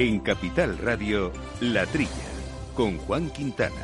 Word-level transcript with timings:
En 0.00 0.20
Capital 0.20 0.78
Radio, 0.78 1.32
La 1.60 1.84
Trilla, 1.84 2.30
con 2.76 2.98
Juan 2.98 3.30
Quintana. 3.30 3.74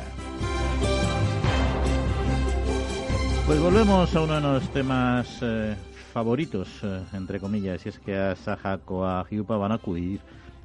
Pues 3.45 3.59
volvemos 3.59 4.15
a 4.15 4.21
uno 4.21 4.35
de 4.35 4.41
los 4.41 4.69
temas 4.71 5.39
eh, 5.41 5.75
favoritos, 6.13 6.69
eh, 6.83 7.01
entre 7.11 7.41
comillas, 7.41 7.85
y 7.85 7.89
es 7.89 7.99
que 7.99 8.15
a 8.15 8.33
Saja 8.37 8.77
Coajiupa 8.77 9.57
van 9.57 9.73
a 9.73 9.75
acudir 9.75 10.21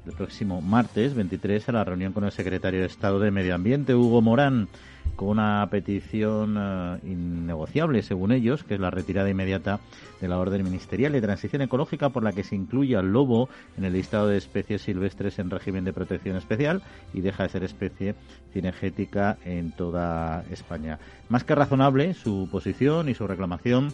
el 0.06 0.12
próximo 0.12 0.60
martes 0.60 1.14
23 1.14 1.68
a 1.68 1.72
la 1.72 1.82
reunión 1.82 2.12
con 2.12 2.22
el 2.22 2.30
secretario 2.30 2.78
de 2.78 2.86
Estado 2.86 3.18
de 3.18 3.32
Medio 3.32 3.56
Ambiente, 3.56 3.96
Hugo 3.96 4.22
Morán, 4.22 4.68
con 5.16 5.28
una 5.28 5.66
petición 5.70 6.56
uh, 6.56 6.98
innegociable, 7.04 8.02
según 8.02 8.32
ellos, 8.32 8.64
que 8.64 8.74
es 8.74 8.80
la 8.80 8.90
retirada 8.90 9.28
inmediata 9.28 9.80
de 10.20 10.28
la 10.28 10.38
orden 10.38 10.64
ministerial 10.64 11.12
de 11.12 11.20
transición 11.20 11.62
ecológica 11.62 12.10
por 12.10 12.22
la 12.22 12.32
que 12.32 12.44
se 12.44 12.56
incluye 12.56 12.96
al 12.96 13.12
lobo 13.12 13.48
en 13.76 13.84
el 13.84 13.92
listado 13.92 14.28
de 14.28 14.38
especies 14.38 14.82
silvestres 14.82 15.38
en 15.38 15.50
régimen 15.50 15.84
de 15.84 15.92
protección 15.92 16.36
especial 16.36 16.82
y 17.12 17.20
deja 17.20 17.44
de 17.44 17.48
ser 17.48 17.64
especie 17.64 18.14
cinegética 18.52 19.38
en 19.44 19.72
toda 19.72 20.44
España. 20.50 20.98
Más 21.28 21.44
que 21.44 21.54
razonable 21.54 22.14
su 22.14 22.48
posición 22.50 23.08
y 23.08 23.14
su 23.14 23.26
reclamación 23.26 23.92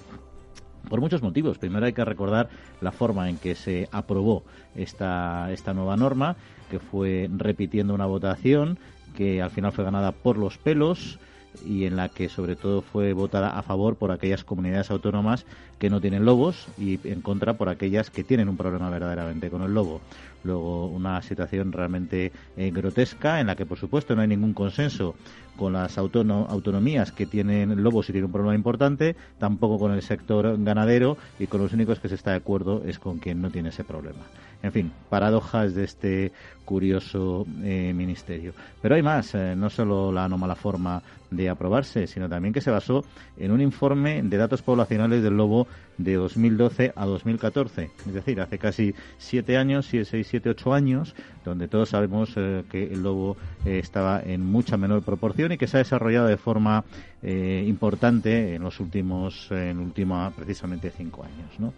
por 0.88 1.01
muchos 1.01 1.23
motivos. 1.23 1.59
Primero 1.59 1.87
hay 1.87 1.92
que 1.92 2.04
recordar 2.04 2.48
la 2.80 2.92
forma 2.92 3.28
en 3.28 3.38
que 3.38 3.54
se 3.54 3.88
aprobó 3.92 4.45
esta, 4.74 5.51
esta 5.52 5.74
nueva 5.74 5.96
norma, 5.96 6.37
que 6.70 6.78
fue 6.78 7.28
repitiendo 7.37 7.95
una 7.95 8.06
votación 8.06 8.78
que 9.16 9.42
al 9.42 9.50
final 9.50 9.72
fue 9.72 9.84
ganada 9.84 10.12
por 10.12 10.38
los 10.38 10.58
pelos 10.58 11.18
y 11.64 11.84
en 11.86 11.96
la 11.96 12.08
que 12.08 12.28
sobre 12.28 12.54
todo 12.56 12.82
fue 12.82 13.12
votada 13.12 13.58
a 13.58 13.62
favor 13.62 13.96
por 13.96 14.12
aquellas 14.12 14.45
comunidades 14.45 14.90
autónomas 14.90 15.46
que 15.78 15.90
no 15.90 16.00
tienen 16.00 16.24
lobos 16.24 16.66
y 16.78 17.00
en 17.08 17.23
contra 17.23 17.54
por 17.54 17.68
aquellas 17.68 18.10
que 18.10 18.24
tienen 18.24 18.48
un 18.48 18.56
problema 18.56 18.90
verdaderamente 18.90 19.50
con 19.50 19.62
el 19.62 19.73
lobo. 19.73 20.00
Luego 20.46 20.86
una 20.86 21.20
situación 21.22 21.72
realmente 21.72 22.32
eh, 22.56 22.70
grotesca 22.70 23.40
en 23.40 23.48
la 23.48 23.56
que 23.56 23.66
por 23.66 23.78
supuesto 23.78 24.14
no 24.14 24.22
hay 24.22 24.28
ningún 24.28 24.54
consenso 24.54 25.16
con 25.56 25.72
las 25.72 25.98
autonomías 25.98 27.12
que 27.12 27.26
tienen 27.26 27.82
lobos 27.82 28.08
y 28.08 28.12
tienen 28.12 28.26
un 28.26 28.32
problema 28.32 28.54
importante, 28.54 29.16
tampoco 29.38 29.78
con 29.78 29.92
el 29.92 30.02
sector 30.02 30.62
ganadero 30.62 31.16
y 31.38 31.46
con 31.46 31.62
los 31.62 31.72
únicos 31.72 31.98
que 31.98 32.08
se 32.08 32.14
está 32.14 32.32
de 32.32 32.36
acuerdo 32.36 32.82
es 32.86 32.98
con 32.98 33.18
quien 33.18 33.40
no 33.40 33.50
tiene 33.50 33.70
ese 33.70 33.82
problema. 33.82 34.20
En 34.62 34.72
fin, 34.72 34.92
paradojas 35.08 35.74
de 35.74 35.84
este 35.84 36.32
curioso 36.64 37.46
eh, 37.62 37.92
ministerio. 37.94 38.52
Pero 38.82 38.94
hay 38.94 39.02
más, 39.02 39.34
eh, 39.34 39.54
no 39.56 39.70
solo 39.70 40.12
la 40.12 40.24
anómala 40.24 40.54
forma 40.54 41.02
de 41.30 41.48
aprobarse, 41.48 42.06
sino 42.06 42.28
también 42.28 42.52
que 42.52 42.60
se 42.60 42.70
basó 42.70 43.04
en 43.36 43.50
un 43.50 43.60
informe 43.60 44.22
de 44.22 44.36
datos 44.36 44.62
poblacionales 44.62 45.22
del 45.22 45.36
lobo 45.36 45.66
de 45.98 46.14
2012 46.14 46.92
a 46.94 47.06
2014, 47.06 47.90
es 48.06 48.14
decir, 48.14 48.40
hace 48.40 48.58
casi 48.58 48.94
siete 49.18 49.56
años, 49.56 49.86
seis, 49.86 50.26
siete, 50.28 50.50
ocho 50.50 50.74
años, 50.74 51.14
donde 51.44 51.68
todos 51.68 51.90
sabemos 51.90 52.32
eh, 52.36 52.64
que 52.70 52.84
el 52.84 53.02
lobo 53.02 53.36
estaba 53.64 54.22
en 54.22 54.44
mucha 54.44 54.76
menor 54.76 55.02
proporción 55.02 55.52
y 55.52 55.58
que 55.58 55.66
se 55.66 55.76
ha 55.76 55.78
desarrollado 55.78 56.26
de 56.26 56.36
forma 56.36 56.84
importante 57.22 58.54
en 58.54 58.62
los 58.62 58.78
últimos, 58.78 59.50
en 59.50 59.78
última, 59.78 60.30
precisamente 60.30 60.92
cinco 60.96 61.24
años, 61.24 61.58
¿no? 61.58 61.72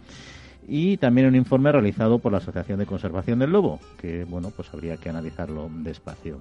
y 0.69 0.97
también 0.97 1.27
un 1.27 1.35
informe 1.35 1.71
realizado 1.71 2.19
por 2.19 2.31
la 2.31 2.37
Asociación 2.37 2.77
de 2.77 2.85
Conservación 2.85 3.39
del 3.39 3.51
Lobo, 3.51 3.79
que 3.99 4.23
bueno, 4.25 4.51
pues 4.55 4.71
habría 4.71 4.97
que 4.97 5.09
analizarlo 5.09 5.69
despacio. 5.79 6.39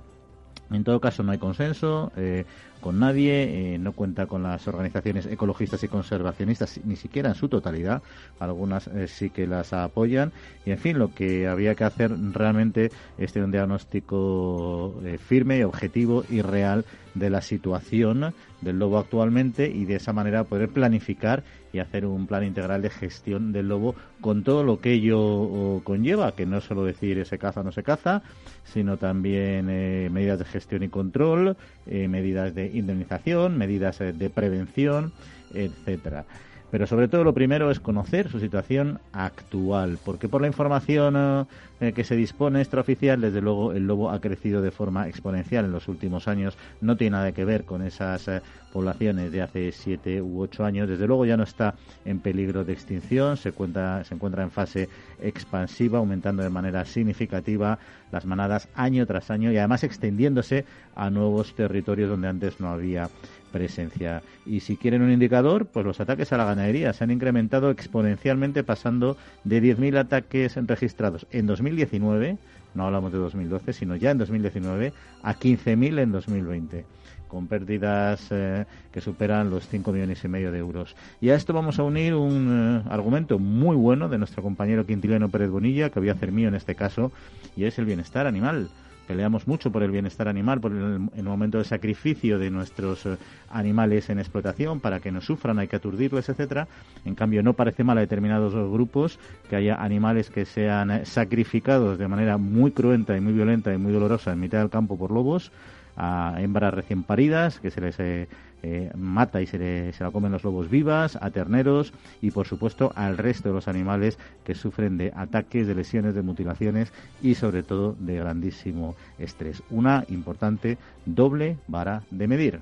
En 0.70 0.84
todo 0.84 1.00
caso, 1.00 1.22
no 1.22 1.32
hay 1.32 1.38
consenso 1.38 2.12
eh, 2.16 2.44
con 2.80 2.98
nadie, 2.98 3.74
eh, 3.74 3.78
no 3.78 3.92
cuenta 3.92 4.26
con 4.26 4.42
las 4.42 4.68
organizaciones 4.68 5.26
ecologistas 5.26 5.82
y 5.82 5.88
conservacionistas, 5.88 6.80
ni 6.84 6.96
siquiera 6.96 7.30
en 7.30 7.34
su 7.34 7.48
totalidad. 7.48 8.02
Algunas 8.38 8.86
eh, 8.88 9.08
sí 9.08 9.30
que 9.30 9.46
las 9.46 9.72
apoyan. 9.72 10.32
Y, 10.66 10.70
en 10.70 10.78
fin, 10.78 10.98
lo 10.98 11.14
que 11.14 11.48
había 11.48 11.74
que 11.74 11.84
hacer 11.84 12.12
realmente 12.32 12.90
es 13.16 13.32
tener 13.32 13.46
un 13.46 13.52
diagnóstico 13.52 14.94
firme, 15.18 15.64
objetivo 15.64 16.24
y 16.28 16.42
real 16.42 16.84
de 17.14 17.30
la 17.30 17.40
situación 17.40 18.34
del 18.60 18.78
lobo 18.78 18.98
actualmente 18.98 19.68
y 19.68 19.84
de 19.84 19.96
esa 19.96 20.12
manera 20.12 20.44
poder 20.44 20.68
planificar 20.68 21.42
y 21.72 21.78
hacer 21.78 22.06
un 22.06 22.26
plan 22.26 22.44
integral 22.44 22.82
de 22.82 22.90
gestión 22.90 23.52
del 23.52 23.68
lobo 23.68 23.94
con 24.20 24.44
todo 24.44 24.62
lo 24.62 24.80
que 24.80 24.92
ello 24.92 25.80
conlleva, 25.84 26.32
que 26.32 26.46
no 26.46 26.60
solo 26.60 26.84
decir 26.84 27.24
se 27.26 27.38
caza 27.38 27.60
o 27.60 27.64
no 27.64 27.72
se 27.72 27.82
caza, 27.82 28.22
sino 28.64 28.96
también 28.96 29.68
eh, 29.70 30.08
medidas 30.10 30.38
de 30.38 30.44
gestión 30.44 30.82
y 30.82 30.88
control, 30.88 31.56
eh, 31.86 32.08
medidas 32.08 32.54
de 32.54 32.66
indemnización, 32.66 33.56
medidas 33.56 34.00
eh, 34.00 34.12
de 34.12 34.30
prevención, 34.30 35.12
etcétera. 35.54 36.24
Pero 36.70 36.86
sobre 36.86 37.08
todo 37.08 37.24
lo 37.24 37.32
primero 37.32 37.70
es 37.70 37.80
conocer 37.80 38.28
su 38.28 38.40
situación 38.40 39.00
actual, 39.12 39.98
porque 40.04 40.28
por 40.28 40.42
la 40.42 40.48
información 40.48 41.46
eh, 41.80 41.92
que 41.92 42.04
se 42.04 42.14
dispone 42.14 42.60
extraoficial, 42.60 43.20
desde 43.20 43.40
luego 43.40 43.72
el 43.72 43.86
lobo 43.86 44.10
ha 44.10 44.20
crecido 44.20 44.60
de 44.60 44.70
forma 44.70 45.08
exponencial 45.08 45.64
en 45.64 45.72
los 45.72 45.88
últimos 45.88 46.28
años. 46.28 46.58
No 46.80 46.96
tiene 46.96 47.16
nada 47.16 47.32
que 47.32 47.44
ver 47.44 47.64
con 47.64 47.82
esas 47.82 48.28
eh, 48.28 48.42
poblaciones 48.72 49.32
de 49.32 49.40
hace 49.40 49.72
siete 49.72 50.20
u 50.20 50.42
ocho 50.42 50.64
años. 50.64 50.88
Desde 50.88 51.06
luego 51.06 51.24
ya 51.24 51.36
no 51.38 51.44
está 51.44 51.74
en 52.04 52.20
peligro 52.20 52.64
de 52.64 52.74
extinción, 52.74 53.38
se, 53.38 53.52
cuenta, 53.52 54.04
se 54.04 54.14
encuentra 54.14 54.42
en 54.42 54.50
fase 54.50 54.90
expansiva, 55.22 55.98
aumentando 55.98 56.42
de 56.42 56.50
manera 56.50 56.84
significativa 56.84 57.78
las 58.12 58.26
manadas 58.26 58.68
año 58.74 59.06
tras 59.06 59.30
año 59.30 59.52
y 59.52 59.58
además 59.58 59.84
extendiéndose 59.84 60.64
a 60.94 61.10
nuevos 61.10 61.54
territorios 61.54 62.10
donde 62.10 62.28
antes 62.28 62.60
no 62.60 62.68
había 62.68 63.08
presencia. 63.48 64.22
Y 64.46 64.60
si 64.60 64.76
quieren 64.76 65.02
un 65.02 65.10
indicador, 65.10 65.66
pues 65.66 65.84
los 65.84 66.00
ataques 66.00 66.32
a 66.32 66.36
la 66.36 66.44
ganadería 66.44 66.92
se 66.92 67.04
han 67.04 67.10
incrementado 67.10 67.70
exponencialmente 67.70 68.62
pasando 68.62 69.16
de 69.44 69.62
10.000 69.62 69.98
ataques 69.98 70.56
registrados 70.66 71.26
en 71.30 71.46
2019, 71.46 72.38
no 72.74 72.86
hablamos 72.86 73.12
de 73.12 73.18
2012, 73.18 73.72
sino 73.72 73.96
ya 73.96 74.10
en 74.10 74.18
2019, 74.18 74.92
a 75.22 75.34
15.000 75.34 75.98
en 76.00 76.12
2020 76.12 76.84
con 77.28 77.46
pérdidas 77.46 78.26
eh, 78.30 78.64
que 78.90 79.00
superan 79.00 79.50
los 79.50 79.68
5 79.68 79.92
millones 79.92 80.24
y 80.24 80.28
medio 80.28 80.50
de 80.50 80.58
euros. 80.58 80.96
Y 81.20 81.28
a 81.28 81.34
esto 81.34 81.52
vamos 81.52 81.78
a 81.78 81.82
unir 81.82 82.14
un 82.14 82.82
eh, 82.86 82.88
argumento 82.90 83.38
muy 83.38 83.76
bueno 83.76 84.08
de 84.08 84.16
nuestro 84.16 84.42
compañero 84.42 84.86
Quintiliano 84.86 85.28
Pérez 85.28 85.50
Bonilla, 85.50 85.90
que 85.90 86.00
voy 86.00 86.08
a 86.08 86.12
hacer 86.12 86.32
mío 86.32 86.48
en 86.48 86.54
este 86.54 86.74
caso, 86.74 87.12
y 87.54 87.64
es 87.64 87.78
el 87.78 87.84
bienestar 87.84 88.26
animal 88.26 88.70
peleamos 89.08 89.48
mucho 89.48 89.72
por 89.72 89.82
el 89.82 89.90
bienestar 89.90 90.28
animal, 90.28 90.60
por 90.60 90.70
el, 90.70 91.24
momento 91.24 91.56
de 91.56 91.64
sacrificio 91.64 92.38
de 92.38 92.50
nuestros 92.50 93.06
eh, 93.06 93.16
animales 93.50 94.10
en 94.10 94.18
explotación 94.18 94.80
para 94.80 95.00
que 95.00 95.10
no 95.10 95.22
sufran, 95.22 95.58
hay 95.58 95.66
que 95.66 95.76
aturdirles, 95.76 96.28
etcétera. 96.28 96.68
En 97.06 97.14
cambio, 97.14 97.42
no 97.42 97.54
parece 97.54 97.84
mal 97.84 97.96
a 97.96 98.02
determinados 98.02 98.52
grupos 98.70 99.18
que 99.48 99.56
haya 99.56 99.76
animales 99.76 100.28
que 100.28 100.44
sean 100.44 101.06
sacrificados 101.06 101.98
de 101.98 102.06
manera 102.06 102.36
muy 102.36 102.70
cruenta 102.70 103.16
y 103.16 103.20
muy 103.20 103.32
violenta 103.32 103.72
y 103.72 103.78
muy 103.78 103.92
dolorosa 103.92 104.32
en 104.32 104.40
mitad 104.40 104.58
del 104.58 104.70
campo 104.70 104.98
por 104.98 105.10
lobos 105.10 105.50
a 105.98 106.36
hembras 106.38 106.72
recién 106.72 107.02
paridas 107.02 107.58
que 107.58 107.70
se 107.70 107.80
les 107.80 107.98
eh, 107.98 108.28
eh, 108.62 108.90
mata 108.96 109.42
y 109.42 109.46
se, 109.46 109.92
se 109.92 110.04
la 110.04 110.10
comen 110.10 110.32
los 110.32 110.44
lobos 110.44 110.70
vivas, 110.70 111.18
a 111.20 111.30
terneros 111.30 111.92
y 112.22 112.30
por 112.30 112.46
supuesto 112.46 112.92
al 112.94 113.18
resto 113.18 113.48
de 113.48 113.54
los 113.54 113.68
animales 113.68 114.18
que 114.44 114.54
sufren 114.54 114.96
de 114.96 115.12
ataques, 115.14 115.66
de 115.66 115.74
lesiones, 115.74 116.14
de 116.14 116.22
mutilaciones 116.22 116.92
y 117.20 117.34
sobre 117.34 117.62
todo 117.62 117.96
de 117.98 118.16
grandísimo 118.16 118.94
estrés. 119.18 119.62
Una 119.70 120.04
importante 120.08 120.78
doble 121.04 121.56
vara 121.66 122.02
de 122.10 122.28
medir. 122.28 122.60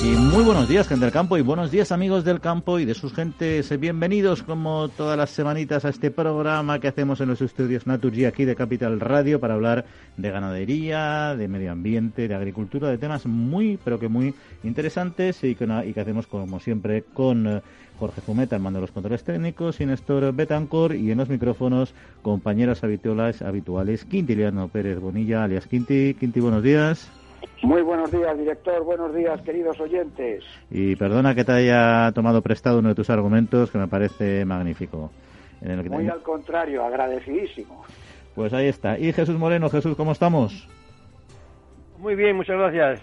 Y 0.00 0.16
muy 0.16 0.44
buenos 0.44 0.68
días, 0.68 0.86
gente 0.86 1.06
del 1.06 1.12
campo, 1.12 1.36
y 1.36 1.42
buenos 1.42 1.72
días, 1.72 1.90
amigos 1.90 2.24
del 2.24 2.40
campo 2.40 2.78
y 2.78 2.84
de 2.84 2.94
sus 2.94 3.12
gentes. 3.12 3.76
Bienvenidos, 3.80 4.44
como 4.44 4.88
todas 4.88 5.18
las 5.18 5.30
semanitas, 5.30 5.84
a 5.84 5.88
este 5.88 6.12
programa 6.12 6.78
que 6.78 6.86
hacemos 6.86 7.20
en 7.20 7.28
los 7.28 7.40
estudios 7.42 7.84
Naturgy 7.84 8.24
aquí 8.24 8.44
de 8.44 8.54
Capital 8.54 9.00
Radio 9.00 9.40
para 9.40 9.54
hablar 9.54 9.86
de 10.16 10.30
ganadería, 10.30 11.34
de 11.34 11.48
medio 11.48 11.72
ambiente, 11.72 12.28
de 12.28 12.34
agricultura, 12.36 12.88
de 12.88 12.98
temas 12.98 13.26
muy, 13.26 13.76
pero 13.84 13.98
que 13.98 14.06
muy 14.06 14.34
interesantes 14.62 15.42
y 15.42 15.56
que, 15.56 15.66
y 15.84 15.92
que 15.92 16.00
hacemos, 16.00 16.28
como 16.28 16.60
siempre, 16.60 17.02
con 17.02 17.48
eh, 17.48 17.62
Jorge 17.98 18.20
Fumeta, 18.20 18.54
el 18.54 18.62
mando 18.62 18.78
de 18.78 18.82
los 18.82 18.92
controles 18.92 19.24
técnicos, 19.24 19.80
y 19.80 19.86
Néstor 19.86 20.32
Betancor, 20.32 20.94
y 20.94 21.10
en 21.10 21.18
los 21.18 21.28
micrófonos, 21.28 21.92
compañeros 22.22 22.84
habituales, 22.84 23.42
habituales 23.42 24.04
Quintiliano 24.04 24.68
Pérez 24.68 25.00
Bonilla, 25.00 25.42
alias 25.42 25.66
Quinti. 25.66 26.14
Quinti, 26.14 26.38
buenos 26.38 26.62
días. 26.62 27.17
Muy 27.62 27.82
buenos 27.82 28.10
días, 28.10 28.38
director. 28.38 28.84
Buenos 28.84 29.14
días, 29.14 29.40
queridos 29.42 29.78
oyentes. 29.80 30.44
Y 30.70 30.96
perdona 30.96 31.34
que 31.34 31.44
te 31.44 31.52
haya 31.52 32.12
tomado 32.12 32.40
prestado 32.42 32.78
uno 32.78 32.90
de 32.90 32.94
tus 32.94 33.10
argumentos, 33.10 33.70
que 33.70 33.78
me 33.78 33.88
parece 33.88 34.44
magnífico. 34.44 35.10
Muy 35.60 36.08
al 36.08 36.22
contrario, 36.22 36.84
agradecidísimo. 36.84 37.84
Pues 38.34 38.52
ahí 38.52 38.68
está. 38.68 38.98
Y 38.98 39.12
Jesús 39.12 39.36
Moreno, 39.36 39.68
Jesús, 39.70 39.96
¿cómo 39.96 40.12
estamos? 40.12 40.68
Muy 41.98 42.14
bien, 42.14 42.36
muchas 42.36 42.56
gracias. 42.56 43.00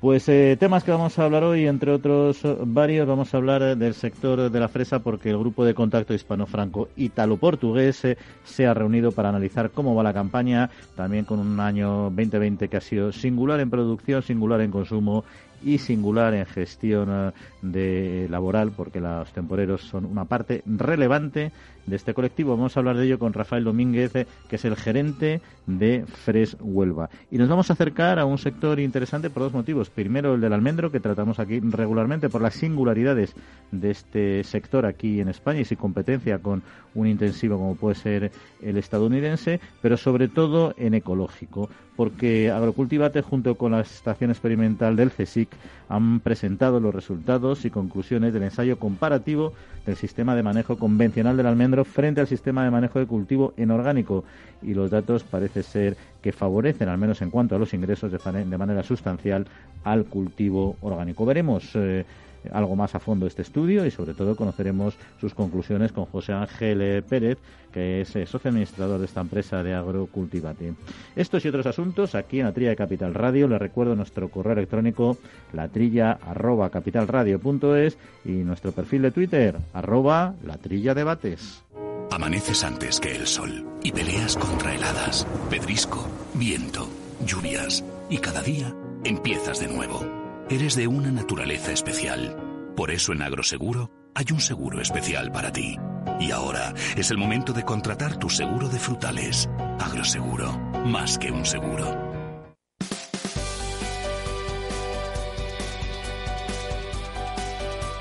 Pues 0.00 0.26
eh, 0.30 0.56
temas 0.58 0.82
que 0.82 0.92
vamos 0.92 1.18
a 1.18 1.26
hablar 1.26 1.44
hoy, 1.44 1.66
entre 1.66 1.90
otros 1.90 2.40
varios, 2.64 3.06
vamos 3.06 3.34
a 3.34 3.36
hablar 3.36 3.60
eh, 3.60 3.76
del 3.76 3.92
sector 3.92 4.50
de 4.50 4.60
la 4.60 4.68
fresa 4.68 5.00
porque 5.00 5.28
el 5.28 5.36
grupo 5.36 5.62
de 5.62 5.74
contacto 5.74 6.14
hispano-franco 6.14 6.88
italo-portugués 6.96 8.06
eh, 8.06 8.16
se 8.42 8.66
ha 8.66 8.72
reunido 8.72 9.12
para 9.12 9.28
analizar 9.28 9.72
cómo 9.72 9.94
va 9.94 10.02
la 10.02 10.14
campaña, 10.14 10.70
también 10.96 11.26
con 11.26 11.38
un 11.38 11.60
año 11.60 12.04
2020 12.16 12.68
que 12.68 12.78
ha 12.78 12.80
sido 12.80 13.12
singular 13.12 13.60
en 13.60 13.68
producción, 13.68 14.22
singular 14.22 14.62
en 14.62 14.70
consumo 14.70 15.22
y 15.62 15.78
singular 15.78 16.34
en 16.34 16.46
gestión 16.46 17.08
eh, 17.10 17.32
de 17.62 18.26
laboral, 18.30 18.72
porque 18.72 19.00
los 19.00 19.32
temporeros 19.32 19.82
son 19.82 20.04
una 20.04 20.24
parte 20.24 20.62
relevante 20.66 21.52
de 21.86 21.96
este 21.96 22.14
colectivo. 22.14 22.56
Vamos 22.56 22.76
a 22.76 22.80
hablar 22.80 22.96
de 22.96 23.06
ello 23.06 23.18
con 23.18 23.32
Rafael 23.32 23.64
Domínguez, 23.64 24.14
eh, 24.14 24.26
que 24.48 24.56
es 24.56 24.64
el 24.64 24.76
gerente 24.76 25.40
de 25.66 26.04
Fres 26.06 26.56
Huelva. 26.60 27.10
Y 27.30 27.38
nos 27.38 27.48
vamos 27.48 27.70
a 27.70 27.72
acercar 27.72 28.18
a 28.18 28.24
un 28.24 28.38
sector 28.38 28.80
interesante 28.80 29.30
por 29.30 29.42
dos 29.42 29.52
motivos. 29.52 29.90
Primero, 29.90 30.34
el 30.34 30.40
del 30.40 30.52
almendro, 30.52 30.90
que 30.90 31.00
tratamos 31.00 31.38
aquí 31.38 31.60
regularmente 31.60 32.28
por 32.28 32.42
las 32.42 32.54
singularidades 32.54 33.34
de 33.72 33.90
este 33.90 34.44
sector 34.44 34.86
aquí 34.86 35.20
en 35.20 35.28
España 35.28 35.60
y 35.60 35.64
su 35.64 35.76
competencia 35.76 36.38
con 36.38 36.62
un 36.94 37.06
intensivo 37.06 37.56
como 37.56 37.76
puede 37.76 37.94
ser 37.94 38.32
el 38.62 38.76
estadounidense, 38.76 39.60
pero 39.80 39.96
sobre 39.96 40.28
todo 40.28 40.74
en 40.76 40.94
ecológico, 40.94 41.68
porque 41.96 42.50
Agrocultivate 42.50 43.22
junto 43.22 43.54
con 43.54 43.72
la 43.72 43.80
estación 43.80 44.30
experimental 44.30 44.96
del 44.96 45.10
CSIC 45.10 45.49
han 45.88 46.20
presentado 46.20 46.78
los 46.80 46.94
resultados 46.94 47.64
y 47.64 47.70
conclusiones 47.70 48.32
del 48.32 48.44
ensayo 48.44 48.78
comparativo 48.78 49.52
del 49.86 49.96
sistema 49.96 50.36
de 50.36 50.42
manejo 50.42 50.78
convencional 50.78 51.36
del 51.36 51.46
almendro 51.46 51.84
frente 51.84 52.20
al 52.20 52.26
sistema 52.26 52.64
de 52.64 52.70
manejo 52.70 52.98
de 52.98 53.06
cultivo 53.06 53.54
en 53.56 53.70
orgánico 53.70 54.24
y 54.62 54.74
los 54.74 54.90
datos 54.90 55.24
parece 55.24 55.62
ser 55.62 55.96
que 56.22 56.32
favorecen, 56.32 56.88
al 56.88 56.98
menos 56.98 57.22
en 57.22 57.30
cuanto 57.30 57.56
a 57.56 57.58
los 57.58 57.74
ingresos, 57.74 58.12
de, 58.12 58.58
manera 58.58 58.82
sustancial 58.82 59.46
al 59.84 60.04
cultivo 60.04 60.76
orgánico. 60.80 61.24
Veremos 61.24 61.70
eh, 61.74 62.04
algo 62.52 62.76
más 62.76 62.94
a 62.94 63.00
fondo 63.00 63.26
este 63.26 63.42
estudio 63.42 63.86
y 63.86 63.90
sobre 63.90 64.14
todo 64.14 64.36
conoceremos 64.36 64.94
sus 65.20 65.34
conclusiones 65.34 65.92
con 65.92 66.06
José 66.06 66.32
Ángel 66.32 67.02
Pérez, 67.02 67.38
que 67.72 68.00
es 68.00 68.16
eh, 68.16 68.26
socio 68.26 68.50
administrador 68.50 68.98
de 68.98 69.06
esta 69.06 69.20
empresa 69.20 69.62
de 69.62 69.74
Agrocultivate. 69.74 70.74
Estos 71.16 71.44
y 71.44 71.48
otros 71.48 71.66
asuntos 71.66 72.14
aquí 72.14 72.40
en 72.40 72.46
la 72.46 72.52
Trilla 72.52 72.70
de 72.70 72.76
Capital 72.76 73.14
Radio. 73.14 73.48
Les 73.48 73.58
recuerdo 73.58 73.94
nuestro 73.96 74.28
correo 74.28 74.54
electrónico 74.54 75.18
latrilla 75.52 76.12
arroba 76.12 76.70
capitalradio.es 76.70 77.96
y 78.24 78.30
nuestro 78.30 78.72
perfil 78.72 79.02
de 79.02 79.10
Twitter 79.10 79.56
arroba 79.72 80.34
latrilla 80.44 80.94
debates. 80.94 81.62
Amaneces 82.10 82.64
antes 82.64 82.98
que 82.98 83.14
el 83.14 83.26
sol 83.26 83.64
y 83.82 83.92
peleas 83.92 84.36
contra 84.36 84.74
heladas, 84.74 85.26
pedrisco, 85.48 86.06
viento, 86.34 86.88
lluvias 87.24 87.84
y 88.08 88.18
cada 88.18 88.42
día 88.42 88.74
empiezas 89.04 89.60
de 89.60 89.68
nuevo. 89.68 90.19
Eres 90.50 90.74
de 90.74 90.88
una 90.88 91.12
naturaleza 91.12 91.70
especial. 91.70 92.36
Por 92.74 92.90
eso 92.90 93.12
en 93.12 93.22
Agroseguro 93.22 93.88
hay 94.16 94.24
un 94.32 94.40
seguro 94.40 94.80
especial 94.80 95.30
para 95.30 95.52
ti. 95.52 95.76
Y 96.18 96.32
ahora 96.32 96.74
es 96.96 97.12
el 97.12 97.18
momento 97.18 97.52
de 97.52 97.62
contratar 97.62 98.16
tu 98.16 98.28
seguro 98.28 98.68
de 98.68 98.80
frutales. 98.80 99.48
Agroseguro, 99.78 100.58
más 100.86 101.18
que 101.18 101.30
un 101.30 101.46
seguro. 101.46 101.96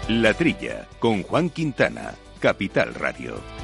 La 0.08 0.34
Trilla, 0.34 0.88
con 0.98 1.22
Juan 1.22 1.52
Quintana, 1.52 2.16
Capital 2.40 2.96
Radio. 2.96 3.59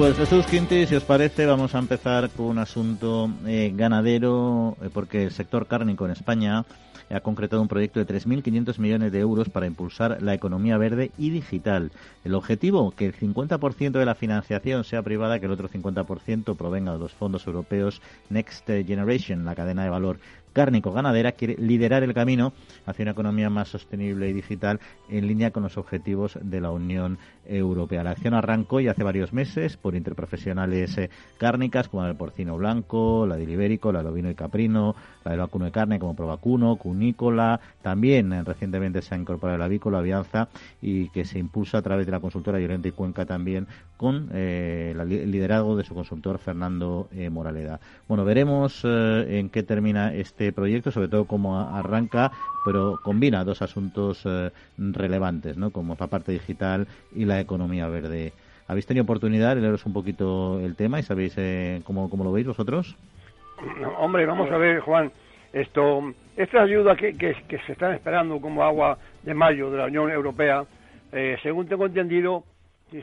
Pues 0.00 0.16
Jesús 0.16 0.46
Quinti, 0.46 0.86
si 0.86 0.94
os 0.94 1.04
parece, 1.04 1.44
vamos 1.44 1.74
a 1.74 1.78
empezar 1.78 2.30
con 2.30 2.46
un 2.46 2.58
asunto 2.58 3.30
eh, 3.44 3.70
ganadero, 3.76 4.74
eh, 4.80 4.88
porque 4.90 5.24
el 5.24 5.30
sector 5.30 5.66
cárnico 5.66 6.06
en 6.06 6.12
España 6.12 6.64
ha 7.10 7.20
concretado 7.20 7.60
un 7.60 7.68
proyecto 7.68 8.02
de 8.02 8.06
3.500 8.06 8.78
millones 8.78 9.12
de 9.12 9.18
euros 9.18 9.50
para 9.50 9.66
impulsar 9.66 10.22
la 10.22 10.32
economía 10.32 10.78
verde 10.78 11.10
y 11.18 11.28
digital. 11.28 11.92
El 12.24 12.34
objetivo, 12.34 12.92
que 12.92 13.04
el 13.04 13.14
50% 13.14 13.90
de 13.98 14.06
la 14.06 14.14
financiación 14.14 14.84
sea 14.84 15.02
privada, 15.02 15.38
que 15.38 15.44
el 15.44 15.52
otro 15.52 15.68
50% 15.68 16.56
provenga 16.56 16.92
de 16.92 16.98
los 16.98 17.12
fondos 17.12 17.46
europeos 17.46 18.00
Next 18.30 18.66
Generation, 18.66 19.44
la 19.44 19.54
cadena 19.54 19.84
de 19.84 19.90
valor 19.90 20.18
cárnico-ganadera 20.52 21.32
quiere 21.32 21.56
liderar 21.58 22.02
el 22.02 22.14
camino 22.14 22.52
hacia 22.86 23.02
una 23.04 23.12
economía 23.12 23.50
más 23.50 23.68
sostenible 23.68 24.28
y 24.28 24.32
digital 24.32 24.80
en 25.08 25.26
línea 25.26 25.50
con 25.50 25.62
los 25.62 25.76
objetivos 25.78 26.38
de 26.40 26.60
la 26.60 26.70
Unión 26.70 27.18
Europea. 27.46 28.04
La 28.04 28.10
acción 28.10 28.34
arrancó 28.34 28.80
ya 28.80 28.92
hace 28.92 29.02
varios 29.02 29.32
meses 29.32 29.76
por 29.76 29.94
interprofesionales 29.94 30.96
eh, 30.98 31.10
cárnicas 31.38 31.88
como 31.88 32.04
del 32.04 32.16
porcino 32.16 32.56
blanco, 32.56 33.26
la 33.26 33.36
del 33.36 33.50
ibérico, 33.50 33.92
la 33.92 34.00
del 34.00 34.12
ovino 34.12 34.30
y 34.30 34.34
caprino, 34.34 34.94
la 35.24 35.32
del 35.32 35.40
vacuno 35.40 35.64
de 35.66 35.70
carne 35.70 35.98
como 35.98 36.14
Provacuno, 36.14 36.76
Cunícola. 36.76 37.60
También 37.82 38.32
eh, 38.32 38.42
recientemente 38.42 39.02
se 39.02 39.14
ha 39.14 39.18
incorporado 39.18 39.58
la 39.58 39.66
avícola 39.66 39.98
Avianza 39.98 40.48
y 40.80 41.08
que 41.10 41.24
se 41.24 41.38
impulsa 41.38 41.78
a 41.78 41.82
través 41.82 42.06
de 42.06 42.12
la 42.12 42.20
consultora 42.20 42.58
Llorente 42.58 42.88
y 42.88 42.92
Cuenca 42.92 43.26
también 43.26 43.66
con 43.96 44.30
eh, 44.32 44.94
el 44.98 45.30
liderazgo 45.30 45.76
de 45.76 45.84
su 45.84 45.94
consultor 45.94 46.38
Fernando 46.38 47.08
Moraleda. 47.30 47.80
Bueno, 48.08 48.24
veremos 48.24 48.82
en 48.84 49.50
qué 49.50 49.62
termina 49.62 50.14
este 50.14 50.52
proyecto, 50.52 50.90
sobre 50.90 51.08
todo 51.08 51.26
cómo 51.26 51.60
arranca, 51.60 52.32
pero 52.64 53.00
combina 53.02 53.44
dos 53.44 53.62
asuntos 53.62 54.22
eh, 54.24 54.50
relevantes, 54.78 55.56
¿no? 55.56 55.70
como 55.70 55.96
la 55.98 56.06
parte 56.06 56.32
digital 56.32 56.86
y 57.14 57.24
la 57.24 57.40
economía 57.40 57.88
verde. 57.88 58.32
¿Habéis 58.68 58.86
tenido 58.86 59.04
oportunidad 59.04 59.56
de 59.56 59.62
leeros 59.62 59.86
un 59.86 59.92
poquito 59.92 60.60
el 60.60 60.76
tema 60.76 61.00
y 61.00 61.02
sabéis 61.02 61.34
eh, 61.36 61.82
cómo, 61.84 62.08
cómo, 62.08 62.24
lo 62.24 62.32
veis 62.32 62.46
vosotros? 62.46 62.96
Hombre, 63.98 64.24
vamos 64.26 64.50
a 64.50 64.56
ver, 64.56 64.80
Juan, 64.80 65.12
esto, 65.52 66.14
esta 66.36 66.62
ayuda 66.62 66.96
que, 66.96 67.16
que, 67.16 67.34
se 67.66 67.72
están 67.72 67.92
esperando 67.92 68.40
como 68.40 68.62
agua 68.62 68.98
de 69.22 69.34
mayo 69.34 69.70
de 69.70 69.78
la 69.78 69.86
Unión 69.86 70.10
Europea, 70.10 70.64
eh, 71.12 71.36
según 71.42 71.68
tengo 71.68 71.86
entendido, 71.86 72.44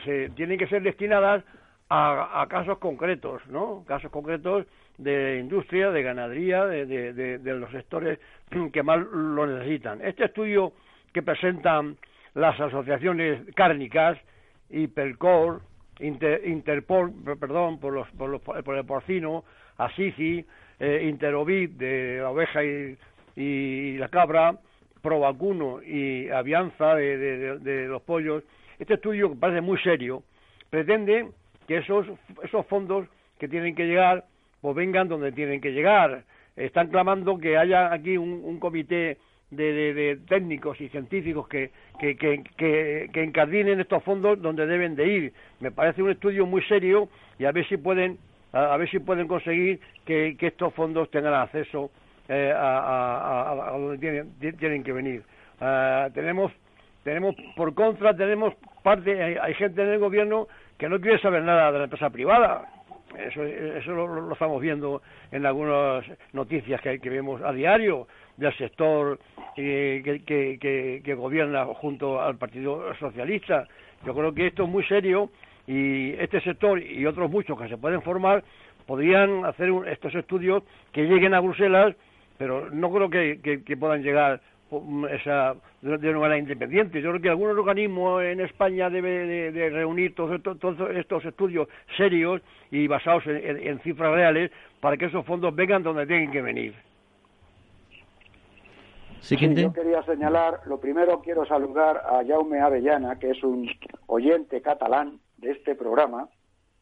se, 0.04 0.30
tienen 0.30 0.58
que 0.58 0.68
ser 0.68 0.82
destinadas 0.82 1.44
a, 1.90 2.42
a, 2.42 2.48
casos 2.48 2.80
concretos, 2.80 3.46
¿no? 3.48 3.84
Casos 3.88 4.12
concretos 4.12 4.66
de 4.98 5.40
industria, 5.40 5.92
de 5.92 6.02
ganadería, 6.02 6.66
de, 6.66 7.40
los 7.44 7.72
sectores 7.72 8.20
que 8.74 8.84
más 8.84 9.00
lo 9.00 9.46
necesitan. 9.46 10.02
Este 10.02 10.26
estudio 10.26 10.74
que 11.14 11.22
presentan 11.22 11.98
las 12.34 12.60
asociaciones 12.60 13.42
cárnicas, 13.56 14.18
Hipercor, 14.70 15.62
Interpol, 16.00 17.14
perdón, 17.40 17.80
por, 17.80 17.94
los, 17.94 18.10
por, 18.12 18.30
los, 18.30 18.42
por 18.42 18.76
el 18.76 18.86
porcino, 18.86 19.44
Asisi, 19.78 20.46
eh, 20.80 21.08
Interovid 21.10 21.72
de 21.72 22.20
la 22.22 22.30
oveja 22.30 22.64
y, 22.64 23.98
la 23.98 24.10
cabra, 24.10 24.56
Provacuno 25.02 25.82
y 25.84 26.30
Avianza 26.30 26.96
de, 26.96 27.60
de, 27.60 27.88
los 27.88 28.02
pollos. 28.02 28.44
Este 28.80 28.96
estudio, 28.96 29.30
que 29.30 29.36
parece 29.36 29.62
muy 29.62 29.78
serio, 29.80 30.24
pretende 30.70 31.28
que 31.68 31.78
esos, 31.78 32.08
fondos 32.68 33.08
que 33.40 33.48
tienen 33.48 33.76
que 33.76 33.86
llegar 33.86 34.26
pues 34.62 34.76
vengan 34.76 35.08
donde 35.08 35.32
tienen 35.32 35.62
que 35.62 35.72
llegar. 35.72 36.24
Están 36.56 36.88
clamando 36.88 37.38
que 37.38 37.58
haya 37.58 37.94
aquí 37.94 38.18
un, 38.18 38.60
comité 38.60 39.18
de, 39.52 40.20
técnicos 40.28 40.82
y 40.82 40.90
científicos 40.90 41.48
que, 41.48 41.70
que, 42.00 42.18
que, 42.18 43.10
que, 43.14 43.24
encardinen 43.24 43.80
estos 43.80 44.04
fondos 44.04 44.42
donde 44.42 44.66
deben 44.66 44.96
de 44.96 45.08
ir. 45.08 45.34
Me 45.60 45.72
parece 45.72 46.02
un 46.02 46.10
estudio 46.10 46.46
muy 46.48 46.64
serio 46.64 47.10
y 47.38 47.46
a 47.46 47.52
ver 47.52 47.68
si 47.68 47.78
pueden, 47.78 48.18
a, 48.54 48.78
ver 48.78 48.90
si 48.90 49.00
pueden 49.00 49.28
conseguir 49.28 49.80
que, 50.06 50.36
estos 50.40 50.74
fondos 50.74 51.10
tengan 51.12 51.34
acceso 51.34 51.92
eh, 52.28 52.54
a, 52.56 53.72
donde 53.74 53.98
tienen, 53.98 54.58
tienen 54.58 54.84
que 54.84 54.94
venir. 54.94 55.24
Ah, 55.60 56.10
tenemos, 56.14 56.52
tenemos, 57.04 57.36
por 57.56 57.74
contra, 57.74 58.16
tenemos 58.16 58.54
parte, 58.84 59.40
hay 59.40 59.54
gente 59.56 59.82
en 59.82 59.90
el 59.90 60.00
gobierno 60.00 60.48
que 60.78 60.88
no 60.90 61.00
quiere 61.00 61.20
saber 61.20 61.44
nada 61.44 61.72
de 61.72 61.78
la 61.80 61.84
empresa 61.86 62.10
privada 62.10 62.70
eso, 63.16 63.44
eso 63.44 63.92
lo, 63.92 64.34
estamos 64.34 64.62
viendo 64.62 65.02
en 65.32 65.46
algunas 65.46 66.06
noticias 66.34 66.82
que, 66.82 67.00
que 67.00 67.10
vemos 67.10 67.42
a 67.42 67.52
diario 67.52 68.08
del 68.36 68.56
sector 68.58 69.20
eh, 69.56 70.22
que, 70.26 71.02
que, 71.04 71.14
gobierna 71.16 71.66
junto 71.66 72.22
al 72.22 72.38
Partido 72.38 72.94
Socialista. 72.96 73.68
Yo 74.06 74.14
creo 74.14 74.34
que 74.34 74.48
esto 74.48 74.64
es 74.64 74.70
muy 74.70 74.84
serio 74.86 75.30
y 75.68 76.14
este 76.14 76.42
sector 76.42 76.82
y 76.82 77.06
otros 77.06 77.30
muchos 77.30 77.60
que 77.60 77.68
se 77.68 77.78
pueden 77.78 78.02
formar 78.02 78.44
podrían 78.86 79.46
hacer 79.46 79.70
estos 79.88 80.16
estudios 80.16 80.64
que 80.94 81.04
lleguen 81.04 81.34
a 81.34 81.42
Bruselas, 81.42 81.96
pero 82.38 82.72
no 82.72 82.90
creo 82.92 83.10
que 83.10 83.78
puedan 83.78 84.02
llegar 84.02 84.42
esa, 85.10 85.56
de 85.82 86.10
una 86.10 86.20
manera 86.20 86.38
independiente. 86.38 87.02
Yo 87.02 87.10
creo 87.12 87.22
que 87.22 87.30
algún 87.30 87.50
organismo 87.50 88.22
en 88.22 88.42
España 88.42 88.90
debe 88.90 89.52
de, 89.52 89.70
reunir 89.70 90.14
todos, 90.14 90.40
estos 90.96 91.26
estudios 91.26 91.68
serios 91.96 92.42
y 92.70 92.88
basados 92.88 93.24
en, 93.28 93.80
cifras 93.80 94.14
reales 94.14 94.52
para 94.82 94.98
que 94.98 95.06
esos 95.06 95.26
fondos 95.26 95.56
vengan 95.56 95.84
donde 95.84 96.06
tienen 96.06 96.32
que 96.32 96.42
venir. 96.42 96.76
Sí, 99.20 99.36
yo 99.36 99.74
quería 99.74 100.04
señalar, 100.04 100.62
lo 100.66 100.80
primero 100.80 101.22
quiero 101.22 101.46
saludar 101.46 101.98
a 101.98 102.24
Jaume 102.26 102.60
Avellana, 102.60 103.18
que 103.18 103.32
es 103.32 103.44
un 103.44 103.68
oyente 104.06 104.62
catalán 104.62 105.20
de 105.38 105.52
este 105.52 105.76
programa 105.76 106.30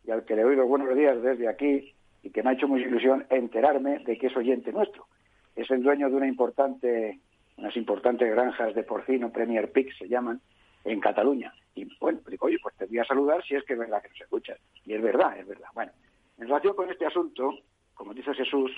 y 0.05 0.11
al 0.11 0.25
que 0.25 0.35
le 0.35 0.43
doy 0.43 0.55
los 0.55 0.67
buenos 0.67 0.95
días 0.95 1.21
desde 1.21 1.47
aquí 1.47 1.93
y 2.23 2.29
que 2.29 2.43
me 2.43 2.49
ha 2.49 2.53
hecho 2.53 2.67
mucha 2.67 2.85
ilusión 2.85 3.25
enterarme 3.29 3.99
de 3.99 4.17
que 4.17 4.27
es 4.27 4.37
oyente 4.37 4.71
nuestro. 4.71 5.07
Es 5.55 5.69
el 5.71 5.83
dueño 5.83 6.09
de 6.09 6.15
una 6.15 6.27
importante 6.27 7.19
unas 7.57 7.75
importantes 7.77 8.29
granjas 8.29 8.75
de 8.75 8.83
porcino, 8.83 9.31
Premier 9.31 9.71
Pig 9.71 9.95
se 9.97 10.07
llaman, 10.07 10.41
en 10.83 10.99
Cataluña. 10.99 11.53
Y 11.73 11.87
bueno, 11.99 12.19
digo, 12.27 12.47
oye, 12.47 12.57
pues 12.61 12.75
te 12.75 12.85
voy 12.85 12.99
a 12.99 13.05
saludar 13.05 13.43
si 13.45 13.55
es 13.55 13.63
que 13.63 13.73
es 13.73 13.79
verdad 13.79 14.01
que 14.01 14.09
nos 14.09 14.21
escuchas. 14.21 14.59
Y 14.85 14.93
es 14.93 15.01
verdad, 15.01 15.37
es 15.39 15.47
verdad. 15.47 15.67
Bueno, 15.73 15.91
en 16.37 16.47
relación 16.47 16.75
con 16.75 16.89
este 16.89 17.05
asunto, 17.05 17.59
como 17.93 18.13
dice 18.13 18.33
Jesús, 18.33 18.71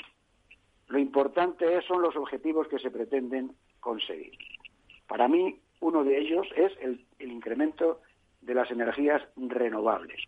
Lo 0.89 0.99
importante 0.99 1.81
son 1.81 2.01
los 2.01 2.15
objetivos 2.15 2.69
que 2.69 2.79
se 2.79 2.89
pretenden 2.89 3.51
conseguir. 3.81 4.31
Para 5.05 5.27
mí, 5.27 5.59
uno 5.81 6.05
de 6.05 6.17
ellos 6.17 6.47
es 6.55 6.71
el, 6.79 7.05
incremento 7.19 7.99
de 8.41 8.53
las 8.53 8.69
energías 8.71 9.21
renovables. 9.35 10.21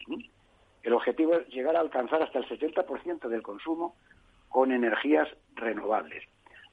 El 0.83 0.93
objetivo 0.93 1.35
es 1.35 1.47
llegar 1.49 1.75
a 1.75 1.81
alcanzar 1.81 2.21
hasta 2.23 2.39
el 2.39 2.47
70% 2.47 3.27
del 3.27 3.41
consumo 3.41 3.95
con 4.49 4.71
energías 4.71 5.27
renovables. 5.55 6.23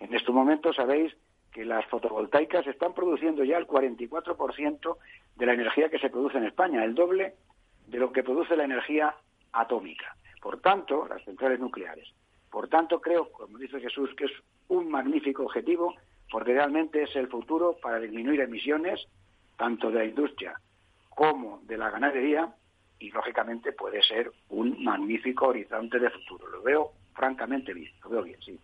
En 0.01 0.15
este 0.15 0.33
momento 0.33 0.73
sabéis 0.73 1.15
que 1.53 1.65
las 1.65 1.87
fotovoltaicas 1.87 2.67
están 2.67 2.95
produciendo 2.95 3.43
ya 3.45 3.57
el 3.57 3.67
44% 3.67 4.97
de 5.37 5.47
la 5.47 5.55
energía 5.55 5.89
que 5.89 5.99
se 5.99 6.11
produce 6.11 6.39
en 6.39 6.45
España, 6.45 6.85
el 6.85 6.95
doble 6.95 7.35
de 7.87 7.99
lo 7.99 8.13
que 8.13 8.23
produce 8.23 8.57
la 8.57 8.65
energía 8.65 9.15
atómica. 9.53 10.17
Por 10.41 10.61
tanto, 10.61 11.07
las 11.09 11.25
centrales 11.25 11.59
nucleares. 11.59 12.09
Por 12.51 12.69
tanto, 12.69 13.01
creo, 13.01 13.31
como 13.33 13.59
dice 13.59 13.81
Jesús, 13.81 14.11
que 14.17 14.27
es 14.27 14.33
un 14.69 14.91
magnífico 14.91 15.45
objetivo 15.45 15.95
porque 16.31 16.53
realmente 16.53 17.03
es 17.03 17.15
el 17.17 17.29
futuro 17.29 17.77
para 17.81 17.99
disminuir 17.99 18.41
emisiones 18.41 19.07
tanto 19.57 19.91
de 19.91 19.99
la 19.99 20.05
industria 20.05 20.61
como 21.17 21.63
de 21.67 21.79
la 21.79 21.91
ganadería 21.91 22.55
y 22.99 23.11
lógicamente 23.11 23.73
puede 23.73 24.03
ser 24.03 24.31
un 24.51 24.85
magnífico 24.85 25.49
horizonte 25.49 25.99
de 25.99 26.11
futuro. 26.11 26.47
Lo 26.49 26.63
veo 26.63 26.93
francamente 27.15 27.73
bien, 27.73 27.91
lo 28.05 28.11
veo 28.11 28.23
bien, 28.23 28.39
sí. 28.45 28.61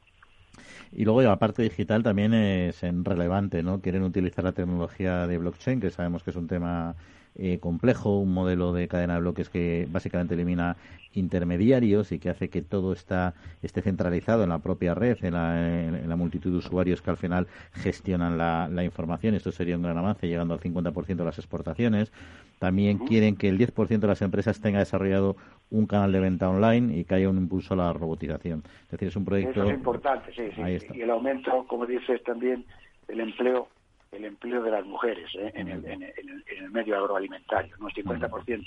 Y 0.93 1.05
luego 1.05 1.23
la 1.23 1.39
parte 1.39 1.63
digital 1.63 2.03
también 2.03 2.35
es 2.35 2.83
relevante, 2.83 3.63
¿no? 3.63 3.81
Quieren 3.81 4.03
utilizar 4.03 4.45
la 4.45 4.53
tecnología 4.53 5.27
de 5.27 5.39
blockchain, 5.39 5.81
que 5.81 5.91
sabemos 5.91 6.23
que 6.23 6.29
es 6.29 6.37
un 6.37 6.47
tema 6.47 6.95
eh, 7.35 7.59
complejo, 7.61 8.19
un 8.19 8.35
modelo 8.35 8.73
de 8.73 8.89
cadena 8.89 9.15
de 9.15 9.21
bloques 9.21 9.49
que 9.49 9.87
básicamente 9.91 10.35
elimina 10.35 10.77
intermediarios 11.15 12.13
y 12.13 12.19
que 12.19 12.31
hace 12.31 12.49
que 12.49 12.63
todo 12.63 12.93
está, 12.93 13.35
esté 13.63 13.83
centralizado 13.83 14.43
en 14.43 14.51
la 14.51 14.59
propia 14.59 14.95
red, 14.95 15.17
en 15.25 16.09
la, 16.09 16.17
multitud 16.17 16.51
de 16.51 16.59
usuarios 16.59 17.03
que 17.03 17.11
al 17.11 17.17
final 17.17 17.47
gestionan 17.73 18.39
la, 18.39 18.69
la, 18.71 18.85
información. 18.85 19.35
Esto 19.35 19.51
sería 19.53 19.77
un 19.77 19.83
gran 19.83 19.97
avance, 19.97 20.29
llegando 20.29 20.55
al 20.55 20.61
50% 20.61 21.17
de 21.17 21.25
las 21.25 21.39
exportaciones. 21.39 22.13
También 22.59 22.99
quieren 22.99 23.37
que 23.37 23.49
el 23.49 23.59
10% 23.59 23.99
de 23.99 24.07
las 24.07 24.23
empresas 24.23 24.61
tenga 24.61 24.79
desarrollado 24.79 25.37
un 25.71 25.87
canal 25.87 26.13
de 26.13 26.21
venta 26.21 26.49
online 26.49 26.97
y 26.97 27.05
que 27.05 27.15
haya 27.15 27.29
un 27.29 27.39
impulso 27.39 27.75
a 27.75 27.79
la 27.79 27.93
robotización. 27.93 28.63
Es 28.85 28.91
decir, 28.91 29.09
es 29.09 29.17
un 29.17 29.25
proyecto. 29.25 29.63
Eso 29.63 29.71
es 29.71 29.75
importante, 29.75 30.33
sí, 30.33 30.45
sí. 30.55 30.87
Y 30.95 31.01
el 31.01 31.11
aumento, 31.11 31.65
como 31.67 31.87
dices 31.87 32.23
también, 32.25 32.65
del 33.09 33.21
empleo 33.21 33.69
el 34.13 34.25
empleo 34.27 34.63
de 34.63 34.71
las 34.71 34.85
mujeres 34.85 35.29
¿eh? 35.35 35.51
en, 35.55 35.69
el, 35.69 35.85
en, 35.87 36.03
el, 36.03 36.71
medio 36.71 36.97
agroalimentario, 36.97 37.75
no 37.79 37.89
el 37.89 37.95
50%, 37.95 38.65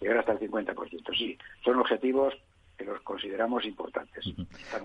llegar 0.00 0.18
hasta 0.18 0.32
el 0.32 0.40
50%. 0.40 1.16
Sí, 1.16 1.38
son 1.64 1.76
objetivos 1.78 2.34
que 2.76 2.84
los 2.84 3.00
consideramos 3.02 3.64
importantes. 3.64 4.24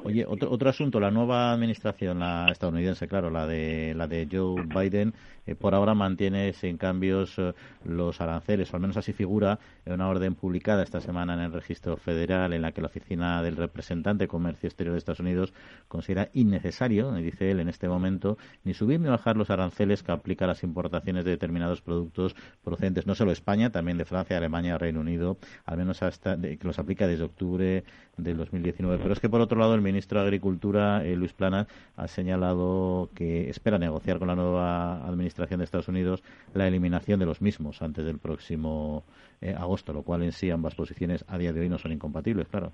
Oye, 0.03 0.25
otro, 0.27 0.49
otro 0.51 0.69
asunto, 0.69 0.99
la 0.99 1.11
nueva 1.11 1.51
administración, 1.51 2.19
la 2.19 2.47
estadounidense, 2.51 3.07
claro, 3.07 3.29
la 3.29 3.45
de 3.45 3.93
la 3.95 4.07
de 4.07 4.27
Joe 4.31 4.63
Biden, 4.65 5.13
eh, 5.45 5.55
por 5.55 5.75
ahora 5.75 5.93
mantiene 5.93 6.53
sin 6.53 6.77
cambios 6.77 7.37
eh, 7.37 7.53
los 7.83 8.21
aranceles, 8.21 8.71
o 8.71 8.77
al 8.77 8.81
menos 8.81 8.97
así 8.97 9.13
figura 9.13 9.59
en 9.85 9.93
una 9.93 10.07
orden 10.07 10.35
publicada 10.35 10.83
esta 10.83 11.01
semana 11.01 11.33
en 11.33 11.41
el 11.41 11.51
registro 11.51 11.97
federal 11.97 12.53
en 12.53 12.61
la 12.61 12.71
que 12.71 12.81
la 12.81 12.87
oficina 12.87 13.41
del 13.43 13.57
representante 13.57 14.25
de 14.25 14.27
Comercio 14.27 14.67
Exterior 14.67 14.93
de 14.93 14.99
Estados 14.99 15.19
Unidos 15.19 15.53
considera 15.87 16.29
innecesario, 16.33 17.11
dice 17.13 17.51
él 17.51 17.59
en 17.59 17.69
este 17.69 17.87
momento, 17.87 18.37
ni 18.63 18.73
subir 18.73 18.99
ni 18.99 19.09
bajar 19.09 19.35
los 19.35 19.49
aranceles 19.49 20.03
que 20.03 20.11
aplica 20.11 20.45
a 20.45 20.47
las 20.47 20.63
importaciones 20.63 21.25
de 21.25 21.31
determinados 21.31 21.81
productos 21.81 22.35
procedentes 22.63 23.05
no 23.05 23.15
solo 23.15 23.31
de 23.31 23.33
España, 23.33 23.71
también 23.71 23.97
de 23.97 24.05
Francia, 24.05 24.37
Alemania, 24.37 24.77
Reino 24.77 25.01
Unido, 25.01 25.37
al 25.65 25.77
menos 25.77 26.01
hasta 26.03 26.39
que 26.39 26.59
los 26.61 26.79
aplica 26.79 27.07
desde 27.07 27.23
octubre 27.23 27.83
del 28.17 28.37
2019. 28.37 28.99
Pero 29.01 29.13
es 29.13 29.19
que, 29.19 29.29
por 29.29 29.41
otro 29.41 29.59
lado, 29.59 29.73
el 29.75 29.81
ministro 29.81 30.19
de 30.19 30.25
Agricultura, 30.25 31.03
eh, 31.03 31.15
Luis 31.15 31.33
Plana, 31.33 31.67
ha 31.95 32.07
señalado 32.07 33.09
que 33.15 33.49
espera 33.49 33.77
negociar 33.77 34.19
con 34.19 34.27
la 34.27 34.35
nueva 34.35 35.05
administración 35.05 35.32
de 35.35 35.63
Estados 35.63 35.87
Unidos 35.87 36.23
la 36.53 36.67
eliminación 36.67 37.19
de 37.19 37.25
los 37.25 37.41
mismos 37.41 37.81
antes 37.81 38.05
del 38.05 38.19
próximo 38.19 39.03
eh, 39.41 39.53
agosto, 39.57 39.93
lo 39.93 40.03
cual 40.03 40.23
en 40.23 40.31
sí 40.31 40.49
ambas 40.49 40.75
posiciones 40.75 41.25
a 41.27 41.37
día 41.37 41.53
de 41.53 41.61
hoy 41.61 41.69
no 41.69 41.77
son 41.77 41.91
incompatibles, 41.91 42.47
claro. 42.47 42.71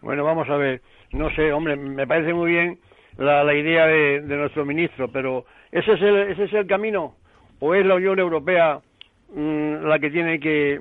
Bueno, 0.00 0.24
vamos 0.24 0.48
a 0.48 0.56
ver. 0.56 0.82
No 1.12 1.30
sé, 1.30 1.52
hombre, 1.52 1.76
me 1.76 2.06
parece 2.06 2.34
muy 2.34 2.50
bien 2.50 2.78
la, 3.16 3.54
idea 3.54 3.86
de, 3.86 4.20
nuestro 4.20 4.64
ministro, 4.64 5.08
pero 5.10 5.46
¿ese 5.72 5.92
es, 5.92 6.02
el, 6.02 6.16
¿ese 6.32 6.44
es 6.44 6.52
el 6.52 6.66
camino? 6.66 7.14
¿O 7.60 7.74
es 7.74 7.86
la 7.86 7.94
Unión 7.94 8.18
Europea 8.18 8.80
mm, 9.34 9.86
la 9.86 9.98
que 9.98 10.10
tiene 10.10 10.40
que 10.40 10.80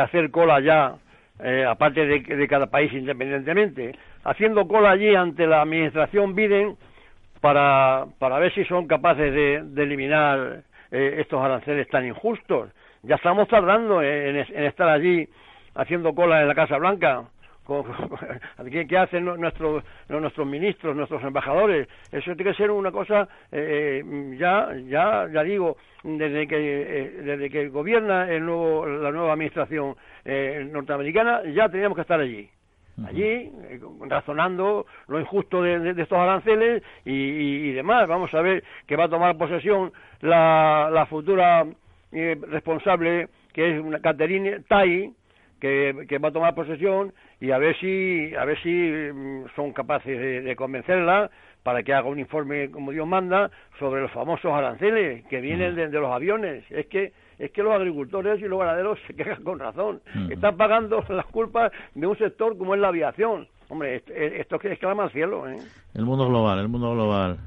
hacer 0.00 0.30
cola 0.30 0.60
ya 0.60 0.98
eh, 1.40 1.64
aparte 1.68 2.06
de, 2.06 2.48
cada 2.48 2.66
país 2.66 2.92
independientemente, 2.92 3.96
haciendo 4.22 4.68
cola 4.68 4.92
allí 4.92 5.14
ante 5.16 5.48
la 5.48 5.62
administración 5.62 6.34
Biden 6.34 6.76
para, 7.44 8.06
para 8.18 8.38
ver 8.38 8.54
si 8.54 8.64
son 8.64 8.86
capaces 8.86 9.30
de, 9.30 9.82
eliminar 9.82 10.62
eh, 10.90 11.16
estos 11.18 11.44
aranceles 11.44 11.86
tan 11.90 12.06
injustos. 12.06 12.70
Ya 13.02 13.16
estamos 13.16 13.48
tardando 13.48 14.00
en, 14.00 14.36
estar 14.36 14.88
allí 14.88 15.28
haciendo 15.74 16.14
cola 16.14 16.40
en 16.40 16.48
la 16.48 16.54
Casa 16.54 16.78
Blanca. 16.78 17.24
¿Qué, 18.88 18.96
hacen 18.96 19.26
nuestros, 19.26 19.84
nuestros 20.08 20.46
ministros, 20.46 20.96
nuestros 20.96 21.22
embajadores? 21.22 21.86
Eso 22.10 22.34
tiene 22.34 22.52
que 22.52 22.56
ser 22.56 22.70
una 22.70 22.90
cosa, 22.90 23.28
eh, 23.52 24.02
ya, 24.38 24.70
ya, 24.86 25.28
ya 25.30 25.42
digo, 25.42 25.76
desde 26.02 26.48
que, 26.48 26.56
desde 27.24 27.50
que 27.50 27.68
gobierna 27.68 28.26
el 28.30 28.46
nuevo, 28.46 28.86
la 28.86 29.10
nueva 29.10 29.34
administración 29.34 29.96
eh, 30.24 30.66
norteamericana, 30.72 31.42
ya 31.54 31.68
teníamos 31.68 31.96
que 31.96 32.02
estar 32.02 32.20
allí. 32.20 32.48
Allí, 33.06 33.24
eh, 33.24 33.80
razonando 34.08 34.86
lo 35.08 35.20
injusto 35.20 35.62
de, 35.62 35.90
estos 36.00 36.18
aranceles 36.18 36.82
y, 37.04 37.72
demás. 37.72 38.06
Vamos 38.06 38.32
a 38.34 38.40
ver 38.40 38.62
que 38.86 38.96
va 38.96 39.04
a 39.04 39.08
tomar 39.08 39.36
posesión 39.36 39.92
la, 40.20 41.06
futura 41.10 41.66
eh, 42.12 42.38
responsable, 42.48 43.28
que 43.52 43.74
es 43.74 43.82
una 43.82 44.00
Catherine 44.00 44.60
Tai, 44.68 45.12
que, 45.60 46.18
va 46.22 46.28
a 46.28 46.32
tomar 46.32 46.54
posesión 46.54 47.12
y 47.40 47.50
a 47.50 47.58
ver 47.58 47.76
si, 47.78 48.34
a 48.36 48.44
ver 48.44 48.60
si 48.62 48.70
mm, 48.70 49.46
son 49.56 49.72
capaces 49.72 50.44
de 50.44 50.56
convencerla 50.56 51.30
para 51.64 51.82
que 51.82 51.92
haga 51.92 52.08
un 52.08 52.20
informe, 52.20 52.70
como 52.70 52.92
Dios 52.92 53.08
manda, 53.08 53.50
sobre 53.78 54.02
los 54.02 54.12
famosos 54.12 54.52
aranceles 54.52 55.24
que 55.26 55.40
vienen 55.40 55.74
de, 55.74 55.88
los 55.88 56.12
aviones. 56.12 56.62
Es 56.70 56.86
que 56.86 57.12
es 57.38 57.50
que 57.50 57.62
los 57.62 57.72
agricultores 57.72 58.40
y 58.40 58.44
los 58.44 58.58
ganaderos 58.58 58.98
se 59.06 59.14
quejan 59.14 59.42
con 59.42 59.58
razón. 59.58 60.00
Están 60.30 60.56
pagando 60.56 61.04
las 61.08 61.26
culpas 61.26 61.72
de 61.94 62.06
un 62.06 62.16
sector 62.16 62.56
como 62.56 62.74
es 62.74 62.80
la 62.80 62.88
aviación. 62.88 63.48
Hombre, 63.68 63.96
esto, 63.96 64.12
esto 64.12 64.56
es 64.62 64.78
que 64.78 64.86
al 64.86 65.10
cielo, 65.10 65.48
¿eh? 65.48 65.58
El 65.94 66.04
mundo 66.04 66.28
global, 66.28 66.58
el 66.58 66.68
mundo 66.68 66.92
global. 66.92 67.38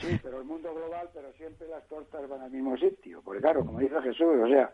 Sí, 0.00 0.18
pero 0.22 0.38
el 0.38 0.44
mundo 0.44 0.74
global, 0.74 1.08
pero 1.14 1.32
siempre 1.32 1.68
las 1.68 1.86
tortas 1.88 2.28
van 2.28 2.42
al 2.42 2.50
mismo 2.50 2.76
sitio. 2.76 3.22
Porque 3.24 3.40
claro, 3.40 3.64
como 3.64 3.78
dice 3.78 4.00
Jesús, 4.02 4.26
o 4.42 4.48
sea, 4.48 4.70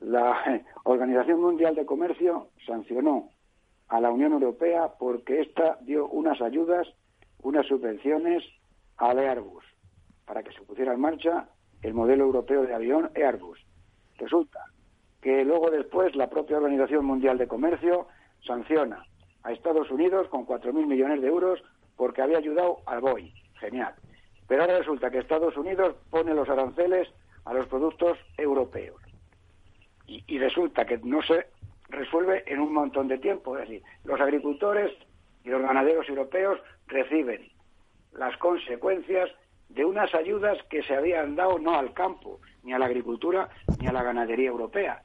la 0.00 0.62
Organización 0.84 1.40
Mundial 1.40 1.74
de 1.74 1.86
Comercio 1.86 2.48
sancionó 2.66 3.30
a 3.88 4.00
la 4.00 4.10
Unión 4.10 4.32
Europea 4.32 4.88
porque 4.98 5.40
ésta 5.40 5.78
dio 5.82 6.06
unas 6.06 6.40
ayudas 6.40 6.86
unas 7.42 7.66
subvenciones 7.66 8.42
al 8.96 9.18
Airbus 9.18 9.64
para 10.26 10.42
que 10.42 10.52
se 10.52 10.62
pusiera 10.62 10.94
en 10.94 11.00
marcha 11.00 11.48
el 11.82 11.94
modelo 11.94 12.24
europeo 12.24 12.62
de 12.62 12.74
avión 12.74 13.10
Airbus. 13.14 13.58
Resulta 14.20 14.60
que 15.22 15.44
luego 15.44 15.70
después 15.70 16.14
la 16.14 16.28
propia 16.28 16.58
Organización 16.58 17.04
Mundial 17.04 17.38
de 17.38 17.48
Comercio 17.48 18.06
sanciona 18.46 19.04
a 19.42 19.52
Estados 19.52 19.90
Unidos 19.90 20.28
con 20.28 20.46
4.000 20.46 20.86
millones 20.86 21.22
de 21.22 21.28
euros 21.28 21.62
porque 21.96 22.22
había 22.22 22.38
ayudado 22.38 22.78
al 22.86 23.00
BOI. 23.00 23.32
Genial. 23.58 23.94
Pero 24.46 24.62
ahora 24.62 24.78
resulta 24.78 25.10
que 25.10 25.18
Estados 25.18 25.56
Unidos 25.56 25.96
pone 26.10 26.34
los 26.34 26.48
aranceles 26.48 27.08
a 27.44 27.54
los 27.54 27.66
productos 27.66 28.18
europeos. 28.36 29.00
Y, 30.06 30.22
y, 30.26 30.38
resulta 30.38 30.84
que 30.84 30.98
no 30.98 31.22
se 31.22 31.46
resuelve 31.88 32.42
en 32.46 32.60
un 32.60 32.72
montón 32.72 33.08
de 33.08 33.18
tiempo. 33.18 33.56
Es 33.56 33.68
decir, 33.68 33.82
los 34.04 34.20
agricultores 34.20 34.92
y 35.44 35.50
los 35.50 35.62
ganaderos 35.62 36.08
europeos 36.08 36.58
reciben 36.88 37.48
las 38.12 38.36
consecuencias 38.38 39.30
de 39.70 39.84
unas 39.84 40.14
ayudas 40.14 40.58
que 40.68 40.82
se 40.82 40.94
habían 40.94 41.36
dado 41.36 41.58
no 41.58 41.78
al 41.78 41.92
campo, 41.92 42.40
ni 42.62 42.72
a 42.72 42.78
la 42.78 42.86
agricultura, 42.86 43.48
ni 43.78 43.86
a 43.86 43.92
la 43.92 44.02
ganadería 44.02 44.48
europea, 44.48 45.02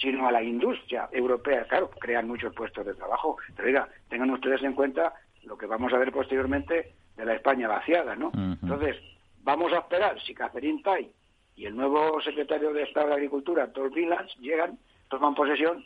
sino 0.00 0.26
a 0.26 0.32
la 0.32 0.42
industria 0.42 1.08
europea. 1.12 1.64
Claro, 1.64 1.90
crean 1.90 2.26
muchos 2.26 2.54
puestos 2.54 2.84
de 2.84 2.94
trabajo, 2.94 3.36
pero 3.56 3.68
oiga, 3.68 3.88
tengan 4.08 4.30
ustedes 4.30 4.62
en 4.62 4.74
cuenta 4.74 5.14
lo 5.44 5.56
que 5.56 5.66
vamos 5.66 5.92
a 5.92 5.98
ver 5.98 6.12
posteriormente 6.12 6.92
de 7.16 7.24
la 7.24 7.34
España 7.34 7.68
vaciada, 7.68 8.14
¿no? 8.14 8.30
Entonces, 8.62 8.96
vamos 9.42 9.72
a 9.72 9.78
esperar 9.78 10.20
si 10.20 10.34
Catherine 10.34 10.82
Tai 10.82 11.08
y 11.56 11.66
el 11.66 11.74
nuevo 11.74 12.20
secretario 12.20 12.72
de 12.72 12.82
Estado 12.82 13.08
de 13.08 13.14
Agricultura, 13.14 13.72
Thor 13.72 13.92
Villans, 13.92 14.36
llegan, 14.38 14.78
toman 15.08 15.34
posesión 15.34 15.84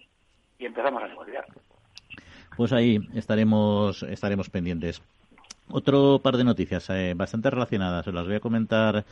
y 0.59 0.67
empezamos 0.67 1.03
a 1.03 1.09
negociar. 1.09 1.47
Pues 2.57 2.73
ahí 2.73 2.99
estaremos, 3.15 4.03
estaremos 4.03 4.51
pendientes. 4.51 5.03
Otro 5.75 6.21
par 6.23 6.37
de 6.37 6.45
noticias 6.45 6.91
eh, 6.91 7.14
bastante 7.17 7.49
relacionadas, 7.49 8.07
os 8.07 8.12
las 8.12 8.26
voy 8.26 8.35
a 8.35 8.41
comentar 8.41 9.07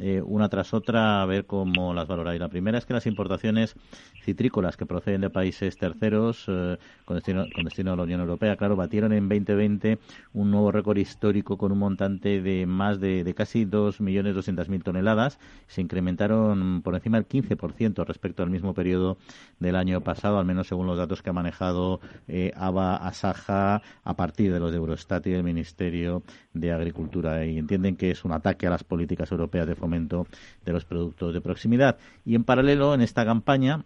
eh, 0.00 0.22
una 0.24 0.48
tras 0.48 0.74
otra 0.74 1.22
a 1.22 1.26
ver 1.26 1.46
cómo 1.46 1.94
las 1.94 2.08
valoráis. 2.08 2.40
La 2.40 2.48
primera 2.48 2.78
es 2.78 2.86
que 2.86 2.94
las 2.94 3.06
importaciones 3.06 3.74
citrícolas 4.22 4.76
que 4.76 4.86
proceden 4.86 5.20
de 5.20 5.30
países 5.30 5.76
terceros 5.76 6.44
eh, 6.48 6.78
con, 7.04 7.16
destino, 7.16 7.44
con 7.54 7.64
destino 7.64 7.92
a 7.92 7.96
la 7.96 8.02
Unión 8.02 8.20
Europea, 8.20 8.56
claro, 8.56 8.76
batieron 8.76 9.12
en 9.12 9.28
2020 9.28 9.98
un 10.32 10.50
nuevo 10.50 10.72
récord 10.72 10.96
histórico 10.96 11.58
con 11.58 11.72
un 11.72 11.78
montante 11.78 12.40
de 12.40 12.66
más 12.66 13.00
de, 13.00 13.24
de 13.24 13.34
casi 13.34 13.66
2.200.000 13.66 14.82
toneladas. 14.82 15.38
Se 15.66 15.80
incrementaron 15.80 16.82
por 16.82 16.94
encima 16.94 17.18
del 17.18 17.28
15% 17.28 18.04
respecto 18.06 18.42
al 18.42 18.50
mismo 18.50 18.74
periodo 18.74 19.18
del 19.58 19.76
año 19.76 20.00
pasado, 20.00 20.38
al 20.38 20.44
menos 20.44 20.68
según 20.68 20.86
los 20.86 20.96
datos 20.96 21.22
que 21.22 21.30
ha 21.30 21.32
manejado 21.32 22.00
eh, 22.28 22.52
ABA 22.56 22.96
Asaja 22.96 23.82
a 24.02 24.16
partir 24.16 24.52
de 24.52 24.60
los 24.60 24.70
de 24.70 24.78
Eurostat 24.78 25.26
y 25.26 25.30
del 25.30 25.44
Ministerio 25.44 26.22
de 26.52 26.72
Agricultura. 26.72 27.44
Y 27.44 27.58
entienden 27.58 27.96
que 27.96 28.10
es 28.10 28.24
un 28.24 28.32
ataque 28.32 28.66
a 28.66 28.70
las 28.70 28.84
políticas 28.84 29.30
europeas 29.30 29.66
de 29.66 29.74
fomento 29.84 30.26
de 30.64 30.72
los 30.72 30.86
productos 30.86 31.34
de 31.34 31.42
proximidad. 31.42 31.98
Y 32.24 32.34
en 32.34 32.44
paralelo, 32.44 32.94
en 32.94 33.02
esta 33.02 33.26
campaña, 33.26 33.84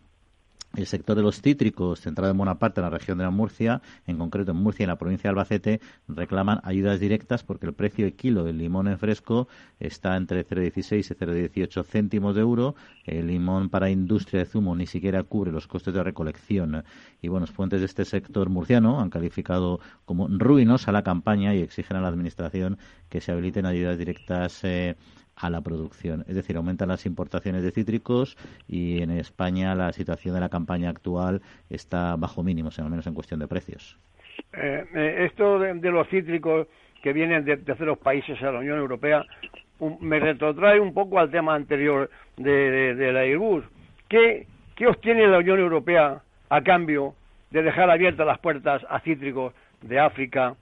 el 0.76 0.87
sector 0.87 1.17
de 1.17 1.23
los 1.23 1.40
cítricos, 1.40 2.00
centrado 2.00 2.31
en 2.31 2.37
buena 2.37 2.59
parte 2.59 2.81
en 2.81 2.85
la 2.85 2.90
región 2.90 3.19
de 3.19 3.25
la 3.25 3.31
Murcia, 3.31 3.81
en 4.07 4.19
concreto 4.19 4.52
en 4.52 4.59
Murcia 4.59 4.83
y 4.83 4.85
en 4.85 4.90
la 4.90 4.99
provincia 4.99 5.28
de 5.28 5.31
Albacete, 5.31 5.81
reclaman 6.07 6.61
ayudas 6.62 7.00
directas 7.00 7.43
porque 7.43 7.67
el 7.67 7.73
precio 7.73 8.05
de 8.05 8.12
kilo 8.12 8.45
del 8.45 8.59
limón 8.59 8.87
en 8.87 8.99
fresco 8.99 9.49
está 9.81 10.17
entre 10.17 10.47
0,16 10.47 10.99
y 10.99 11.14
0,18 11.14 11.85
céntimos 11.85 12.35
de 12.35 12.43
euro. 12.43 12.76
El 13.05 13.26
limón 13.26 13.71
para 13.71 13.90
industria 13.90 14.40
de 14.40 14.47
zumo 14.47 14.76
ni 14.76 14.87
siquiera 14.87 15.23
cubre 15.23 15.50
los 15.50 15.67
costes 15.67 15.95
de 15.95 16.02
recolección. 16.02 16.85
Y 17.23 17.28
bueno, 17.28 17.47
fuentes 17.47 17.81
de 17.81 17.87
este 17.87 18.05
sector 18.05 18.50
murciano 18.50 19.00
han 19.00 19.11
calificado 19.11 19.81
como 20.05 20.28
ruinosa 20.28 20.93
la 20.93 21.02
campaña 21.02 21.55
y 21.55 21.62
exigen 21.62 21.97
a 21.97 22.02
la 22.02 22.09
Administración 22.09 22.78
que 23.09 23.21
se 23.21 23.33
habiliten 23.33 23.64
ayudas 23.67 23.99
directas 23.99 24.62
eh, 24.64 24.97
a 25.40 25.50
la 25.50 25.61
producción. 25.61 26.25
Es 26.28 26.35
decir, 26.35 26.57
aumentan 26.57 26.88
las 26.88 27.07
importaciones 27.07 27.62
de 27.62 27.71
cítricos 27.71 28.37
y 28.66 29.02
en 29.02 29.11
España 29.11 29.75
la 29.75 29.92
situación 29.92 30.35
de 30.35 30.40
la 30.40 30.49
campaña 30.49 30.90
actual 30.90 31.40
está 31.71 32.16
bajo 32.16 32.42
mínimos, 32.42 32.78
al 32.78 32.90
menos 32.90 33.07
en 33.07 33.14
cuestión 33.14 33.40
de 33.40 33.49
precios. 33.49 33.99
Eh, 34.52 34.85
eh, 34.95 35.26
esto 35.26 35.59
de, 35.59 35.90
los 35.90 36.09
cítricos 36.09 36.66
que 37.02 37.12
vienen 37.12 37.45
de 37.45 37.57
terceros 37.59 37.99
países 37.99 38.40
a 38.42 38.50
la 38.50 38.59
Unión 38.59 38.78
Europea 38.78 39.25
me 40.00 40.18
retrotrae 40.18 40.80
un 40.80 40.92
poco 40.92 41.21
al 41.21 41.30
tema 41.30 41.54
anterior 41.54 42.11
de, 42.37 43.12
la 43.12 43.21
Airbus. 43.21 43.64
¿Qué, 44.09 44.47
¿Qué 44.75 44.88
obtiene 44.88 45.26
la 45.28 45.38
Unión 45.38 45.61
Europea 45.61 46.21
a 46.49 46.62
cambio 46.62 47.14
de 47.50 47.62
dejar 47.62 47.88
abiertas 47.88 48.26
las 48.26 48.40
puertas 48.40 48.83
a 48.88 48.99
cítricos 49.00 49.54
de 49.83 50.00
África, 50.00 50.57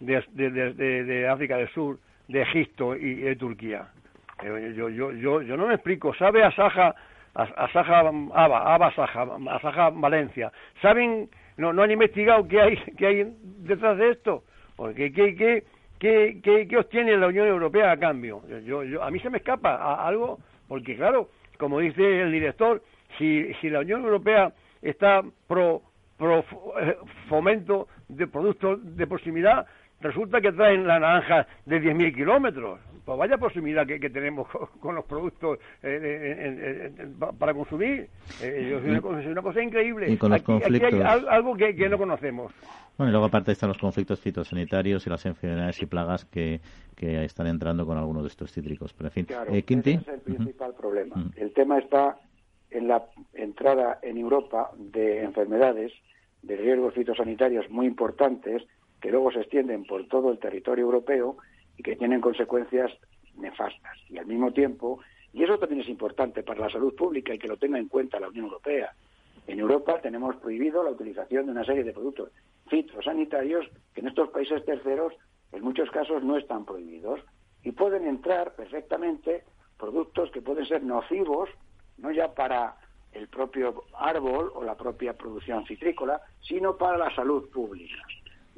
de 0.00 1.28
África 1.30 1.56
del 1.56 1.68
Sur, 1.70 1.98
de 2.28 2.42
Egipto 2.42 2.94
y 2.94 3.14
de 3.14 3.36
Turquía? 3.36 3.88
Eh, 4.42 4.74
yo, 4.76 4.88
yo, 4.88 5.12
yo, 5.12 5.42
yo 5.42 5.56
no 5.56 5.66
me 5.66 5.74
explico. 5.74 6.14
¿Sabe 6.14 6.44
Asaja, 6.44 6.94
Asaja 7.34 8.00
Aba, 8.00 8.74
Aba 8.74 8.86
Asaja, 8.88 9.26
Asaja 9.50 9.90
Valencia? 9.90 10.52
¿Saben, 10.80 11.28
no, 11.56 11.72
no 11.72 11.82
han 11.82 11.90
investigado 11.90 12.46
qué 12.46 12.60
hay, 12.60 12.76
qué 12.96 13.06
hay 13.06 13.32
detrás 13.42 13.98
de 13.98 14.10
esto? 14.10 14.44
Porque 14.76 15.12
¿qué, 15.12 15.34
qué, 15.34 15.64
qué, 15.98 16.40
qué, 16.42 16.68
qué 16.68 16.76
obtiene 16.76 17.16
la 17.16 17.26
Unión 17.26 17.48
Europea 17.48 17.92
a 17.92 17.96
cambio? 17.96 18.42
Yo, 18.64 18.84
yo, 18.84 19.02
a 19.02 19.10
mí 19.10 19.18
se 19.20 19.30
me 19.30 19.38
escapa 19.38 20.06
algo, 20.06 20.38
porque 20.68 20.96
claro, 20.96 21.28
como 21.58 21.80
dice 21.80 22.22
el 22.22 22.30
director, 22.30 22.82
si, 23.18 23.52
si 23.54 23.70
la 23.70 23.80
Unión 23.80 24.04
Europea 24.04 24.52
está 24.82 25.22
pro, 25.48 25.82
pro 26.16 26.44
eh, 26.80 26.96
fomento 27.28 27.88
de 28.08 28.26
productos 28.28 28.96
de 28.96 29.06
proximidad, 29.06 29.66
resulta 30.00 30.40
que 30.40 30.52
traen 30.52 30.86
la 30.86 30.98
naranja 30.98 31.46
de 31.66 31.80
10.000 31.80 32.14
kilómetros 32.14 32.80
pues 33.08 33.18
vaya 33.20 33.38
proximidad 33.38 33.86
que, 33.86 34.10
tenemos 34.10 34.46
con, 34.80 34.94
los 34.94 35.04
productos 35.06 35.58
eh, 35.82 36.92
para 37.38 37.54
consumir. 37.54 38.06
Eh, 38.42 38.78
es, 38.78 39.26
una 39.26 39.40
cosa, 39.40 39.62
increíble. 39.62 40.12
Y 40.12 40.18
con 40.18 40.30
los 40.30 40.42
conflictos. 40.42 40.92
hay 40.92 41.24
algo 41.26 41.56
que, 41.56 41.88
no 41.88 41.96
conocemos. 41.96 42.52
Bueno, 42.98 43.08
y 43.08 43.12
luego 43.12 43.24
aparte 43.24 43.52
están 43.52 43.70
los 43.70 43.78
conflictos 43.78 44.20
fitosanitarios 44.20 45.06
y 45.06 45.08
las 45.08 45.24
enfermedades 45.24 45.80
y 45.80 45.86
plagas 45.86 46.26
que, 46.26 46.60
que 46.94 47.24
están 47.24 47.46
entrando 47.46 47.86
con 47.86 47.96
algunos 47.96 48.24
de 48.24 48.28
estos 48.28 48.52
cítricos. 48.52 48.92
Pero 48.92 49.08
en 49.08 49.12
fin, 49.12 49.24
claro, 49.24 49.54
eh, 49.54 49.64
ese 49.66 49.90
es 49.90 50.08
el 50.08 50.20
principal 50.20 50.74
problema. 50.74 51.16
El 51.36 51.54
tema 51.54 51.78
está 51.78 52.18
en 52.70 52.88
la 52.88 53.06
entrada 53.32 54.00
en 54.02 54.18
Europa 54.18 54.70
de 54.76 55.22
enfermedades, 55.22 55.92
de 56.42 56.56
riesgos 56.56 56.92
fitosanitarios 56.92 57.70
muy 57.70 57.86
importantes, 57.86 58.64
que 59.00 59.10
luego 59.10 59.30
se 59.32 59.40
extienden 59.40 59.84
por 59.84 60.06
todo 60.08 60.30
el 60.30 60.38
territorio 60.38 60.84
europeo 60.84 61.36
y 61.76 61.82
que 61.82 61.96
tienen 61.96 62.20
consecuencias 62.20 62.90
nefastas. 63.36 63.98
Y 64.08 64.18
al 64.18 64.26
mismo 64.26 64.52
tiempo, 64.52 65.00
y 65.32 65.44
eso 65.44 65.58
también 65.58 65.82
es 65.82 65.88
importante 65.88 66.42
para 66.42 66.60
la 66.60 66.70
salud 66.70 66.94
pública 66.94 67.34
y 67.34 67.38
que 67.38 67.48
lo 67.48 67.56
tenga 67.56 67.78
en 67.78 67.88
cuenta 67.88 68.20
la 68.20 68.28
Unión 68.28 68.46
Europea, 68.46 68.92
en 69.46 69.60
Europa 69.60 70.00
tenemos 70.02 70.36
prohibido 70.36 70.82
la 70.82 70.90
utilización 70.90 71.46
de 71.46 71.52
una 71.52 71.64
serie 71.64 71.84
de 71.84 71.92
productos 71.92 72.30
fitosanitarios 72.68 73.66
que 73.94 74.00
en 74.00 74.08
estos 74.08 74.28
países 74.30 74.64
terceros 74.64 75.14
en 75.52 75.62
muchos 75.62 75.90
casos 75.90 76.22
no 76.22 76.36
están 76.36 76.66
prohibidos 76.66 77.20
y 77.64 77.72
pueden 77.72 78.06
entrar 78.06 78.54
perfectamente 78.54 79.44
productos 79.78 80.30
que 80.32 80.42
pueden 80.42 80.66
ser 80.66 80.82
nocivos 80.82 81.48
no 81.96 82.10
ya 82.12 82.34
para 82.34 82.76
el 83.12 83.28
propio 83.28 83.84
árbol 83.96 84.52
o 84.54 84.62
la 84.62 84.76
propia 84.76 85.14
producción 85.14 85.64
citrícola, 85.66 86.20
sino 86.40 86.76
para 86.76 86.98
la 86.98 87.14
salud 87.14 87.48
pública. 87.50 87.96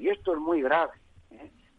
Y 0.00 0.08
esto 0.08 0.32
es 0.32 0.38
muy 0.38 0.62
grave. 0.62 0.92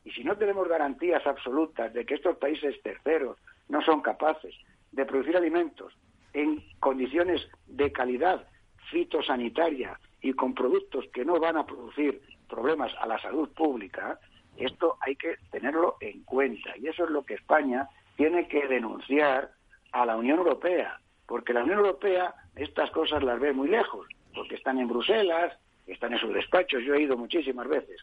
Y 0.04 0.12
si 0.12 0.24
no 0.24 0.38
tenemos 0.38 0.68
garantías 0.68 1.26
absolutas 1.26 1.92
de 1.92 2.06
que 2.06 2.14
estos 2.14 2.38
países 2.38 2.80
terceros 2.84 3.38
no 3.68 3.82
son 3.82 4.02
capaces 4.02 4.56
de 4.92 5.06
producir 5.06 5.36
alimentos 5.36 5.94
en 6.34 6.64
condiciones 6.80 7.48
de 7.66 7.92
calidad 7.92 8.48
fitosanitaria 8.92 10.00
y 10.22 10.34
con 10.34 10.54
productos 10.54 11.06
que 11.14 11.26
no 11.26 11.40
van 11.40 11.58
a 11.58 11.66
producir 11.66 12.22
problemas 12.48 12.94
a 13.00 13.08
la 13.08 13.20
salud 13.20 13.50
pública, 13.50 14.20
esto 14.58 14.98
hay 15.02 15.16
que 15.16 15.38
tenerlo 15.50 15.98
en 16.00 16.24
cuenta. 16.24 16.78
Y 16.78 16.88
eso 16.88 17.06
es 17.06 17.10
lo 17.10 17.24
que 17.24 17.36
España 17.36 17.90
tiene 18.18 18.48
que 18.48 18.68
denunciar 18.68 19.52
a 19.94 20.06
la 20.06 20.16
Unión 20.16 20.38
Europea, 20.38 21.00
porque 21.28 21.54
la 21.54 21.64
Unión 21.64 21.80
Europea 21.80 22.36
estas 22.56 22.92
cosas 22.92 23.24
las 23.24 23.40
ve 23.40 23.52
muy 23.52 23.70
lejos, 23.70 24.08
porque 24.36 24.56
están 24.56 24.78
en 24.78 24.88
Bruselas, 24.88 25.58
están 25.93 26.13
en 26.13 26.19
sus 26.19 26.34
despachos, 26.34 26.84
yo 26.84 26.93
he 26.95 27.04
ido 27.04 27.17
muchísimas 27.17 27.67
veces, 27.67 27.99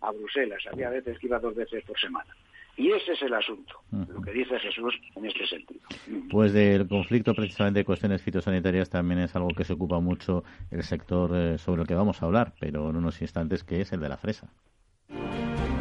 a 0.00 0.10
Bruselas. 0.12 0.62
Había 0.70 0.90
veces 0.90 1.18
que 1.18 1.26
iba 1.26 1.38
dos 1.38 1.54
veces 1.54 1.84
por 1.84 1.98
semana. 1.98 2.34
Y 2.76 2.90
ese 2.90 3.12
es 3.12 3.22
el 3.22 3.34
asunto, 3.34 3.74
lo 3.90 4.22
que 4.22 4.32
dice 4.32 4.58
Jesús 4.58 4.94
en 5.14 5.26
este 5.26 5.46
sentido. 5.46 5.82
Pues 6.30 6.54
del 6.54 6.88
conflicto 6.88 7.34
precisamente 7.34 7.80
de 7.80 7.84
cuestiones 7.84 8.22
fitosanitarias 8.22 8.88
también 8.88 9.20
es 9.20 9.36
algo 9.36 9.48
que 9.48 9.64
se 9.64 9.74
ocupa 9.74 10.00
mucho 10.00 10.42
el 10.70 10.82
sector 10.82 11.30
eh, 11.34 11.58
sobre 11.58 11.82
el 11.82 11.88
que 11.88 11.94
vamos 11.94 12.22
a 12.22 12.26
hablar, 12.26 12.54
pero 12.58 12.88
en 12.88 12.96
unos 12.96 13.20
instantes 13.20 13.62
que 13.62 13.82
es 13.82 13.92
el 13.92 14.00
de 14.00 14.08
la 14.08 14.16
fresa. 14.16 14.48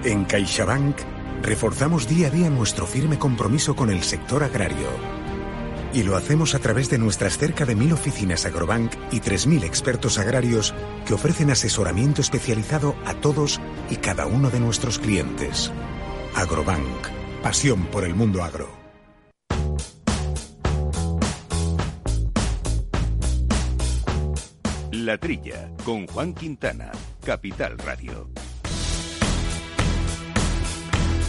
En 0.04 0.26
CaixaBank 0.26 0.97
reforzamos 1.43 2.10
día 2.10 2.28
a 2.28 2.30
día 2.30 2.50
nuestro 2.50 2.86
firme 2.86 3.17
compromiso 3.17 3.74
con 3.74 3.89
el 3.89 4.02
sector 4.02 4.43
agrario 4.43 5.31
y 5.94 6.04
lo 6.04 6.16
hacemos 6.16 6.56
a 6.56 6.60
través 6.60 6.90
de 6.90 6.98
nuestras 6.98 7.38
cerca 7.38 7.66
de 7.66 7.76
mil 7.76 7.94
oficinas 7.94 8.46
Agrobank 8.46 8.94
y 9.12 9.20
3.000 9.20 9.64
expertos 9.64 10.18
agrarios 10.18 10.74
que 11.06 11.14
ofrecen 11.14 11.52
asesoramiento 11.52 12.22
especializado 12.22 12.96
a 13.06 13.14
todos 13.14 13.60
y 13.90 13.98
cada 13.98 14.26
uno 14.26 14.50
de 14.50 14.60
nuestros 14.60 15.00
clientes. 15.00 15.72
Agrobank, 16.36 17.08
pasión 17.42 17.86
por 17.88 18.06
el 18.06 18.16
mundo 18.16 18.44
agro. 18.44 18.70
La 24.92 25.18
Trilla, 25.18 25.72
con 25.84 26.06
Juan 26.06 26.34
Quintana, 26.34 26.92
Capital 27.26 27.78
Radio. 27.80 28.30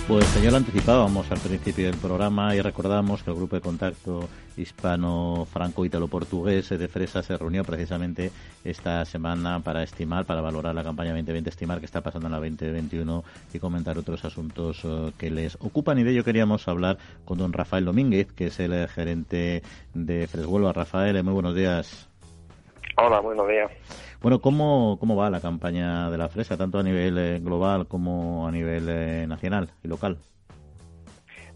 Pues 0.09 0.27
señor 0.27 0.57
anticipábamos 0.57 1.31
al 1.31 1.39
principio 1.39 1.87
del 1.87 1.97
programa 1.97 2.57
y 2.57 2.61
recordamos 2.61 3.23
que 3.23 3.31
el 3.31 3.37
grupo 3.37 3.55
de 3.55 3.63
contacto 3.63 4.29
hispano-franco-ítalo-portugués 4.57 6.71
de 6.71 6.89
Fresa 6.89 7.23
se 7.23 7.39
reunió 7.39 7.63
precisamente 7.65 8.33
esta 8.65 9.05
semana 9.05 9.61
para 9.61 9.85
estimar, 9.85 10.27
para 10.27 10.41
valorar 10.41 10.75
la 10.75 10.83
campaña 10.83 11.13
2020, 11.13 11.49
estimar 11.49 11.79
qué 11.79 11.87
está 11.87 12.01
pasando 12.01 12.27
en 12.27 12.33
la 12.33 12.41
2021 12.41 13.23
y 13.55 13.61
comentar 13.61 13.97
otros 13.97 14.25
asuntos 14.25 14.81
eh, 14.83 15.13
que 15.17 15.31
les 15.31 15.55
ocupan. 15.61 16.01
Y 16.01 16.03
de 16.03 16.11
ello 16.11 16.25
queríamos 16.25 16.67
hablar 16.67 16.99
con 17.25 17.39
don 17.39 17.53
Rafael 17.53 17.85
Domínguez, 17.85 18.33
que 18.33 18.49
es 18.49 18.59
el 18.59 18.89
gerente 18.89 19.63
de 19.95 20.27
Freshuelva. 20.27 20.73
Rafael, 20.73 21.23
muy 21.23 21.33
buenos 21.33 21.55
días. 21.55 22.09
Hola, 22.97 23.21
buenos 23.21 23.49
días. 23.49 23.71
Bueno, 24.21 24.41
¿cómo, 24.41 24.99
¿cómo 25.01 25.17
va 25.17 25.31
la 25.31 25.41
campaña 25.41 26.11
de 26.11 26.19
la 26.19 26.29
fresa, 26.29 26.57
tanto 26.57 26.79
a 26.79 26.83
nivel 26.83 27.17
eh, 27.19 27.41
global 27.41 27.87
como 27.89 28.47
a 28.47 28.53
nivel 28.53 28.87
eh, 28.89 29.27
nacional 29.27 29.71
y 29.83 29.89
local? 29.89 30.19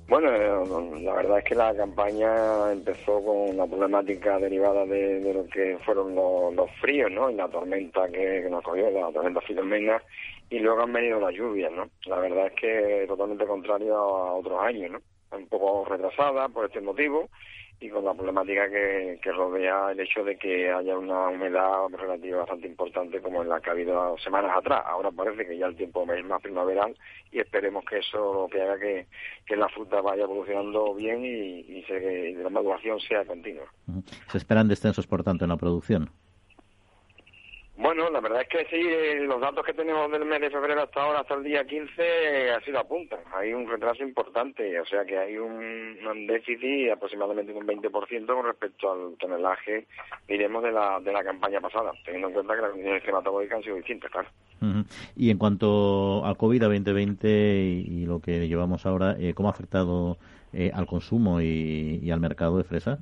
Bueno, 0.09 0.33
eh, 0.33 1.03
la 1.03 1.15
verdad 1.15 1.39
es 1.39 1.45
que 1.45 1.55
la 1.55 1.75
campaña 1.75 2.73
empezó 2.73 3.23
con 3.25 3.55
una 3.55 3.67
problemática 3.67 4.39
derivada 4.39 4.87
de, 4.87 5.33
lo 5.35 5.47
que 5.49 5.79
fueron 5.85 6.15
los, 6.15 6.71
fríos, 6.81 7.11
¿no? 7.11 7.31
Y 7.31 7.35
la 7.35 7.49
tormenta 7.49 8.09
que, 8.09 8.47
nos 8.51 8.63
cogió, 8.63 8.91
la 8.91 9.13
tormenta 9.13 9.41
Filomena, 9.43 10.01
y 10.49 10.61
luego 10.61 10.83
han 10.83 10.93
venido 10.93 11.21
las 11.21 11.35
lluvias, 11.35 11.73
¿no? 11.73 11.89
La 12.07 12.19
verdad 12.19 12.47
es 12.47 12.53
que 12.55 13.05
totalmente 13.07 13.47
contrario 13.47 13.95
a 13.97 14.35
otros 14.35 14.63
años, 14.63 14.93
¿no? 14.93 15.01
un 15.33 15.49
poco 15.49 15.85
retrasada 15.85 16.49
por 16.49 16.67
este 16.67 16.81
motivo 16.81 17.29
y 17.79 17.91
con 17.91 18.05
la 18.05 18.15
problemática 18.15 18.71
que, 18.71 19.19
que, 19.23 19.33
rodea 19.33 19.93
el 19.93 20.01
hecho 20.01 20.25
de 20.25 20.39
que 20.39 20.71
haya 20.71 20.97
una 20.97 21.29
humedad 21.29 21.89
relativa 21.91 22.39
bastante 22.39 22.67
importante 22.67 23.21
como 23.21 23.43
en 23.43 23.51
la 23.51 23.61
que 23.61 23.69
ha 23.69 23.73
habido 23.75 24.17
semanas 24.19 24.53
atrás. 24.57 24.83
Ahora 24.87 25.11
parece 25.11 25.47
que 25.47 25.59
ya 25.59 25.67
el 25.67 25.77
tiempo 25.77 26.11
es 26.11 26.25
más 26.25 26.41
primaveral 26.41 26.97
y 27.31 27.41
esperemos 27.41 27.85
que 27.85 27.99
eso 27.99 28.33
lo 28.33 28.49
que 28.49 28.63
haga 28.63 28.79
que, 28.79 29.07
que 29.45 29.57
la 29.57 29.69
fruta 29.69 30.01
vaya 30.01 30.25
evolucionando 30.25 30.95
bien 30.95 31.25
y, 31.25 31.61
y, 31.61 31.83
se, 31.83 32.31
y 32.31 32.35
la 32.35 32.49
maduración 32.49 32.99
sea 33.01 33.25
continua. 33.27 33.65
¿Se 34.29 34.39
esperan 34.39 34.69
descensos, 34.69 35.07
por 35.07 35.23
tanto, 35.23 35.45
en 35.45 35.51
la 35.51 35.57
producción? 35.59 36.11
Bueno, 37.79 38.09
la 38.09 38.21
verdad 38.21 38.41
es 38.41 38.49
que 38.49 38.65
sí, 38.71 38.89
eh, 38.89 39.21
los 39.27 39.39
datos 39.39 39.65
que 39.65 39.75
tenemos 39.75 40.11
del 40.11 40.25
mes 40.25 40.41
de 40.41 40.51
febrero 40.51 40.83
hasta 40.83 41.03
ahora, 41.03 41.21
hasta 41.21 41.35
el 41.35 41.45
día 41.45 41.67
15, 41.67 41.93
eh, 41.99 42.51
así 42.53 42.71
lo 42.71 42.81
apuntan. 42.81 43.21
Hay 43.35 43.53
un 43.53 43.69
retraso 43.69 44.03
importante, 44.03 44.81
o 44.81 44.87
sea 44.87 45.05
que 45.05 45.19
hay 45.19 45.37
un, 45.37 46.27
déficit 46.27 46.91
aproximadamente 46.91 47.53
de 47.53 47.59
un 47.59 47.67
20% 47.67 48.27
con 48.27 48.47
respecto 48.47 48.91
al 48.91 49.17
tonelaje, 49.19 49.87
diremos, 50.27 50.63
de 50.63 50.73
la, 50.73 51.01
de 51.01 51.13
la 51.13 51.23
campaña 51.23 51.61
pasada, 51.61 51.93
teniendo 52.03 52.29
en 52.29 52.35
cuenta 52.35 52.55
que 52.55 52.63
las 52.63 52.71
condiciones 52.71 53.03
climatológicas 53.03 53.59
han 53.59 53.63
sido 53.65 53.77
distintas, 53.77 54.11
claro. 54.11 54.29
Y 55.15 55.31
en 55.31 55.37
cuanto 55.37 56.25
al 56.25 56.37
COVID 56.39 56.63
a 56.63 56.67
2020 56.67 57.29
y, 57.29 58.03
y, 58.03 58.07
lo 58.07 58.21
que 58.21 58.49
llevamos 58.49 58.87
ahora, 58.87 59.17
eh, 59.19 59.35
¿cómo 59.35 59.49
ha 59.49 59.53
afectado 59.53 60.17
eh, 60.55 60.71
al 60.73 60.87
consumo 60.87 61.43
y, 61.43 62.01
y 62.03 62.11
al 62.11 62.21
mercado 62.21 62.57
de 62.57 62.65
fresa? 62.65 62.99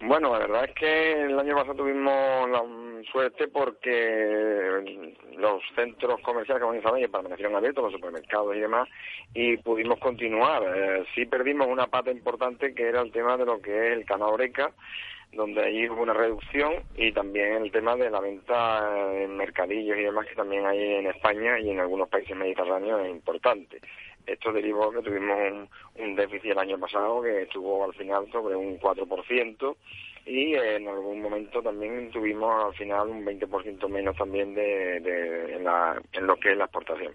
Bueno, 0.00 0.30
la 0.32 0.40
verdad 0.40 0.64
es 0.66 0.74
que 0.74 1.22
el 1.22 1.38
año 1.38 1.54
pasado 1.54 1.76
tuvimos 1.76 2.50
la 2.50 2.62
suerte 3.10 3.48
porque 3.48 5.08
los 5.38 5.62
centros 5.74 6.20
comerciales, 6.20 6.62
como 6.62 6.74
dice 6.74 7.08
permanecieron 7.08 7.56
abiertos, 7.56 7.84
los 7.84 7.92
supermercados 7.94 8.54
y 8.54 8.60
demás, 8.60 8.88
y 9.32 9.56
pudimos 9.56 9.98
continuar. 9.98 10.62
Eh, 10.64 11.04
sí 11.14 11.24
perdimos 11.24 11.66
una 11.66 11.86
pata 11.86 12.10
importante 12.10 12.74
que 12.74 12.88
era 12.88 13.00
el 13.00 13.10
tema 13.10 13.38
de 13.38 13.46
lo 13.46 13.60
que 13.60 13.70
es 13.70 13.92
el 13.94 14.04
canal 14.04 14.34
Oreca, 14.34 14.70
donde 15.32 15.64
ahí 15.64 15.88
hubo 15.88 16.02
una 16.02 16.14
reducción 16.14 16.74
y 16.94 17.12
también 17.12 17.64
el 17.64 17.72
tema 17.72 17.96
de 17.96 18.10
la 18.10 18.20
venta 18.20 19.12
en 19.14 19.36
mercadillos 19.36 19.96
y 19.96 20.02
demás 20.02 20.26
que 20.26 20.34
también 20.34 20.66
hay 20.66 20.94
en 20.94 21.06
España 21.06 21.58
y 21.58 21.70
en 21.70 21.80
algunos 21.80 22.08
países 22.08 22.36
mediterráneos 22.36 23.00
es 23.02 23.10
importante. 23.10 23.80
Esto 24.26 24.52
derivó 24.52 24.90
que 24.90 25.02
tuvimos 25.02 25.68
un, 25.98 26.16
déficit 26.16 26.50
el 26.50 26.58
año 26.58 26.78
pasado 26.78 27.22
que 27.22 27.42
estuvo 27.42 27.84
al 27.84 27.94
final 27.94 28.26
sobre 28.32 28.56
un 28.56 28.78
4% 28.80 29.76
y 30.26 30.54
en 30.54 30.88
algún 30.88 31.22
momento 31.22 31.62
también 31.62 32.10
tuvimos 32.10 32.64
al 32.64 32.74
final 32.74 33.08
un 33.08 33.24
20% 33.24 33.88
menos 33.88 34.16
también 34.16 34.54
de, 34.54 34.96
en, 35.54 35.64
la, 35.64 36.02
en, 36.12 36.26
lo 36.26 36.36
que 36.36 36.52
es 36.52 36.58
la 36.58 36.64
exportación. 36.64 37.14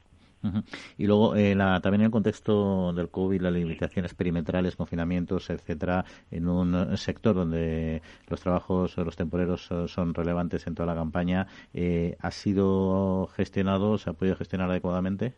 Y 0.97 1.06
luego, 1.06 1.36
eh, 1.36 1.54
la, 1.54 1.80
también 1.82 2.02
en 2.02 2.06
el 2.06 2.12
contexto 2.12 2.93
del 2.93 3.10
COVID, 3.10 3.41
las 3.41 3.54
limitaciones 3.54 4.15
perimetrales, 4.15 4.76
confinamientos, 4.76 5.52
etcétera, 5.52 6.04
en 6.32 6.47
un 6.47 6.97
sector 6.97 7.36
donde 7.36 8.02
los 8.28 8.41
trabajos, 8.41 8.97
los 8.97 9.15
temporeros 9.15 9.69
son 9.86 10.13
relevantes 10.15 10.65
en 10.65 10.74
toda 10.74 10.88
la 10.88 10.95
campaña, 10.95 11.45
eh, 11.74 12.15
¿ha 12.19 12.32
sido 12.32 13.28
gestionado, 13.36 14.00
se 14.00 14.10
ha 14.10 14.13
podido 14.13 14.36
gestionar 14.36 14.71
adecuadamente? 14.71 15.36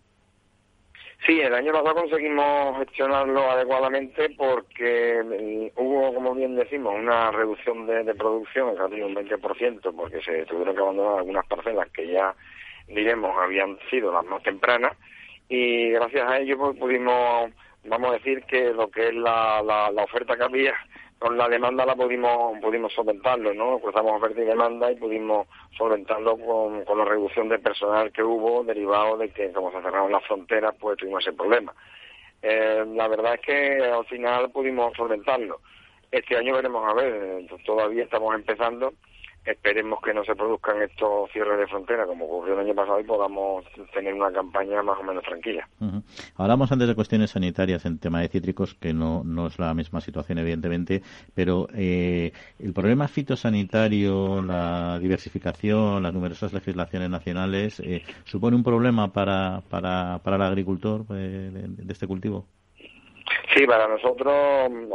Sí, 1.25 1.39
el 1.39 1.53
año 1.53 1.71
pasado 1.71 1.95
conseguimos 1.95 2.77
gestionarlo 2.79 3.49
adecuadamente 3.49 4.29
porque 4.31 5.71
hubo, 5.77 6.13
como 6.13 6.35
bien 6.35 6.55
decimos, 6.55 6.95
una 6.95 7.31
reducción 7.31 7.85
de, 7.87 8.03
de 8.03 8.13
producción, 8.13 8.75
casi 8.75 9.01
un 9.01 9.15
20%, 9.15 9.95
porque 9.95 10.21
se 10.21 10.45
tuvieron 10.45 10.75
que 10.75 10.81
abandonar 10.81 11.19
algunas 11.19 11.45
parcelas 11.47 11.89
que 11.91 12.07
ya, 12.07 12.35
diremos, 12.87 13.31
habían 13.41 13.79
sido 13.89 14.11
las 14.11 14.25
más 14.25 14.43
tempranas. 14.43 14.97
Y 15.47 15.91
gracias 15.91 16.29
a 16.29 16.39
ello 16.39 16.57
pues, 16.57 16.77
pudimos, 16.77 17.51
vamos 17.85 18.09
a 18.09 18.13
decir 18.15 18.43
que 18.43 18.73
lo 18.73 18.91
que 18.91 19.07
es 19.07 19.13
la, 19.13 19.61
la, 19.63 19.91
la 19.91 20.03
oferta 20.03 20.35
que 20.35 20.43
había 20.43 20.73
con 21.23 21.37
la 21.37 21.47
demanda 21.47 21.85
la 21.85 21.95
pudimos 21.95 22.59
pudimos 22.59 22.91
solventarlo, 22.91 23.53
¿no? 23.53 23.79
Cruzamos 23.79 24.17
oferta 24.17 24.41
y 24.41 24.45
demanda 24.45 24.91
y 24.91 24.97
pudimos 24.97 25.47
solventarlo 25.77 26.37
con, 26.37 26.83
con 26.83 26.97
la 26.97 27.05
reducción 27.05 27.47
de 27.47 27.59
personal 27.59 28.11
que 28.11 28.21
hubo 28.21 28.61
derivado 28.65 29.15
de 29.17 29.29
que 29.29 29.49
como 29.53 29.71
se 29.71 29.81
cerraron 29.81 30.11
las 30.11 30.25
fronteras 30.25 30.75
pues 30.77 30.97
tuvimos 30.97 31.25
ese 31.25 31.31
problema. 31.31 31.73
Eh, 32.41 32.83
la 32.93 33.07
verdad 33.07 33.35
es 33.35 33.39
que 33.39 33.85
al 33.85 34.03
final 34.05 34.51
pudimos 34.51 34.93
solventarlo. 34.97 35.61
Este 36.11 36.35
año 36.35 36.55
veremos 36.55 36.85
a 36.91 36.93
ver, 36.93 37.47
todavía 37.65 38.03
estamos 38.03 38.35
empezando 38.35 38.93
esperemos 39.45 39.99
que 40.01 40.13
no 40.13 40.23
se 40.23 40.35
produzcan 40.35 40.81
estos 40.81 41.31
cierres 41.31 41.59
de 41.59 41.67
frontera 41.67 42.05
como 42.05 42.25
ocurrió 42.25 42.53
el 42.53 42.61
año 42.61 42.75
pasado 42.75 42.99
y 42.99 43.03
podamos 43.03 43.65
tener 43.93 44.13
una 44.13 44.31
campaña 44.31 44.81
más 44.83 44.99
o 44.99 45.03
menos 45.03 45.23
tranquila. 45.23 45.67
Uh 45.79 45.85
-huh. 45.85 46.03
Hablamos 46.37 46.71
antes 46.71 46.87
de 46.87 46.95
cuestiones 46.95 47.31
sanitarias 47.31 47.85
en 47.85 47.99
tema 47.99 48.21
de 48.21 48.29
cítricos, 48.29 48.73
que 48.75 48.93
no, 48.93 49.23
no 49.23 49.47
es 49.47 49.59
la 49.59 49.73
misma 49.73 50.01
situación, 50.01 50.37
evidentemente, 50.37 51.01
pero 51.35 51.67
eh, 51.75 52.31
el 52.59 52.73
problema 52.73 53.07
fitosanitario, 53.07 54.41
la 54.41 54.99
diversificación, 54.99 56.03
las 56.03 56.13
numerosas 56.13 56.53
legislaciones 56.53 57.09
nacionales, 57.09 57.79
eh, 57.79 58.03
¿supone 58.23 58.55
un 58.55 58.63
problema 58.63 59.11
para, 59.11 59.61
para, 59.69 60.19
para 60.23 60.35
el 60.37 60.41
agricultor 60.43 61.05
eh, 61.11 61.49
de, 61.51 61.83
de 61.83 61.93
este 61.93 62.07
cultivo? 62.07 62.45
Sí, 63.55 63.65
para 63.67 63.87
nosotros 63.87 64.33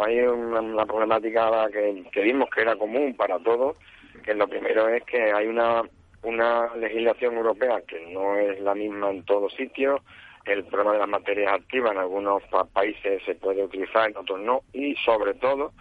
hay 0.05 0.21
una, 0.21 0.61
una 0.61 0.87
problemática 0.87 1.69
que, 1.73 2.05
que 2.13 2.23
vimos 2.23 2.49
que 2.51 2.63
era 2.63 2.77
común 2.77 3.15
para 3.15 3.39
todos, 3.39 3.77
que 4.23 4.35
lo 4.35 4.49
primero 4.49 4.89
es 4.89 5.03
que 5.05 5.33
hay 5.33 5.47
una, 5.47 5.83
una 6.23 6.75
legislación 6.77 7.37
europea 7.37 7.83
que 7.87 8.01
no 8.13 8.37
es 8.37 8.61
la 8.61 8.75
misma 8.75 9.11
en 9.11 9.25
todos 9.25 9.53
sitios, 9.55 10.01
el 10.45 10.65
problema 10.65 10.93
de 10.93 10.99
las 11.01 11.09
materias 11.09 11.53
activas 11.53 11.93
en 11.93 11.99
algunos 11.99 12.43
pa 12.45 12.65
países 12.65 13.23
se 13.25 13.35
puede 13.35 13.63
utilizar, 13.63 14.11
en 14.11 14.17
otros 14.17 14.41
no, 14.41 14.63
y 14.73 14.95
sobre 15.05 15.35
todo 15.35 15.73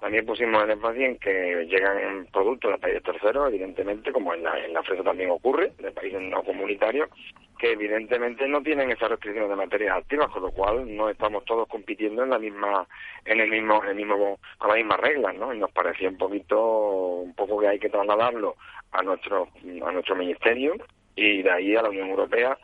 también 0.00 0.26
pusimos 0.26 0.62
el 0.62 0.70
énfasis 0.70 1.02
en 1.02 1.18
que 1.18 1.66
llegan 1.66 2.26
productos 2.30 2.72
de 2.72 2.78
países 2.78 3.02
terceros, 3.02 3.48
evidentemente, 3.48 4.12
como 4.12 4.34
en 4.34 4.42
la, 4.42 4.62
en 4.62 4.74
la 4.74 4.82
fresa 4.82 5.02
también 5.02 5.30
ocurre, 5.30 5.72
de 5.78 5.90
países 5.92 6.20
no 6.20 6.42
comunitarios, 6.42 7.08
que 7.64 7.72
evidentemente 7.72 8.46
no 8.46 8.62
tienen 8.62 8.90
esas 8.90 9.08
restricciones 9.08 9.48
de 9.48 9.56
materias 9.56 9.96
activas, 9.96 10.28
con 10.28 10.42
lo 10.42 10.50
cual 10.50 10.94
no 10.94 11.08
estamos 11.08 11.46
todos 11.46 11.66
compitiendo 11.66 12.22
en 12.22 12.28
la 12.28 12.38
misma, 12.38 12.86
en 13.24 13.40
el 13.40 13.48
mismo, 13.48 13.82
en 13.82 13.88
el 13.88 13.96
mismo, 13.96 14.38
con 14.58 14.68
las 14.68 14.76
mismas 14.76 15.00
reglas, 15.00 15.34
¿no? 15.36 15.54
Y 15.54 15.58
nos 15.58 15.72
parecía 15.72 16.10
un 16.10 16.18
poquito, 16.18 16.60
un 17.22 17.34
poco 17.34 17.58
que 17.58 17.68
hay 17.68 17.78
que 17.78 17.88
trasladarlo 17.88 18.56
a 18.92 19.02
nuestro, 19.02 19.48
a 19.82 19.92
nuestro 19.92 20.14
ministerio 20.14 20.74
y 21.16 21.40
de 21.40 21.50
ahí 21.50 21.74
a 21.74 21.80
la 21.80 21.88
Unión 21.88 22.10
Europea 22.10 22.58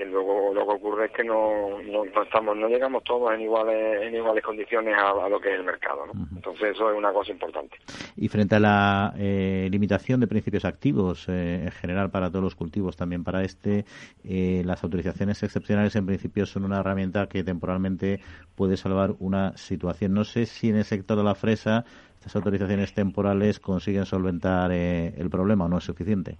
que 0.00 0.06
luego 0.06 0.54
lo 0.54 0.66
que 0.66 0.72
ocurre 0.72 1.06
es 1.06 1.12
que 1.12 1.24
no, 1.24 1.78
no, 1.82 2.04
no, 2.06 2.22
estamos 2.22 2.56
no 2.56 2.68
llegamos 2.68 3.04
todos 3.04 3.34
en 3.34 3.42
iguales 3.42 4.00
en 4.00 4.14
iguales 4.14 4.42
condiciones 4.42 4.94
a, 4.96 5.10
a 5.10 5.28
lo 5.28 5.38
que 5.38 5.52
es 5.52 5.58
el 5.58 5.64
mercado 5.64 6.06
¿no? 6.06 6.12
uh 6.12 6.24
-huh. 6.24 6.36
entonces 6.36 6.70
eso 6.70 6.90
es 6.90 6.96
una 6.96 7.12
cosa 7.12 7.32
importante 7.32 7.76
y 8.16 8.28
frente 8.28 8.56
a 8.56 8.60
la 8.60 9.12
eh, 9.18 9.68
limitación 9.70 10.18
de 10.18 10.26
principios 10.26 10.64
activos 10.64 11.28
eh, 11.28 11.64
en 11.64 11.70
general 11.70 12.10
para 12.10 12.30
todos 12.30 12.42
los 12.42 12.54
cultivos 12.54 12.96
también 12.96 13.24
para 13.24 13.42
este 13.42 13.84
eh, 14.24 14.62
las 14.64 14.82
autorizaciones 14.84 15.42
excepcionales 15.42 15.94
en 15.96 16.06
principio 16.06 16.46
son 16.46 16.64
una 16.64 16.80
herramienta 16.80 17.26
que 17.26 17.44
temporalmente 17.44 18.20
puede 18.54 18.78
salvar 18.78 19.10
una 19.18 19.54
situación 19.58 20.14
no 20.14 20.24
sé 20.24 20.46
si 20.46 20.70
en 20.70 20.76
el 20.76 20.84
sector 20.84 21.18
de 21.18 21.24
la 21.24 21.34
fresa 21.34 21.84
estas 22.14 22.36
autorizaciones 22.36 22.94
temporales 22.94 23.60
consiguen 23.60 24.06
solventar 24.06 24.72
eh, 24.72 25.12
el 25.18 25.28
problema 25.28 25.66
o 25.66 25.68
no 25.68 25.76
es 25.76 25.84
suficiente 25.84 26.38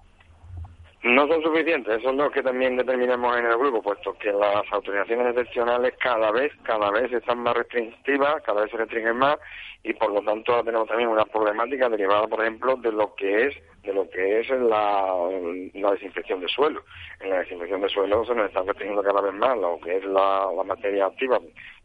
no 1.02 1.26
son 1.28 1.42
suficientes, 1.42 1.98
eso 1.98 2.10
es 2.10 2.16
lo 2.16 2.30
que 2.30 2.42
también 2.42 2.76
determinamos 2.76 3.38
en 3.38 3.46
el 3.46 3.56
grupo, 3.56 3.80
puesto 3.80 4.12
que 4.18 4.32
las 4.32 4.70
autorizaciones 4.70 5.28
excepcionales 5.28 5.94
cada 5.98 6.30
vez, 6.30 6.52
cada 6.62 6.90
vez 6.90 7.10
están 7.10 7.38
más 7.38 7.56
restrictivas, 7.56 8.42
cada 8.42 8.62
vez 8.62 8.70
se 8.70 8.76
restringen 8.76 9.16
más 9.16 9.38
y 9.82 9.94
por 9.94 10.12
lo 10.12 10.20
tanto 10.22 10.62
tenemos 10.62 10.88
también 10.88 11.08
una 11.08 11.24
problemática 11.24 11.88
derivada, 11.88 12.26
por 12.26 12.42
ejemplo, 12.42 12.76
de 12.76 12.92
lo 12.92 13.14
que 13.14 13.46
es 13.46 13.56
de 13.82 13.94
lo 13.94 14.08
que 14.10 14.40
es 14.40 14.50
la, 14.50 15.30
la 15.74 15.92
desinfección 15.92 16.40
de 16.40 16.48
suelo. 16.48 16.82
En 17.20 17.30
la 17.30 17.38
desinfección 17.38 17.80
de 17.80 17.88
suelo 17.88 18.24
se 18.24 18.34
nos 18.34 18.48
está 18.48 18.62
restringiendo 18.62 19.02
cada 19.02 19.20
vez 19.20 19.34
más 19.34 19.56
lo 19.56 19.78
que 19.80 19.96
es 19.96 20.04
la, 20.04 20.48
la 20.54 20.64
materia 20.64 21.06
activa 21.06 21.38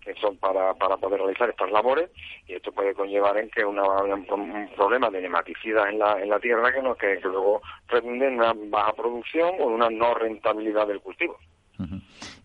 que 0.05 0.13
son 0.15 0.37
para, 0.37 0.73
para 0.75 0.97
poder 0.97 1.19
realizar 1.19 1.49
estas 1.49 1.71
labores 1.71 2.11
y 2.47 2.53
esto 2.53 2.71
puede 2.71 2.93
conllevar 2.93 3.37
en 3.37 3.49
que 3.49 3.65
una, 3.65 3.83
un, 3.83 4.69
problema 4.75 5.09
de 5.09 5.21
nematicidas 5.21 5.89
en 5.89 5.97
la, 5.97 6.21
en 6.21 6.29
la 6.29 6.39
tierra 6.39 6.71
que, 6.71 6.81
no, 6.81 6.95
que, 6.95 7.17
que 7.17 7.27
luego 7.27 7.61
redunde 7.87 8.27
en 8.27 8.35
una 8.35 8.53
baja 8.55 8.93
producción 8.93 9.55
o 9.59 9.65
una 9.65 9.89
no 9.89 10.13
rentabilidad 10.13 10.87
del 10.87 11.01
cultivo. 11.01 11.37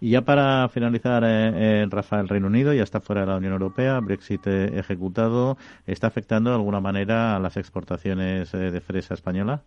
Y 0.01 0.11
ya 0.11 0.23
para 0.23 0.69
finalizar, 0.69 1.23
eh, 1.25 1.83
eh, 1.83 1.87
Rafa, 1.89 2.21
el 2.21 2.29
Reino 2.29 2.47
Unido 2.47 2.73
ya 2.73 2.83
está 2.83 3.01
fuera 3.01 3.23
de 3.23 3.29
la 3.29 3.37
Unión 3.37 3.53
Europea, 3.53 4.01
Brexit 4.01 4.47
eh, 4.47 4.79
ejecutado, 4.79 5.57
¿está 5.87 6.07
afectando 6.07 6.51
de 6.51 6.57
alguna 6.57 6.81
manera 6.81 7.37
a 7.37 7.39
las 7.39 7.57
exportaciones 7.57 8.53
de 8.53 8.81
fresa 8.81 9.15
española? 9.15 9.63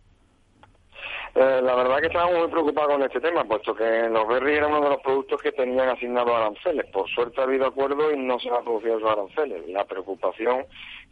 Eh, 1.36 1.60
la 1.62 1.74
verdad 1.74 1.98
que 1.98 2.06
estábamos 2.06 2.38
muy 2.38 2.48
preocupados 2.48 2.92
con 2.92 3.02
este 3.02 3.20
tema, 3.20 3.42
puesto 3.42 3.74
que 3.74 4.08
los 4.08 4.28
berries 4.28 4.58
eran 4.58 4.70
uno 4.70 4.82
de 4.82 4.90
los 4.90 5.00
productos 5.00 5.42
que 5.42 5.50
tenían 5.50 5.88
asignados 5.88 6.32
aranceles. 6.32 6.86
Por 6.92 7.08
suerte 7.08 7.40
ha 7.40 7.44
habido 7.44 7.66
acuerdo 7.66 8.12
y 8.12 8.16
no 8.16 8.38
se 8.38 8.50
han 8.50 8.62
producido 8.62 8.98
esos 8.98 9.10
aranceles. 9.10 9.68
La 9.68 9.84
preocupación 9.84 10.64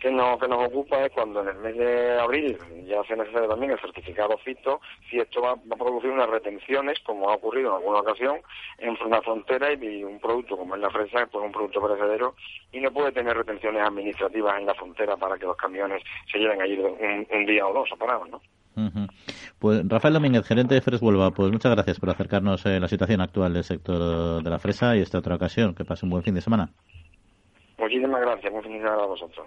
que 0.02 0.10
nos, 0.10 0.40
que 0.40 0.48
nos 0.48 0.66
ocupa 0.66 1.04
es 1.04 1.12
cuando 1.12 1.42
en 1.42 1.48
el 1.48 1.56
mes 1.58 1.76
de 1.76 2.18
abril 2.18 2.58
ya 2.88 3.04
se 3.04 3.14
necesita 3.14 3.46
también 3.46 3.70
el 3.70 3.78
certificado 3.78 4.36
FITO, 4.38 4.80
si 5.08 5.18
esto 5.18 5.40
va, 5.40 5.52
a 5.52 5.76
producir 5.76 6.10
unas 6.10 6.28
retenciones, 6.28 6.98
como 7.06 7.30
ha 7.30 7.36
ocurrido 7.36 7.70
en 7.70 7.76
alguna 7.76 8.00
ocasión, 8.00 8.40
en 8.78 8.96
una 9.06 9.22
frontera 9.22 9.72
y 9.72 10.02
un 10.02 10.18
producto 10.18 10.56
como 10.56 10.74
es 10.74 10.80
la 10.80 10.90
fresa, 10.90 11.26
pues 11.26 11.44
un 11.44 11.52
producto 11.52 11.80
perecedero 11.80 12.34
y 12.72 12.80
no 12.80 12.90
puede 12.90 13.12
tener 13.12 13.36
retenciones 13.36 13.86
administrativas 13.86 14.58
en 14.58 14.66
la 14.66 14.74
frontera 14.74 15.16
para 15.16 15.38
que 15.38 15.46
los 15.46 15.56
camiones 15.56 16.02
se 16.30 16.38
lleven 16.38 16.60
allí 16.60 16.76
un, 16.80 17.26
un 17.32 17.46
día 17.46 17.64
o 17.64 17.72
dos 17.72 17.88
separados, 17.88 18.28
¿no? 18.28 18.40
Pues 19.60 19.86
Rafael 19.86 20.14
Domínguez, 20.14 20.46
gerente 20.46 20.74
de 20.74 20.80
Fres 20.80 21.00
Huelva, 21.00 21.30
pues 21.30 21.52
muchas 21.52 21.72
gracias 21.72 22.00
por 22.00 22.10
acercarnos 22.10 22.66
a 22.66 22.80
la 22.80 22.88
situación 22.88 23.20
actual 23.20 23.54
del 23.54 23.62
sector 23.62 24.42
de 24.42 24.50
la 24.50 24.58
fresa 24.58 24.96
y 24.96 25.00
esta 25.00 25.18
otra 25.18 25.36
ocasión. 25.36 25.74
Que 25.74 25.84
pase 25.84 26.06
un 26.06 26.10
buen 26.10 26.22
fin 26.22 26.34
de 26.34 26.40
semana. 26.40 26.70
Muchísimas 27.78 28.20
gracias, 28.20 28.50
buen 28.50 28.64
fin 28.64 28.72
de 28.72 28.78
semana 28.78 29.02
a 29.02 29.06
vosotros. 29.06 29.46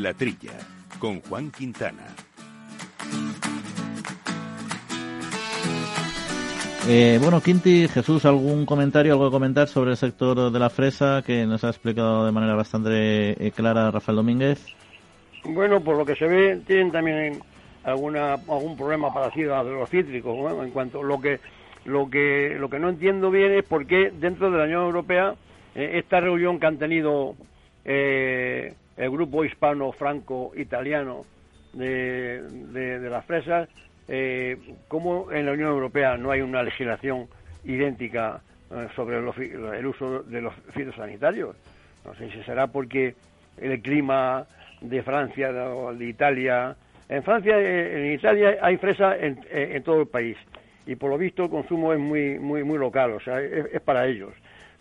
La 0.00 0.14
Trilla, 0.14 0.56
con 0.98 1.20
Juan 1.20 1.50
Quintana. 1.50 2.06
Eh, 6.88 7.18
bueno, 7.20 7.42
Quinti, 7.42 7.86
Jesús, 7.86 8.24
¿algún 8.24 8.64
comentario, 8.64 9.12
algo 9.12 9.26
que 9.26 9.32
comentar 9.32 9.68
sobre 9.68 9.90
el 9.90 9.98
sector 9.98 10.50
de 10.50 10.58
la 10.58 10.70
fresa 10.70 11.22
que 11.24 11.44
nos 11.44 11.64
ha 11.64 11.68
explicado 11.68 12.24
de 12.24 12.32
manera 12.32 12.54
bastante 12.54 13.46
eh, 13.46 13.50
clara 13.50 13.90
Rafael 13.90 14.16
Domínguez? 14.16 14.64
Bueno, 15.44 15.82
por 15.82 15.98
lo 15.98 16.06
que 16.06 16.16
se 16.16 16.26
ve, 16.26 16.62
tienen 16.66 16.90
también 16.90 17.38
alguna 17.84 18.32
algún 18.32 18.78
problema 18.78 19.12
parecido 19.12 19.54
a 19.54 19.62
los 19.62 19.90
cítricos. 19.90 20.34
En 20.64 20.70
cuanto 20.70 21.02
lo 21.02 21.20
que 21.20 21.40
lo 21.84 22.08
que 22.08 22.56
lo 22.58 22.70
que 22.70 22.78
no 22.78 22.88
entiendo 22.88 23.30
bien 23.30 23.52
es 23.52 23.64
por 23.64 23.86
qué 23.86 24.10
dentro 24.18 24.50
de 24.50 24.56
la 24.56 24.64
Unión 24.64 24.84
Europea 24.84 25.34
eh, 25.74 25.98
esta 25.98 26.20
reunión 26.20 26.58
que 26.58 26.66
han 26.66 26.78
tenido 26.78 27.34
eh, 27.84 28.74
el 28.96 29.10
grupo 29.10 29.44
hispano-franco-italiano 29.44 31.24
de, 31.72 32.42
de, 32.42 33.10
las 33.10 33.24
fresas, 33.24 33.68
eh, 34.08 34.56
cómo 34.88 35.30
en 35.30 35.46
la 35.46 35.52
Unión 35.52 35.70
Europea 35.70 36.16
no 36.16 36.30
hay 36.30 36.40
una 36.40 36.62
legislación 36.62 37.28
idéntica 37.64 38.40
eh, 38.70 38.88
sobre 38.94 39.18
el 39.18 39.86
uso 39.86 40.22
de 40.22 40.40
los 40.40 40.54
fitosanitarios. 40.74 41.56
No 42.04 42.14
sé 42.14 42.30
si 42.30 42.42
será 42.42 42.66
porque 42.66 43.14
el 43.58 43.80
clima 43.82 44.46
de 44.80 45.02
Francia 45.02 45.50
o 45.50 45.94
de 45.94 46.06
Italia. 46.06 46.74
En 47.08 47.22
Francia, 47.22 47.58
eh, 47.58 48.06
en 48.06 48.12
Italia 48.14 48.58
hay 48.62 48.76
fresa 48.78 49.16
en, 49.16 49.40
en, 49.50 49.82
todo 49.82 50.00
el 50.00 50.08
país 50.08 50.36
y 50.86 50.96
por 50.96 51.10
lo 51.10 51.18
visto 51.18 51.44
el 51.44 51.50
consumo 51.50 51.92
es 51.92 51.98
muy 51.98 52.38
muy 52.38 52.64
muy 52.64 52.78
local, 52.78 53.12
o 53.12 53.20
sea, 53.20 53.40
es, 53.40 53.66
es 53.72 53.80
para 53.80 54.06
ellos. 54.06 54.32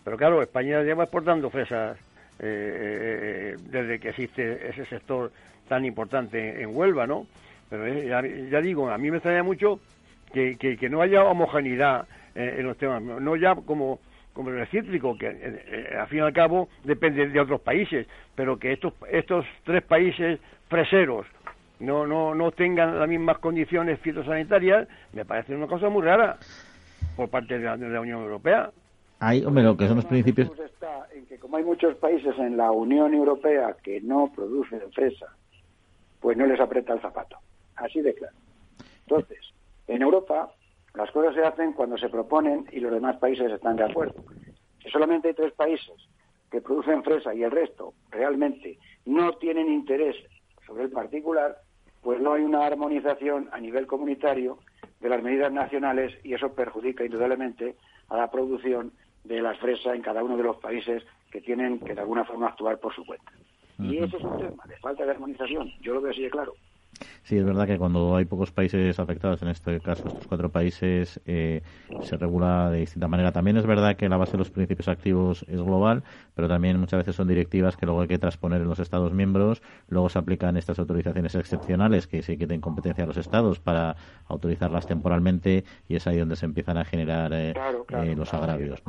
Pero 0.04 0.18
claro, 0.18 0.42
España 0.42 0.82
lleva 0.82 1.04
exportando 1.04 1.50
fresas 1.50 1.98
eh, 2.40 3.56
desde 3.70 4.00
que 4.00 4.10
existe 4.10 4.70
ese 4.70 4.86
sector 4.86 5.32
tan 5.68 5.86
importante 5.86 6.62
en 6.62 6.76
Huelva, 6.76 7.08
¿no? 7.08 7.28
Pero 7.70 7.86
eh, 7.86 8.50
ya, 8.50 8.62
digo, 8.62 8.90
a 8.90 8.98
mí 8.98 9.10
me 9.12 9.18
extraña 9.18 9.44
mucho 9.44 9.80
que, 10.34 10.58
que, 10.58 10.90
no 10.90 11.02
haya 11.02 11.24
homogeneidad 11.24 12.08
eh, 12.36 12.56
en 12.60 12.66
los 12.66 12.78
temas, 12.78 13.02
no 13.02 13.36
ya 13.36 13.56
como 13.56 14.00
como 14.34 14.52
el 14.52 14.68
cítrico, 14.68 15.18
que 15.18 15.28
eh, 15.28 15.98
al 16.00 16.08
fin 16.08 16.20
y 16.20 16.22
al 16.22 16.34
cabo 16.34 16.70
depende 16.84 17.28
de 17.28 17.40
otros 17.40 17.62
países, 17.62 18.08
pero 18.36 18.58
que 18.58 18.72
estos 18.74 18.94
estos 19.12 19.46
tres 19.64 19.84
países 19.84 20.40
freseros 20.70 21.26
no 21.80 22.08
no 22.08 22.36
no 22.36 22.52
tengan 22.52 23.00
las 23.00 23.10
mismas 23.10 23.40
condiciones 23.40 24.00
fitosanitarias, 24.00 24.88
me 25.14 25.26
parece 25.26 25.56
una 25.56 25.68
cosa 25.68 25.90
muy 25.90 26.04
rara 26.04 26.38
por 27.16 27.30
parte 27.30 27.60
de 27.60 27.66
la 27.66 28.02
Unión 28.02 28.22
Europea. 28.22 28.72
Hay, 29.20 29.44
hombre, 29.44 29.64
lo 29.64 29.76
que 29.76 29.88
son 29.88 29.98
los 29.98 30.06
principios. 30.06 30.50
Está 30.60 31.08
en 31.14 31.26
que 31.26 31.38
como 31.38 31.58
hay 31.58 31.64
muchos 31.64 31.96
países 31.96 32.38
en 32.38 32.56
la 32.56 32.72
Unión 32.72 33.14
Europea 33.14 33.76
que 33.84 34.00
no 34.02 34.32
producen 34.34 34.82
fresa, 34.94 35.28
pues 36.22 36.38
no 36.38 36.46
les 36.46 36.60
aprieta 36.60 36.94
el 36.94 37.02
zapato. 37.02 37.38
Así 37.76 38.02
de 38.02 38.14
claro. 38.14 38.36
Entonces, 39.02 39.40
en 39.88 40.02
Europa 40.02 40.54
las 40.96 41.12
cosas 41.12 41.36
se 41.36 41.44
hacen 41.44 41.74
cuando 41.74 41.98
se 41.98 42.10
proponen 42.10 42.66
y 42.72 42.80
los 42.80 42.92
demás 42.92 43.18
países 43.18 43.52
están 43.52 43.76
de 43.76 43.84
acuerdo. 43.84 44.24
Si 44.82 44.90
solamente 44.90 45.30
hay 45.30 45.34
tres 45.34 45.54
países 45.54 45.96
que 46.50 46.62
producen 46.62 47.04
fresa 47.04 47.34
y 47.34 47.44
el 47.44 47.52
resto 47.52 47.94
realmente 48.10 48.80
no 49.06 49.34
tienen 49.34 49.72
interés 49.72 50.16
sobre 50.66 50.84
el 50.84 50.92
particular, 50.92 51.58
pues 52.02 52.20
no 52.20 52.34
hay 52.34 52.44
una 52.44 52.66
armonización 52.66 53.50
a 53.52 53.60
nivel 53.60 53.86
comunitario 53.86 54.60
de 55.00 55.10
las 55.10 55.22
medidas 55.22 55.52
nacionales 55.52 56.14
y 56.24 56.34
eso 56.34 56.54
perjudica 56.54 57.06
indudablemente 57.06 57.76
a 58.10 58.18
la 58.18 58.32
producción 58.32 58.92
de 59.24 59.42
las 59.42 59.58
fresas 59.60 59.96
en 59.96 60.02
cada 60.02 60.24
uno 60.24 60.38
de 60.38 60.44
los 60.44 60.58
países 60.58 61.04
que 61.32 61.42
tienen 61.42 61.80
que 61.80 61.94
de 61.94 62.02
alguna 62.02 62.26
forma 62.26 62.48
actuar 62.48 62.80
por 62.80 62.94
su 62.94 63.06
cuenta. 63.06 63.32
Y 63.80 63.98
ese 63.98 64.18
es 64.18 64.24
un 64.24 64.38
tema 64.38 64.64
de 64.68 64.76
falta 64.78 65.06
de 65.06 65.12
armonización. 65.12 65.72
Yo 65.82 65.94
lo 65.94 66.02
veo 66.02 66.12
así 66.12 66.22
de 66.22 66.30
claro. 66.30 66.54
Sí, 67.24 67.38
es 67.38 67.46
verdad 67.46 67.68
que 67.68 67.78
cuando 67.78 68.16
hay 68.16 68.26
pocos 68.26 68.52
países 68.52 69.00
afectados, 69.00 69.42
en 69.42 69.50
este 69.50 69.80
caso 69.82 70.08
estos 70.08 70.28
cuatro 70.28 70.50
países, 70.50 71.20
eh, 71.26 71.62
se 72.00 72.18
regula 72.18 72.70
de 72.70 72.80
distinta 72.80 73.08
manera. 73.08 73.32
También 73.32 73.58
es 73.58 73.66
verdad 73.66 73.96
que 73.96 74.08
la 74.10 74.18
base 74.18 74.34
de 74.34 74.40
los 74.40 74.50
principios 74.50 74.88
activos 74.88 75.46
es 75.48 75.62
global, 75.62 76.04
pero 76.34 76.48
también 76.48 76.80
muchas 76.80 77.00
veces 77.00 77.16
son 77.16 77.28
directivas 77.28 77.76
que 77.76 77.86
luego 77.86 78.02
hay 78.02 78.08
que 78.08 78.18
transponer 78.18 78.62
en 78.62 78.68
los 78.68 78.80
Estados 78.80 79.14
miembros. 79.14 79.62
Luego 79.90 80.10
se 80.10 80.20
aplican 80.20 80.58
estas 80.58 80.80
autorizaciones 80.80 81.36
excepcionales 81.36 82.08
que 82.08 82.22
sí 82.22 82.38
que 82.38 82.48
tienen 82.48 82.62
competencia 82.62 83.04
a 83.04 83.08
los 83.08 83.18
Estados 83.18 83.60
para 83.60 83.96
autorizarlas 84.28 84.86
temporalmente 84.86 85.66
y 85.88 85.96
es 85.96 86.08
ahí 86.08 86.18
donde 86.18 86.36
se 86.36 86.46
empiezan 86.46 86.78
a 86.78 86.86
generar 86.86 87.34
eh, 87.34 87.54
eh, 87.90 88.16
los 88.16 88.34
agravios. 88.34 88.82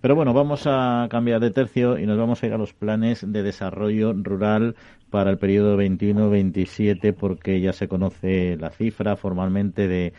Pero 0.00 0.14
bueno, 0.14 0.32
vamos 0.32 0.66
a 0.66 1.06
cambiar 1.10 1.40
de 1.40 1.50
tercio 1.50 1.98
y 1.98 2.06
nos 2.06 2.18
vamos 2.18 2.42
a 2.42 2.46
ir 2.46 2.52
a 2.52 2.58
los 2.58 2.74
planes 2.74 3.24
de 3.26 3.42
desarrollo 3.42 4.12
rural 4.12 4.74
para 5.10 5.30
el 5.30 5.38
periodo 5.38 5.76
21-27 5.78 7.14
porque 7.24 7.58
ya 7.58 7.72
se 7.72 7.88
conoce 7.88 8.58
la 8.60 8.68
cifra 8.68 9.16
formalmente 9.16 9.88
de, 9.88 10.12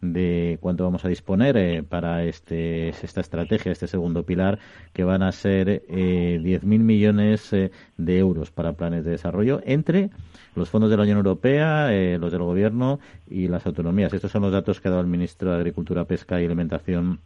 de 0.00 0.58
cuánto 0.60 0.84
vamos 0.84 1.04
a 1.04 1.08
disponer 1.08 1.56
eh, 1.56 1.82
para 1.82 2.22
este, 2.22 2.90
esta 2.90 3.20
estrategia, 3.20 3.72
este 3.72 3.88
segundo 3.88 4.22
pilar, 4.22 4.60
que 4.92 5.02
van 5.02 5.24
a 5.24 5.32
ser 5.32 5.82
eh, 5.88 6.38
10.000 6.40 6.62
millones 6.62 7.52
eh, 7.52 7.72
de 7.96 8.16
euros 8.16 8.52
para 8.52 8.74
planes 8.74 9.04
de 9.04 9.10
desarrollo 9.10 9.60
entre 9.64 10.10
los 10.54 10.70
fondos 10.70 10.88
de 10.88 10.96
la 10.98 11.02
Unión 11.02 11.16
Europea, 11.16 11.92
eh, 11.92 12.16
los 12.16 12.30
del 12.30 12.42
Gobierno 12.42 13.00
y 13.28 13.48
las 13.48 13.66
autonomías. 13.66 14.12
Estos 14.12 14.30
son 14.30 14.42
los 14.42 14.52
datos 14.52 14.80
que 14.80 14.86
ha 14.86 14.92
dado 14.92 15.02
el 15.02 15.08
ministro 15.08 15.50
de 15.50 15.56
Agricultura, 15.56 16.04
Pesca 16.04 16.40
y 16.40 16.44
Alimentación 16.44 17.18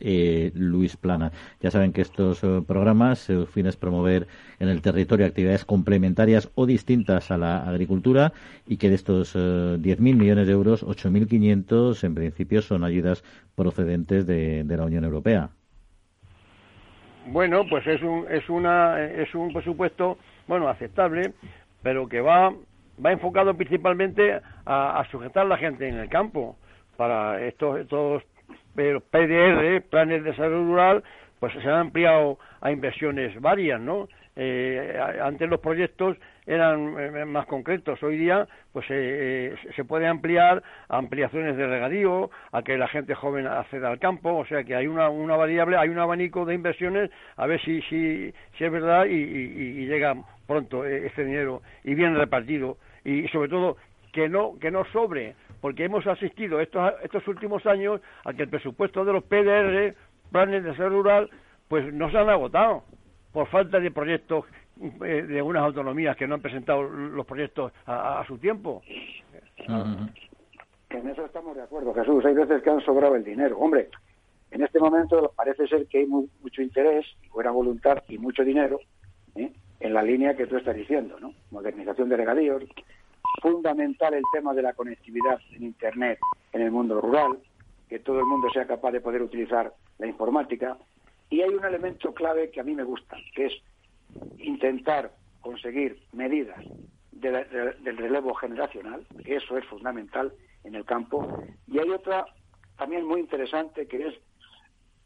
eh, 0.00 0.50
Luis 0.54 0.96
Plana. 0.96 1.32
Ya 1.60 1.70
saben 1.70 1.92
que 1.92 2.00
estos 2.00 2.42
eh, 2.44 2.62
programas, 2.66 3.20
su 3.20 3.46
fin 3.46 3.66
es 3.66 3.76
promover 3.76 4.26
en 4.58 4.68
el 4.68 4.82
territorio 4.82 5.26
actividades 5.26 5.64
complementarias 5.64 6.50
o 6.54 6.66
distintas 6.66 7.30
a 7.30 7.38
la 7.38 7.68
agricultura 7.68 8.32
y 8.66 8.76
que 8.76 8.88
de 8.88 8.94
estos 8.94 9.34
10.000 9.34 9.92
eh, 9.92 9.96
millones 9.98 10.46
de 10.46 10.52
euros, 10.52 10.86
8.500 10.86 12.04
en 12.04 12.14
principio 12.14 12.62
son 12.62 12.84
ayudas 12.84 13.22
procedentes 13.54 14.26
de, 14.26 14.64
la 14.68 14.84
Unión 14.84 15.04
Europea. 15.04 15.50
Bueno, 17.26 17.64
pues 17.68 17.86
es 17.86 18.02
un, 18.02 18.26
es, 18.30 18.48
una, 18.48 19.04
es 19.04 19.34
un 19.34 19.52
presupuesto, 19.52 20.18
bueno, 20.48 20.68
aceptable, 20.68 21.34
pero 21.82 22.08
que 22.08 22.20
va, 22.20 22.52
va 23.04 23.12
enfocado 23.12 23.54
principalmente 23.54 24.40
a, 24.64 25.00
a 25.00 25.10
sujetar 25.10 25.46
a 25.46 25.48
la 25.48 25.56
gente 25.58 25.88
en 25.88 25.96
el 25.96 26.08
campo 26.08 26.56
para 26.96 27.44
estos, 27.44 27.80
estos 27.80 28.22
pero 28.74 29.00
PDR, 29.00 29.82
Planes 29.82 30.24
de 30.24 30.30
Desarrollo 30.30 30.64
Rural, 30.64 31.04
pues 31.40 31.52
se 31.54 31.68
han 31.68 31.78
ampliado 31.78 32.38
a 32.60 32.70
inversiones 32.70 33.40
varias, 33.40 33.80
¿no? 33.80 34.08
Eh, 34.34 34.98
antes 35.20 35.50
los 35.50 35.60
proyectos 35.60 36.16
eran 36.46 36.96
eh, 36.98 37.24
más 37.26 37.44
concretos, 37.46 38.02
hoy 38.02 38.16
día 38.16 38.48
pues 38.72 38.86
eh, 38.88 39.54
se 39.76 39.84
puede 39.84 40.06
ampliar 40.06 40.62
a 40.88 40.96
ampliaciones 40.96 41.54
de 41.56 41.66
regadío, 41.66 42.30
a 42.50 42.62
que 42.62 42.78
la 42.78 42.88
gente 42.88 43.14
joven 43.14 43.46
acceda 43.46 43.88
al 43.90 43.98
campo, 43.98 44.34
o 44.34 44.46
sea 44.46 44.64
que 44.64 44.74
hay 44.74 44.86
una, 44.86 45.10
una 45.10 45.36
variable, 45.36 45.76
hay 45.76 45.90
un 45.90 45.98
abanico 45.98 46.46
de 46.46 46.54
inversiones, 46.54 47.10
a 47.36 47.46
ver 47.46 47.60
si, 47.60 47.82
si, 47.82 48.32
si 48.56 48.64
es 48.64 48.72
verdad 48.72 49.04
y, 49.04 49.16
y, 49.16 49.82
y 49.82 49.86
llega 49.86 50.14
pronto 50.46 50.86
este 50.86 51.24
dinero 51.24 51.60
y 51.84 51.94
bien 51.94 52.16
repartido 52.16 52.78
y 53.04 53.28
sobre 53.28 53.50
todo 53.50 53.76
que 54.12 54.28
no 54.28 54.58
que 54.58 54.70
no 54.70 54.84
sobre, 54.92 55.34
porque 55.62 55.84
hemos 55.84 56.06
asistido 56.08 56.60
estos 56.60 56.92
estos 57.02 57.26
últimos 57.28 57.64
años 57.66 58.00
a 58.24 58.34
que 58.34 58.42
el 58.42 58.48
presupuesto 58.50 59.04
de 59.04 59.12
los 59.12 59.22
PDR, 59.24 59.94
planes 60.30 60.64
de 60.64 60.70
desarrollo 60.70 61.02
rural, 61.02 61.30
pues 61.68 61.94
no 61.94 62.10
se 62.10 62.18
han 62.18 62.28
agotado 62.28 62.82
por 63.32 63.46
falta 63.46 63.78
de 63.78 63.90
proyectos 63.92 64.44
eh, 65.04 65.22
de 65.22 65.40
unas 65.40 65.62
autonomías 65.62 66.16
que 66.16 66.26
no 66.26 66.34
han 66.34 66.42
presentado 66.42 66.82
los 66.82 67.24
proyectos 67.24 67.72
a, 67.86 68.24
su 68.26 68.38
tiempo. 68.38 68.82
En 69.56 71.08
eso 71.08 71.24
estamos 71.24 71.56
de 71.56 71.62
acuerdo, 71.62 71.94
Jesús. 71.94 72.24
Hay 72.24 72.34
veces 72.34 72.60
que 72.62 72.68
han 72.68 72.84
sobrado 72.84 73.14
el 73.14 73.24
dinero. 73.24 73.56
Hombre, 73.58 73.88
en 74.50 74.62
este 74.62 74.80
momento 74.80 75.32
parece 75.36 75.68
ser 75.68 75.86
que 75.86 75.98
hay 75.98 76.06
mucho 76.06 76.60
interés, 76.60 77.06
buena 77.30 77.52
voluntad 77.52 78.02
y 78.08 78.18
mucho 78.18 78.42
dinero 78.42 78.80
¿eh? 79.36 79.52
en 79.78 79.94
la 79.94 80.02
línea 80.02 80.34
que 80.34 80.46
tú 80.48 80.56
estás 80.56 80.74
diciendo, 80.74 81.20
¿no? 81.20 81.32
Modernización 81.52 82.08
de 82.08 82.16
regadíos, 82.16 82.64
fundamental 83.42 84.14
el 84.14 84.22
tema 84.32 84.54
de 84.54 84.62
la 84.62 84.72
conectividad 84.72 85.40
en 85.50 85.64
Internet 85.64 86.18
en 86.52 86.62
el 86.62 86.70
mundo 86.70 87.00
rural, 87.00 87.38
que 87.88 87.98
todo 87.98 88.20
el 88.20 88.26
mundo 88.26 88.48
sea 88.50 88.66
capaz 88.66 88.92
de 88.92 89.00
poder 89.00 89.20
utilizar 89.20 89.74
la 89.98 90.06
informática. 90.06 90.78
Y 91.28 91.42
hay 91.42 91.50
un 91.50 91.64
elemento 91.64 92.14
clave 92.14 92.50
que 92.50 92.60
a 92.60 92.64
mí 92.64 92.74
me 92.74 92.84
gusta, 92.84 93.16
que 93.34 93.46
es 93.46 93.52
intentar 94.38 95.12
conseguir 95.40 96.00
medidas 96.12 96.64
del 97.10 97.96
relevo 97.96 98.34
generacional, 98.34 99.06
que 99.24 99.36
eso 99.36 99.58
es 99.58 99.64
fundamental 99.66 100.32
en 100.64 100.74
el 100.74 100.84
campo. 100.84 101.42
Y 101.66 101.78
hay 101.78 101.90
otra 101.90 102.24
también 102.78 103.04
muy 103.06 103.20
interesante 103.20 103.86
que 103.86 104.08
es 104.08 104.14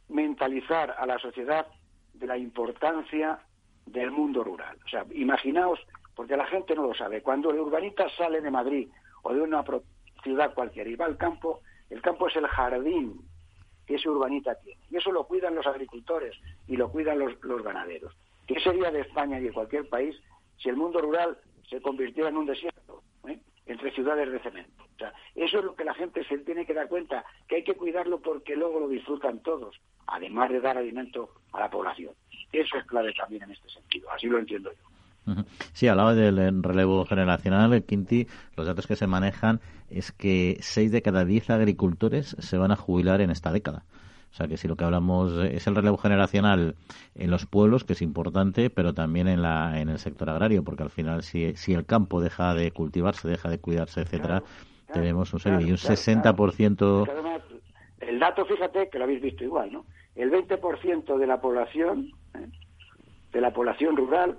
mentalizar 0.09 0.95
a 0.99 1.07
la 1.07 1.19
sociedad 1.19 1.67
de 2.15 2.27
la 2.27 2.39
importancia 2.39 3.39
del 3.87 4.11
mundo 4.11 4.43
rural. 4.45 4.77
O 4.85 4.89
sea, 4.89 5.05
imaginaos, 5.13 5.81
porque 6.17 6.37
la 6.37 6.47
gente 6.47 6.75
no 6.75 6.83
lo 6.83 6.95
sabe, 6.95 7.23
cuando 7.23 7.51
el 7.51 7.61
urbanita 7.61 8.09
sale 8.17 8.41
de 8.41 8.51
Madrid 8.51 8.89
o 9.23 9.35
de 9.35 9.43
una 9.43 9.63
ciudad 10.23 10.55
cualquiera 10.55 10.89
y 10.89 10.97
va 10.97 11.05
al 11.05 11.19
campo, 11.19 11.61
el 11.91 12.01
campo 12.01 12.27
es 12.27 12.37
el 12.37 12.47
jardín 12.49 13.21
que 13.87 13.97
ese 13.97 14.09
urbanita 14.09 14.55
tiene. 14.57 14.81
Y 14.91 14.97
eso 14.97 15.13
lo 15.13 15.25
cuidan 15.25 15.55
los 15.55 15.67
agricultores 15.67 16.35
y 16.67 16.77
lo 16.77 16.91
cuidan 16.91 17.19
los, 17.19 17.41
los 17.45 17.63
ganaderos. 17.63 18.17
¿Qué 18.47 18.59
sería 18.61 18.91
de 18.91 19.03
España 19.03 19.39
y 19.39 19.45
de 19.45 19.53
cualquier 19.53 19.89
país 19.89 20.17
si 20.57 20.71
el 20.71 20.77
mundo 20.77 21.01
rural 21.01 21.37
se 21.69 21.83
convirtiera 21.83 22.31
en 22.31 22.39
un 22.39 22.47
desierto 22.47 23.03
¿eh? 23.29 23.39
entre 23.67 23.93
ciudades 23.93 24.33
de 24.33 24.41
cemento? 24.41 24.85
O 24.95 24.99
sea, 24.99 25.13
eso 25.35 25.59
es 25.59 25.65
lo 25.65 25.77
que 25.77 25.85
la 25.85 25.95
gente 25.95 26.25
se 26.25 26.39
tiene 26.39 26.65
que 26.65 26.73
dar 26.73 26.89
cuenta, 26.89 27.27
que 27.47 27.57
hay 27.57 27.65
que 27.65 27.75
cuidarlo 27.75 28.21
porque 28.21 28.57
luego 28.57 28.81
lo 28.81 28.89
disfrutan 28.89 29.43
todos, 29.43 29.77
además 30.07 30.49
de 30.49 30.61
dar 30.61 30.79
alimento 30.79 31.29
a 31.53 31.61
la 31.61 31.71
población. 31.71 32.15
Eso 32.53 32.79
es 32.79 32.87
clave 32.87 33.13
también 33.13 33.43
en 33.43 33.51
este 33.51 33.69
sentido, 33.69 34.11
así 34.11 34.27
lo 34.29 34.39
entiendo 34.39 34.73
yo. 34.73 34.96
Sí, 35.73 35.89
hablaba 35.89 36.15
del 36.15 36.63
relevo 36.63 37.05
generacional, 37.05 37.83
Quinti, 37.85 38.27
los 38.57 38.67
datos 38.67 38.87
que 38.87 38.97
se 38.97 39.07
manejan 39.07 39.61
es 39.91 40.13
que 40.13 40.57
6 40.61 40.93
de 40.93 41.03
cada 41.03 41.25
10 41.25 41.51
agricultores 41.51 42.37
se 42.39 42.59
van 42.59 42.71
a 42.71 42.77
jubilar 42.77 43.21
en 43.21 43.31
esta 43.31 43.53
década. 43.53 43.85
O 44.31 44.35
sea 44.37 44.49
que 44.49 44.57
si 44.59 44.69
lo 44.69 44.77
que 44.77 44.85
hablamos 44.85 45.33
es 45.45 45.67
el 45.67 45.75
relevo 45.75 45.97
generacional 45.97 46.75
en 47.15 47.31
los 47.31 47.47
pueblos, 47.47 47.85
que 47.85 47.95
es 47.95 48.03
importante, 48.03 48.69
pero 48.69 48.93
también 48.93 49.29
en, 49.29 49.41
la, 49.41 49.81
en 49.81 49.89
el 49.89 49.99
sector 49.99 50.29
agrario, 50.29 50.63
porque 50.63 50.83
al 50.83 50.91
final 50.91 51.23
si, 51.23 51.57
si 51.57 51.73
el 51.73 51.87
campo 51.87 52.21
deja 52.21 52.53
de 52.55 52.71
cultivarse, 52.71 53.29
deja 53.29 53.49
de 53.49 53.59
cuidarse, 53.59 54.03
etcétera, 54.03 54.43
tenemos 54.93 55.33
un 55.33 55.41
serio 55.41 55.61
y 55.61 55.71
un 55.71 55.79
60%. 55.79 57.09
el 58.01 58.19
dato, 58.19 58.45
fíjate 58.45 58.91
que 58.91 58.99
lo 58.99 59.05
habéis 59.05 59.23
visto 59.23 59.43
igual, 59.43 59.73
¿no? 59.73 59.87
El 60.15 60.31
20% 60.31 61.19
de 61.19 61.27
la 61.27 61.41
población, 61.41 62.11
¿eh? 62.35 62.47
de 63.33 63.41
la 63.41 63.53
población 63.53 63.97
rural, 63.97 64.39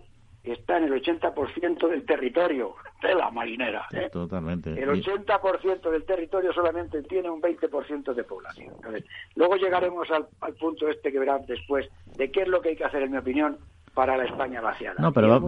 está 0.54 0.78
en 0.78 0.86
el 0.86 1.02
80% 1.02 1.88
del 1.88 2.06
territorio 2.06 2.76
de 3.02 3.16
la 3.16 3.30
marinera. 3.32 3.88
¿eh? 3.92 4.10
Totalmente. 4.12 4.72
El 4.72 4.90
80% 4.90 5.90
del 5.90 6.04
territorio 6.06 6.54
solamente 6.54 7.02
tiene 7.04 7.30
un 7.30 7.42
20% 7.42 8.14
de 8.14 8.24
población. 8.24 8.74
luego 9.36 9.56
llegaremos 9.56 10.10
al, 10.12 10.28
al, 10.42 10.54
punto 10.54 10.88
este 10.88 11.12
que 11.12 11.20
verán 11.20 11.46
después 11.48 11.90
de 12.16 12.32
qué 12.32 12.42
es 12.42 12.48
lo 12.48 12.62
que 12.62 12.70
hay 12.70 12.76
que 12.76 12.86
hacer, 12.86 13.04
en 13.04 13.12
mi 13.12 13.18
opinión, 13.18 13.58
para 13.98 14.16
la 14.16 14.26
España 14.26 14.62
vaciada. 14.62 14.98
No, 15.00 15.12
pero 15.12 15.42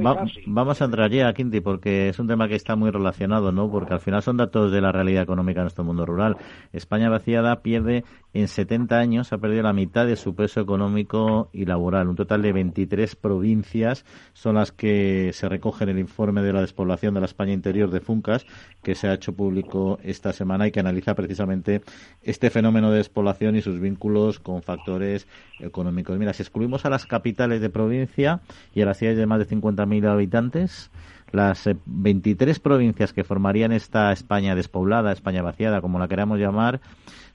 vamos 0.47 0.81
a 0.81 0.85
entrar 0.85 1.11
ya, 1.11 1.31
Quinti, 1.33 1.61
porque 1.61 2.09
es 2.09 2.17
un 2.17 2.27
tema 2.27 2.47
que 2.47 2.55
está 2.55 2.75
muy 2.75 2.89
relacionado, 2.89 3.51
¿no? 3.51 3.69
Porque 3.69 3.93
al 3.93 3.99
final 3.99 4.23
son 4.23 4.37
datos 4.37 4.71
de 4.71 4.81
la 4.81 4.91
realidad 4.91 5.21
económica 5.21 5.59
en 5.59 5.65
nuestro 5.65 5.83
mundo 5.83 6.03
rural. 6.03 6.35
España 6.73 7.11
vaciada 7.11 7.61
pierde 7.61 8.03
en 8.33 8.47
70 8.47 8.97
años, 8.97 9.33
ha 9.33 9.39
perdido 9.39 9.63
la 9.63 9.73
mitad 9.73 10.05
de 10.05 10.15
su 10.15 10.35
peso 10.35 10.61
económico 10.61 11.49
y 11.51 11.65
laboral. 11.65 12.09
Un 12.09 12.15
total 12.15 12.41
de 12.41 12.53
23 12.53 13.15
provincias 13.15 14.05
son 14.33 14.55
las 14.55 14.71
que 14.71 15.31
se 15.33 15.49
recogen 15.49 15.89
en 15.89 15.95
el 15.95 16.01
informe 16.01 16.41
de 16.43 16.53
la 16.53 16.61
despoblación 16.61 17.13
de 17.15 17.21
la 17.21 17.25
España 17.25 17.53
interior 17.53 17.89
de 17.89 18.01
Funcas, 18.01 18.45
que 18.83 18.93
se 18.93 19.07
ha 19.07 19.13
hecho 19.13 19.33
público 19.33 19.99
esta 20.03 20.31
semana 20.31 20.67
y 20.67 20.71
que 20.71 20.79
analiza 20.79 21.15
precisamente 21.15 21.81
este 22.21 22.49
fenómeno 22.49 22.91
de 22.91 22.97
despoblación 22.97 23.55
y 23.55 23.61
sus 23.61 23.79
vínculos 23.79 24.39
con 24.39 24.61
factores 24.61 25.27
económicos. 25.59 26.17
Mira, 26.19 26.33
si 26.33 26.43
excluimos 26.43 26.85
a 26.85 26.89
las 26.89 27.07
capitales 27.07 27.61
de 27.61 27.69
provincia 27.69 28.41
y 28.75 28.81
a 28.81 28.85
las 28.85 28.97
ciudades 28.97 29.17
de 29.17 29.25
más 29.25 29.39
de 29.39 29.47
50.000 29.47 30.07
habitantes, 30.07 30.91
las 31.31 31.69
23 31.85 32.57
eh, 32.57 32.59
provincias 32.59 33.13
que 33.13 33.23
formarían 33.23 33.71
esta 33.71 34.11
España 34.11 34.55
despoblada, 34.55 35.11
España 35.11 35.41
vaciada, 35.41 35.81
como 35.81 35.99
la 35.99 36.07
queramos 36.07 36.39
llamar, 36.39 36.81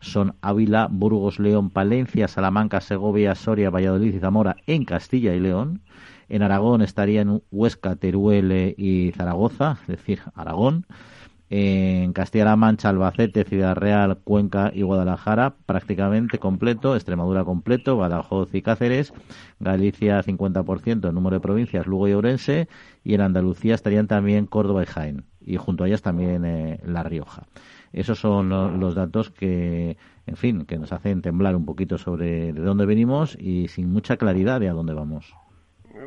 son 0.01 0.37
Ávila, 0.41 0.89
Burgos, 0.91 1.39
León, 1.39 1.71
Palencia, 1.71 2.29
Salamanca, 2.29 2.81
Segovia, 2.81 3.35
Soria, 3.35 3.71
Valladolid 3.71 4.15
y 4.15 4.21
Zamora 4.21 4.57
en 4.67 4.85
Castilla 4.85 5.35
y 5.35 5.41
León. 5.41 5.83
En 6.29 6.43
Aragón 6.43 6.83
estarían 6.83 7.43
Huesca, 7.51 7.97
Teruel 7.97 8.51
eh, 8.53 8.75
y 8.79 9.13
Zaragoza, 9.13 9.79
es 9.83 9.89
decir, 9.89 10.21
Aragón 10.35 10.87
en 11.51 12.13
Castilla-La 12.13 12.57
Mancha, 12.57 12.89
Albacete, 12.89 13.45
Ciudad 13.45 13.77
Real, 13.77 14.19
Cuenca 14.25 14.73
y 14.75 14.83
Guadalajara 14.83 15.55
prácticamente 15.67 16.39
completo, 16.39 16.97
Extremadura 16.97 17.45
completo, 17.45 17.97
Badajoz 17.97 18.55
y 18.55 18.63
Cáceres, 18.63 19.13
Galicia 19.61 20.23
50% 20.23 21.09
el 21.09 21.15
número 21.15 21.37
de 21.37 21.41
provincias, 21.41 21.87
Lugo 21.87 22.09
y 22.09 22.13
Ourense 22.13 22.69
y 23.05 23.15
en 23.15 23.21
Andalucía 23.21 23.75
estarían 23.75 24.09
también 24.09 24.47
Córdoba 24.47 24.83
y 24.83 24.87
Jaén 24.87 25.27
y 25.41 25.57
junto 25.57 25.85
a 25.85 25.87
ellas 25.87 26.03
también 26.03 26.45
eh, 26.45 26.81
La 26.85 27.03
Rioja. 27.03 27.47
Esos 27.95 28.19
son 28.19 28.49
los 28.81 28.97
datos 28.97 29.31
que, 29.31 29.97
en 30.27 30.37
fin, 30.37 30.67
que 30.67 30.79
nos 30.79 30.93
hacen 30.93 31.23
temblar 31.23 31.55
un 31.55 31.65
poquito 31.65 31.97
sobre 31.97 32.53
de 32.53 32.61
dónde 32.61 32.87
venimos 32.87 33.39
y 33.41 33.69
sin 33.69 33.93
mucha 33.93 34.17
claridad 34.17 34.59
de 34.59 34.69
a 34.69 34.73
dónde 34.73 34.95
vamos. 34.95 35.33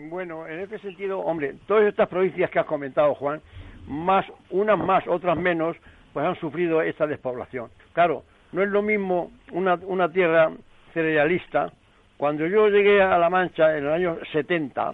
Bueno, 0.10 0.46
en 0.46 0.60
este 0.60 0.80
sentido, 0.80 1.20
hombre, 1.20 1.56
todas 1.66 1.86
estas 1.86 2.10
provincias 2.10 2.52
que 2.52 2.60
has 2.60 2.66
comentado, 2.66 3.16
Juan, 3.16 3.40
más, 3.88 4.26
unas 4.50 4.78
más, 4.78 5.08
otras 5.08 5.38
menos, 5.38 5.78
pues 6.12 6.26
han 6.26 6.36
sufrido 6.36 6.82
esta 6.82 7.08
despoblación. 7.08 7.70
Claro, 7.94 8.24
no 8.52 8.62
es 8.62 8.70
lo 8.70 8.82
mismo 8.82 9.32
una, 9.54 9.76
una 9.76 10.12
tierra 10.12 10.52
cerealista. 10.94 11.72
Cuando 12.18 12.48
yo 12.48 12.68
llegué 12.68 13.02
a 13.02 13.18
La 13.18 13.30
Mancha 13.30 13.78
en 13.78 13.86
el 13.86 13.92
año 13.94 14.18
70, 14.34 14.94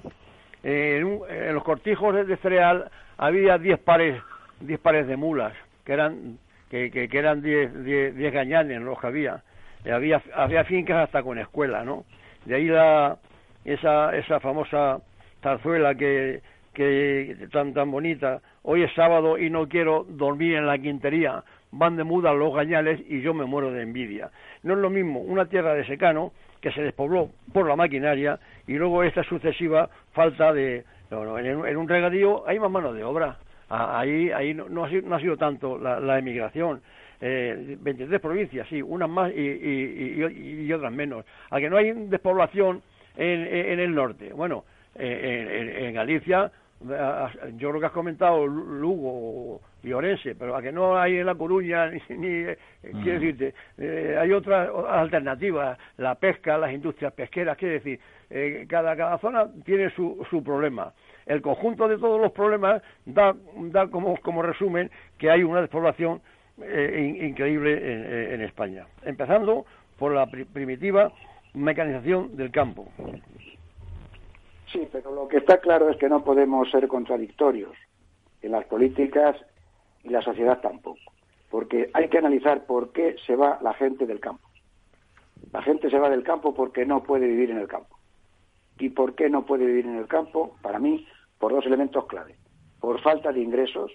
en, 0.62 1.19
los 1.53 1.63
cortijos 1.63 2.27
de 2.27 2.38
cereal 2.38 2.91
había 3.17 3.58
10 3.58 3.79
pares, 3.79 4.21
diez 4.60 4.79
pares 4.79 5.08
de 5.08 5.17
mulas, 5.17 5.53
que 5.86 5.93
eran 5.93 6.38
que, 6.81 7.07
eran 7.12 7.41
10 7.41 7.83
diez, 7.83 8.15
diez 8.15 8.33
gañanes 8.33 8.81
los 8.81 8.99
que 8.99 9.07
había. 9.07 9.43
había. 9.91 10.21
Había 10.33 10.63
fincas 10.63 11.03
hasta 11.03 11.21
con 11.21 11.38
escuela, 11.38 11.83
¿no? 11.83 12.05
De 12.45 12.55
ahí 12.55 12.65
la, 12.65 13.17
esa, 13.63 14.15
esa 14.15 14.39
famosa 14.39 14.99
zarzuela 15.41 15.95
que, 15.95 16.41
que 16.73 17.47
tan 17.51 17.73
tan 17.73 17.91
bonita, 17.91 18.41
hoy 18.63 18.83
es 18.83 18.93
sábado 18.93 19.38
y 19.38 19.49
no 19.49 19.67
quiero 19.69 20.05
dormir 20.09 20.55
en 20.55 20.65
la 20.65 20.79
quintería, 20.79 21.43
van 21.71 21.95
de 21.95 22.03
muda 22.03 22.33
los 22.33 22.53
gañales 22.53 22.99
y 23.07 23.21
yo 23.21 23.33
me 23.33 23.45
muero 23.45 23.71
de 23.71 23.83
envidia. 23.83 24.31
No 24.63 24.73
es 24.73 24.79
lo 24.79 24.89
mismo 24.89 25.19
una 25.19 25.45
tierra 25.45 25.75
de 25.75 25.86
secano 25.86 26.31
que 26.59 26.71
se 26.71 26.81
despobló 26.81 27.29
por 27.53 27.67
la 27.67 27.75
maquinaria 27.75 28.39
y 28.67 28.73
luego 28.73 29.03
esta 29.03 29.23
sucesiva 29.23 29.89
falta 30.13 30.53
de... 30.53 30.86
en, 31.12 31.77
un 31.77 31.88
regadío 31.88 32.47
hay 32.47 32.57
más 32.57 32.71
mano 32.71 32.93
de 32.93 33.03
obra. 33.03 33.38
Ahí, 33.75 34.29
ahí 34.31 34.53
no, 34.53 34.83
ha, 34.83 34.89
sido, 34.89 35.07
no 35.07 35.15
ha 35.15 35.19
sido 35.19 35.38
tanto 35.38 35.77
la, 35.77 36.19
emigración. 36.19 36.81
Eh, 37.19 37.77
23 37.79 38.19
provincias, 38.19 38.67
sí, 38.67 38.81
unas 38.81 39.09
más 39.09 39.31
y, 39.31 39.39
y, 39.39 40.65
y, 40.65 40.73
otras 40.73 40.91
menos. 40.91 41.25
A 41.49 41.59
que 41.59 41.69
no 41.69 41.77
hay 41.77 41.91
despoblación 41.91 42.81
en, 43.15 43.41
en 43.47 43.79
el 43.79 43.95
norte. 43.95 44.33
Bueno, 44.33 44.65
en, 44.95 45.86
en 45.86 45.93
Galicia 45.93 46.51
yo 47.55 47.69
creo 47.69 47.79
que 47.79 47.86
has 47.86 47.91
comentado 47.91 48.45
Lugo 48.45 49.62
y 49.83 49.93
Orense, 49.93 50.36
pero 50.36 50.55
a 50.55 50.62
que 50.62 50.71
no 50.71 50.97
hay 50.97 51.17
en 51.17 51.25
La 51.25 51.36
Coruña, 51.36 51.89
ni, 52.09 52.27
eh, 52.27 52.57
quiero 52.81 53.19
decirte, 53.19 53.53
eh, 53.77 54.17
hay 54.19 54.31
otras 54.31 54.69
alternativas, 54.89 55.77
la 55.97 56.15
pesca, 56.15 56.57
las 56.57 56.73
industrias 56.73 57.13
pesqueras, 57.13 57.57
quiero 57.57 57.75
decir, 57.75 57.99
eh, 58.35 58.65
cada, 58.67 59.17
zona 59.19 59.47
tiene 59.63 59.91
su, 59.91 60.25
su 60.27 60.43
problema. 60.43 60.91
El 61.27 61.43
conjunto 61.43 61.87
de 61.87 61.99
todos 61.99 62.19
los 62.19 62.31
problemas 62.31 62.81
da, 63.05 63.35
da 63.55 63.88
como, 63.88 64.41
resumen 64.41 64.89
que 65.19 65.29
hay 65.29 65.43
una 65.43 65.61
despoblación 65.61 66.19
increíble 66.57 68.34
en, 68.34 68.41
España, 68.41 68.86
empezando 69.03 69.65
por 69.97 70.13
la 70.13 70.27
primitiva 70.27 71.11
mecanización 71.53 72.36
del 72.36 72.51
campo. 72.51 72.88
Sí, 74.71 74.88
pero 74.91 75.13
lo 75.13 75.27
que 75.27 75.38
está 75.38 75.59
claro 75.59 75.89
es 75.89 75.97
que 75.97 76.09
no 76.09 76.23
podemos 76.23 76.69
ser 76.71 76.88
contradictorios. 76.88 77.75
En 78.41 78.51
las 78.51 78.65
políticas 78.65 79.38
y 80.03 80.09
la 80.09 80.21
sociedad 80.21 80.59
tampoco. 80.59 80.99
Porque 81.49 81.91
hay 81.93 82.09
que 82.09 82.17
analizar 82.17 82.65
por 82.65 82.91
qué 82.91 83.15
se 83.25 83.36
va 83.36 83.59
la 83.61 83.73
gente 83.75 84.07
del 84.07 84.19
campo. 84.19 84.47
La 85.51 85.61
gente 85.61 85.89
se 85.89 85.99
va 85.99 86.09
del 86.09 86.23
campo 86.23 86.53
porque 86.53 86.86
no 86.86 87.03
puede 87.03 87.27
vivir 87.27 87.51
en 87.51 87.59
el 87.59 87.67
campo. 87.67 87.97
¿Y 88.80 88.89
por 88.89 89.15
qué 89.15 89.30
no 89.30 89.45
puede 89.45 89.65
vivir 89.65 89.86
en 89.86 89.97
el 89.97 90.07
campo? 90.07 90.57
Para 90.61 90.80
mí, 90.80 91.07
por 91.39 91.51
dos 91.51 91.65
elementos 91.65 92.05
clave. 92.07 92.36
Por 92.80 93.01
falta 93.01 93.32
de 93.32 93.41
ingresos, 93.41 93.91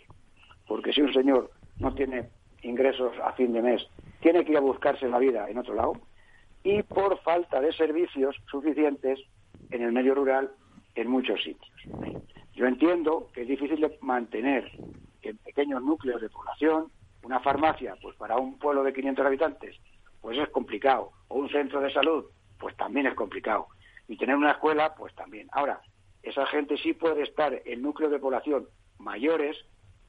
porque 0.66 0.92
si 0.92 1.02
un 1.02 1.12
señor 1.12 1.50
no 1.78 1.94
tiene 1.94 2.30
ingresos 2.62 3.12
a 3.22 3.32
fin 3.32 3.52
de 3.52 3.62
mes, 3.62 3.86
tiene 4.20 4.44
que 4.44 4.52
ir 4.52 4.58
a 4.58 4.62
buscarse 4.62 5.08
la 5.08 5.18
vida 5.18 5.48
en 5.48 5.58
otro 5.58 5.74
lado, 5.74 5.94
y 6.62 6.82
por 6.82 7.18
falta 7.20 7.60
de 7.60 7.72
servicios 7.72 8.36
suficientes 8.50 9.20
en 9.70 9.82
el 9.82 9.92
medio 9.92 10.14
rural 10.14 10.50
en 10.94 11.08
muchos 11.08 11.42
sitios. 11.42 11.72
Yo 12.54 12.66
entiendo 12.66 13.28
que 13.32 13.42
es 13.42 13.48
difícil 13.48 13.86
mantener 14.00 14.70
en 15.22 15.36
pequeños 15.38 15.82
núcleos 15.82 16.20
de 16.20 16.28
población 16.28 16.90
una 17.22 17.40
farmacia, 17.40 17.94
pues 18.02 18.16
para 18.16 18.36
un 18.36 18.58
pueblo 18.58 18.82
de 18.82 18.92
500 18.92 19.26
habitantes, 19.26 19.76
pues 20.20 20.38
es 20.38 20.48
complicado, 20.48 21.12
o 21.28 21.36
un 21.36 21.48
centro 21.48 21.80
de 21.80 21.92
salud, 21.92 22.24
pues 22.58 22.76
también 22.76 23.06
es 23.06 23.14
complicado, 23.14 23.68
y 24.08 24.16
tener 24.16 24.34
una 24.34 24.52
escuela, 24.52 24.94
pues 24.94 25.14
también. 25.14 25.48
Ahora, 25.52 25.80
esa 26.22 26.46
gente 26.46 26.76
sí 26.78 26.94
puede 26.94 27.22
estar 27.22 27.62
en 27.64 27.82
núcleos 27.82 28.10
de 28.10 28.18
población 28.18 28.66
mayores 28.98 29.56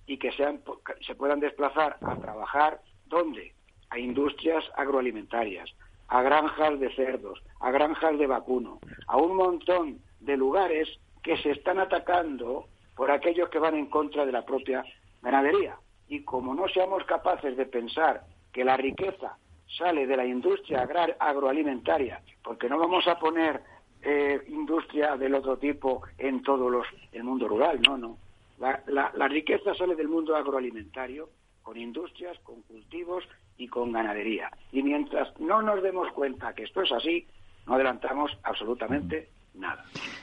y 0.07 0.17
que 0.17 0.31
sean, 0.31 0.61
se 1.05 1.15
puedan 1.15 1.39
desplazar 1.39 1.97
a 2.01 2.15
trabajar, 2.15 2.81
¿dónde? 3.05 3.53
A 3.91 3.99
industrias 3.99 4.63
agroalimentarias, 4.75 5.69
a 6.07 6.21
granjas 6.23 6.79
de 6.79 6.93
cerdos, 6.95 7.39
a 7.59 7.69
granjas 7.71 8.17
de 8.17 8.25
vacuno, 8.25 8.79
a 9.07 9.17
un 9.17 9.35
montón 9.35 9.99
de 10.19 10.35
lugares 10.35 10.89
que 11.21 11.37
se 11.37 11.51
están 11.51 11.79
atacando 11.79 12.65
por 12.95 13.11
aquellos 13.11 13.49
que 13.49 13.59
van 13.59 13.75
en 13.75 13.85
contra 13.85 14.25
de 14.25 14.31
la 14.31 14.45
propia 14.45 14.83
ganadería. 15.21 15.77
Y 16.07 16.23
como 16.23 16.55
no 16.55 16.67
seamos 16.69 17.03
capaces 17.03 17.55
de 17.55 17.65
pensar 17.65 18.23
que 18.51 18.65
la 18.65 18.77
riqueza 18.77 19.37
sale 19.77 20.07
de 20.07 20.17
la 20.17 20.25
industria 20.25 20.87
agroalimentaria, 21.19 22.23
porque 22.43 22.67
no 22.67 22.79
vamos 22.79 23.07
a 23.07 23.19
poner 23.19 23.61
eh, 24.01 24.41
industria 24.47 25.17
del 25.17 25.35
otro 25.35 25.57
tipo 25.57 26.01
en 26.17 26.41
todo 26.41 26.69
los, 26.69 26.87
el 27.11 27.23
mundo 27.23 27.47
rural, 27.47 27.79
no, 27.87 27.97
no. 27.97 28.17
la 28.59 29.27
riqueza 29.27 29.73
sale 29.75 29.95
del 29.95 30.07
mundo 30.07 30.35
agroalimentario, 30.35 31.29
con 31.61 31.77
industrias, 31.77 32.39
con 32.39 32.61
cultivos 32.63 33.23
y 33.57 33.67
con 33.67 33.91
ganadería. 33.91 34.49
Y 34.71 34.81
mientras 34.81 35.39
no 35.39 35.61
nos 35.61 35.83
demos 35.83 36.11
cuenta 36.13 36.53
que 36.53 36.63
esto 36.63 36.81
es 36.81 36.91
así, 36.91 37.27
no 37.67 37.75
adelantamos 37.75 38.31
absolutamente 38.43 39.29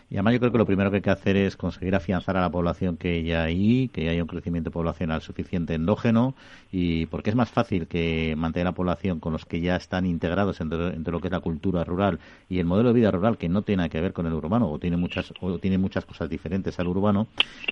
Y 0.08 0.14
además 0.14 0.34
yo 0.34 0.40
creo 0.40 0.52
que 0.52 0.58
lo 0.58 0.66
primero 0.66 0.90
que 0.90 0.96
hay 0.96 1.02
que 1.02 1.10
hacer 1.10 1.36
es 1.36 1.56
conseguir 1.56 1.94
afianzar 1.96 2.36
a 2.36 2.40
la 2.40 2.50
población 2.50 2.96
que 2.96 3.24
ya 3.24 3.42
hay, 3.42 3.88
que 3.88 4.08
haya 4.08 4.22
un 4.22 4.28
crecimiento 4.28 4.70
poblacional 4.70 5.20
suficiente 5.20 5.74
endógeno, 5.74 6.34
y 6.70 7.06
porque 7.06 7.30
es 7.30 7.36
más 7.36 7.50
fácil 7.50 7.88
que 7.88 8.34
mantener 8.36 8.66
la 8.66 8.72
población 8.72 9.18
con 9.18 9.32
los 9.32 9.44
que 9.44 9.60
ya 9.60 9.74
están 9.74 10.06
integrados 10.06 10.60
entre, 10.60 11.10
lo 11.10 11.20
que 11.20 11.26
es 11.26 11.32
la 11.32 11.40
cultura 11.40 11.82
rural 11.82 12.20
y 12.48 12.60
el 12.60 12.66
modelo 12.66 12.90
de 12.90 13.00
vida 13.00 13.10
rural 13.10 13.36
que 13.36 13.48
no 13.48 13.62
tiene 13.62 13.88
que 13.90 14.00
ver 14.00 14.12
con 14.12 14.26
el 14.26 14.32
urbano 14.32 14.70
o 14.70 14.78
tiene 14.78 14.96
muchas 14.96 15.32
o 15.40 15.58
tiene 15.58 15.76
muchas 15.76 16.04
cosas 16.04 16.30
diferentes 16.30 16.78
al 16.78 16.86
urbano, 16.86 17.26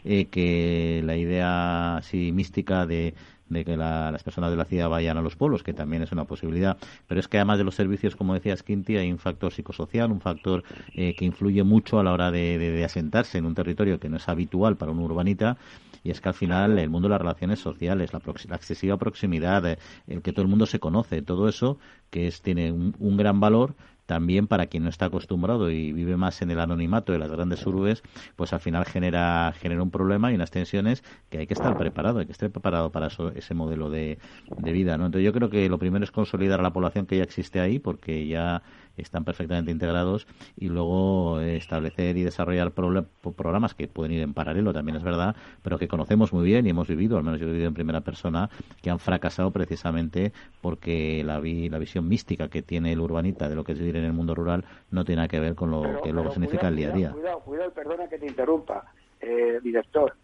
eh, 0.04 0.26
que 0.26 1.02
la 1.04 1.16
idea 1.16 1.98
así 1.98 2.32
mística 2.32 2.84
de 2.84 3.14
de 3.48 3.64
que 3.64 3.76
las 3.76 4.22
personas 4.22 4.50
de 4.50 4.56
la 4.56 4.64
ciudad 4.64 4.88
vayan 4.88 5.16
a 5.18 5.22
los 5.22 5.36
pueblos, 5.36 5.62
que 5.62 5.72
también 5.72 6.02
es 6.02 6.12
una 6.12 6.24
posibilidad. 6.24 6.76
Pero 7.06 7.20
es 7.20 7.28
que 7.28 7.38
además 7.38 7.58
de 7.58 7.64
los 7.64 7.74
servicios, 7.74 8.16
como 8.16 8.34
decía 8.34 8.56
Skinty, 8.56 8.96
hay 8.96 9.12
un 9.12 9.18
factor 9.18 9.52
psicosocial, 9.52 10.10
un 10.10 10.20
factor 10.20 10.64
eh, 10.94 11.14
que 11.14 11.24
influye 11.24 11.62
mucho 11.62 11.98
a 11.98 12.04
la 12.04 12.12
hora 12.12 12.30
de, 12.30 12.82
asentarse 12.84 13.38
en 13.38 13.46
un 13.46 13.54
territorio 13.54 13.98
que 13.98 14.08
no 14.08 14.16
es 14.16 14.28
habitual 14.28 14.76
para 14.76 14.92
un 14.92 14.98
urbanita. 14.98 15.56
Y 16.02 16.10
es 16.10 16.20
que 16.20 16.28
al 16.28 16.34
final 16.34 16.78
el 16.78 16.90
mundo 16.90 17.08
de 17.08 17.12
las 17.12 17.20
relaciones 17.20 17.60
sociales, 17.60 18.12
la, 18.12 18.20
excesiva 18.56 18.98
proximidad, 18.98 19.66
eh, 19.66 19.78
el 20.06 20.20
que 20.20 20.32
todo 20.32 20.42
el 20.42 20.48
mundo 20.48 20.66
se 20.66 20.78
conoce, 20.78 21.22
todo 21.22 21.48
eso 21.48 21.78
que 22.10 22.26
es, 22.26 22.42
tiene 22.42 22.72
un 22.72 23.16
gran 23.16 23.40
valor 23.40 23.74
también 24.06 24.46
para 24.46 24.66
quien 24.66 24.84
no 24.84 24.88
está 24.90 25.06
acostumbrado 25.06 25.70
y 25.70 25.92
vive 25.92 26.16
más 26.16 26.42
en 26.42 26.50
el 26.50 26.60
anonimato 26.60 27.12
de 27.12 27.18
las 27.18 27.30
grandes 27.30 27.66
urbes, 27.66 28.02
pues 28.36 28.52
al 28.52 28.60
final 28.60 28.84
genera, 28.84 29.52
genera 29.58 29.82
un 29.82 29.90
problema 29.90 30.30
y 30.32 30.34
unas 30.34 30.50
tensiones 30.50 31.02
que 31.30 31.38
hay 31.38 31.46
que 31.46 31.54
estar 31.54 31.76
preparado, 31.76 32.18
hay 32.18 32.26
que 32.26 32.32
estar 32.32 32.50
preparado 32.50 32.92
para 32.92 33.08
ese 33.34 33.54
modelo 33.54 33.90
de, 33.90 34.18
de 34.56 34.72
vida. 34.72 34.98
¿no? 34.98 35.06
Entonces 35.06 35.24
yo 35.24 35.32
creo 35.32 35.50
que 35.50 35.68
lo 35.68 35.78
primero 35.78 36.04
es 36.04 36.10
consolidar 36.10 36.60
a 36.60 36.62
la 36.62 36.72
población 36.72 37.06
que 37.06 37.16
ya 37.16 37.24
existe 37.24 37.60
ahí, 37.60 37.78
porque 37.78 38.26
ya 38.26 38.62
están 38.96 39.24
perfectamente 39.24 39.70
integrados 39.70 40.26
y 40.56 40.68
luego 40.68 41.40
establecer 41.40 42.16
y 42.16 42.22
desarrollar 42.22 42.72
programas 42.72 43.74
que 43.74 43.88
pueden 43.88 44.12
ir 44.12 44.22
en 44.22 44.34
paralelo, 44.34 44.72
también 44.72 44.96
es 44.96 45.02
verdad, 45.02 45.36
pero 45.62 45.78
que 45.78 45.88
conocemos 45.88 46.32
muy 46.32 46.44
bien 46.44 46.66
y 46.66 46.70
hemos 46.70 46.88
vivido, 46.88 47.16
al 47.16 47.24
menos 47.24 47.40
yo 47.40 47.46
he 47.46 47.50
vivido 47.50 47.68
en 47.68 47.74
primera 47.74 48.00
persona, 48.00 48.50
que 48.82 48.90
han 48.90 48.98
fracasado 48.98 49.50
precisamente 49.50 50.32
porque 50.60 51.22
la, 51.24 51.34
la 51.34 51.78
visión 51.78 52.08
mística 52.08 52.48
que 52.48 52.62
tiene 52.62 52.92
el 52.92 53.00
urbanita 53.00 53.48
de 53.48 53.54
lo 53.54 53.64
que 53.64 53.72
es 53.72 53.78
vivir 53.78 53.96
en 53.96 54.04
el 54.04 54.12
mundo 54.12 54.34
rural 54.34 54.64
no 54.90 55.04
tiene 55.04 55.16
nada 55.16 55.28
que 55.28 55.40
ver 55.40 55.54
con 55.54 55.70
lo 55.70 56.00
que 56.02 56.12
luego 56.12 56.30
significa 56.30 56.68
el 56.68 56.76
día 56.76 56.88
a 56.88 56.92
día. 56.92 57.10
Cuidado, 57.12 57.40
cuidado, 57.40 57.70
perdona 57.72 58.08
que 58.08 58.18
te 58.18 58.26
interrumpa, 58.26 58.92
eh, 59.20 59.60
director. 59.62 60.14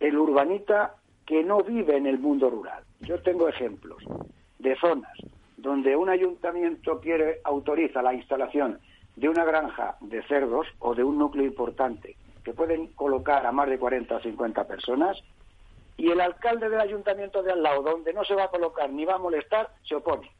El 0.00 0.16
urbanita 0.16 0.94
que 1.26 1.42
no 1.42 1.62
vive 1.62 1.96
en 1.96 2.06
el 2.06 2.18
mundo 2.18 2.48
rural. 2.48 2.82
Yo 3.00 3.20
tengo 3.20 3.48
ejemplos 3.48 4.02
de 4.58 4.76
zonas 4.76 5.12
donde 5.58 5.96
un 5.96 6.08
ayuntamiento 6.08 7.00
quiere 7.00 7.40
autoriza 7.44 8.00
la 8.00 8.14
instalación 8.14 8.78
de 9.16 9.28
una 9.28 9.44
granja 9.44 9.96
de 10.00 10.22
cerdos 10.22 10.68
o 10.78 10.94
de 10.94 11.02
un 11.02 11.18
núcleo 11.18 11.44
importante 11.44 12.16
que 12.44 12.54
pueden 12.54 12.86
colocar 12.94 13.44
a 13.44 13.52
más 13.52 13.68
de 13.68 13.78
40 13.78 14.16
o 14.16 14.20
50 14.20 14.66
personas 14.68 15.18
y 15.96 16.10
el 16.10 16.20
alcalde 16.20 16.68
del 16.68 16.80
ayuntamiento 16.80 17.42
de 17.42 17.50
al 17.50 17.62
lado, 17.62 17.82
donde 17.82 18.12
no 18.12 18.24
se 18.24 18.36
va 18.36 18.44
a 18.44 18.50
colocar 18.50 18.88
ni 18.90 19.04
va 19.04 19.16
a 19.16 19.18
molestar, 19.18 19.70
se 19.82 19.96
opone. 19.96 20.30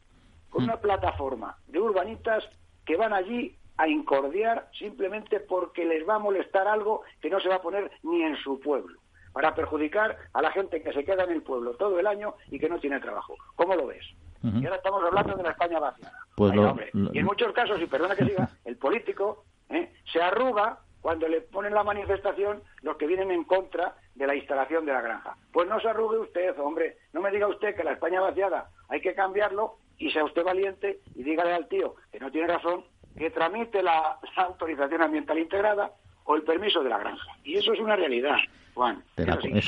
Con 0.49 0.63
una 0.63 0.77
plataforma 0.77 1.57
de 1.67 1.81
urbanitas 1.81 2.45
que 2.85 2.95
van 2.95 3.11
allí 3.11 3.55
a 3.75 3.89
incordiar 3.89 4.69
simplemente 4.79 5.41
porque 5.41 5.83
les 5.83 6.07
va 6.07 6.15
a 6.15 6.19
molestar 6.19 6.67
algo 6.67 7.01
que 7.21 7.29
no 7.29 7.41
se 7.41 7.49
va 7.49 7.55
a 7.55 7.61
poner 7.61 7.91
ni 8.03 8.23
en 8.23 8.37
su 8.37 8.59
pueblo, 8.61 8.97
para 9.33 9.53
perjudicar 9.53 10.17
a 10.31 10.41
la 10.41 10.51
gente 10.51 10.81
que 10.81 10.93
se 10.93 11.03
queda 11.03 11.25
en 11.25 11.31
el 11.31 11.43
pueblo 11.43 11.75
todo 11.75 11.99
el 11.99 12.07
año 12.07 12.35
y 12.49 12.57
que 12.57 12.69
no 12.69 12.79
tiene 12.79 13.01
trabajo. 13.01 13.35
¿Cómo 13.55 13.75
lo 13.75 13.87
ves? 13.87 14.05
Y 14.43 14.65
ahora 14.65 14.77
estamos 14.77 15.03
hablando 15.03 15.35
de 15.35 15.43
la 15.43 15.51
España 15.51 15.79
vacía. 15.79 16.11
Pues 16.35 16.53
Y 16.93 17.19
en 17.19 17.25
muchos 17.25 17.51
casos, 17.53 17.81
y 17.81 17.85
perdona 17.85 18.15
que 18.15 18.25
diga, 18.25 18.49
el 18.65 18.77
político 18.77 19.45
¿eh? 19.69 19.93
se 20.11 20.21
arruga 20.21 20.79
cuando 21.01 21.27
le 21.27 21.41
ponen 21.41 21.73
la 21.73 21.83
manifestación 21.83 22.61
los 22.81 22.97
que 22.97 23.07
vienen 23.07 23.31
en 23.31 23.43
contra 23.43 23.95
de 24.15 24.27
la 24.27 24.35
instalación 24.35 24.85
de 24.85 24.93
la 24.93 25.01
granja. 25.01 25.37
Pues 25.51 25.67
no 25.67 25.79
se 25.79 25.89
arrugue 25.89 26.17
usted, 26.17 26.59
hombre. 26.59 26.97
No 27.13 27.21
me 27.21 27.31
diga 27.31 27.47
usted 27.47 27.75
que 27.75 27.83
la 27.83 27.93
España 27.93 28.21
vaciada 28.21 28.69
hay 28.89 29.01
que 29.01 29.15
cambiarlo 29.15 29.77
y 29.97 30.11
sea 30.11 30.25
usted 30.25 30.43
valiente 30.43 31.01
y 31.15 31.23
dígale 31.23 31.53
al 31.53 31.67
tío 31.67 31.95
que 32.11 32.19
no 32.19 32.31
tiene 32.31 32.47
razón 32.47 32.85
que 33.17 33.29
tramite 33.31 33.83
la 33.83 34.19
autorización 34.37 35.01
ambiental 35.01 35.37
integrada 35.37 35.91
o 36.29 36.35
el 36.35 36.43
permiso 36.43 36.83
de 36.83 36.89
la 36.89 36.99
granja. 36.99 37.27
Y 37.43 37.55
eso 37.55 37.73
es 37.73 37.79
una 37.79 37.95
realidad. 37.95 38.37
Juan, 38.75 39.03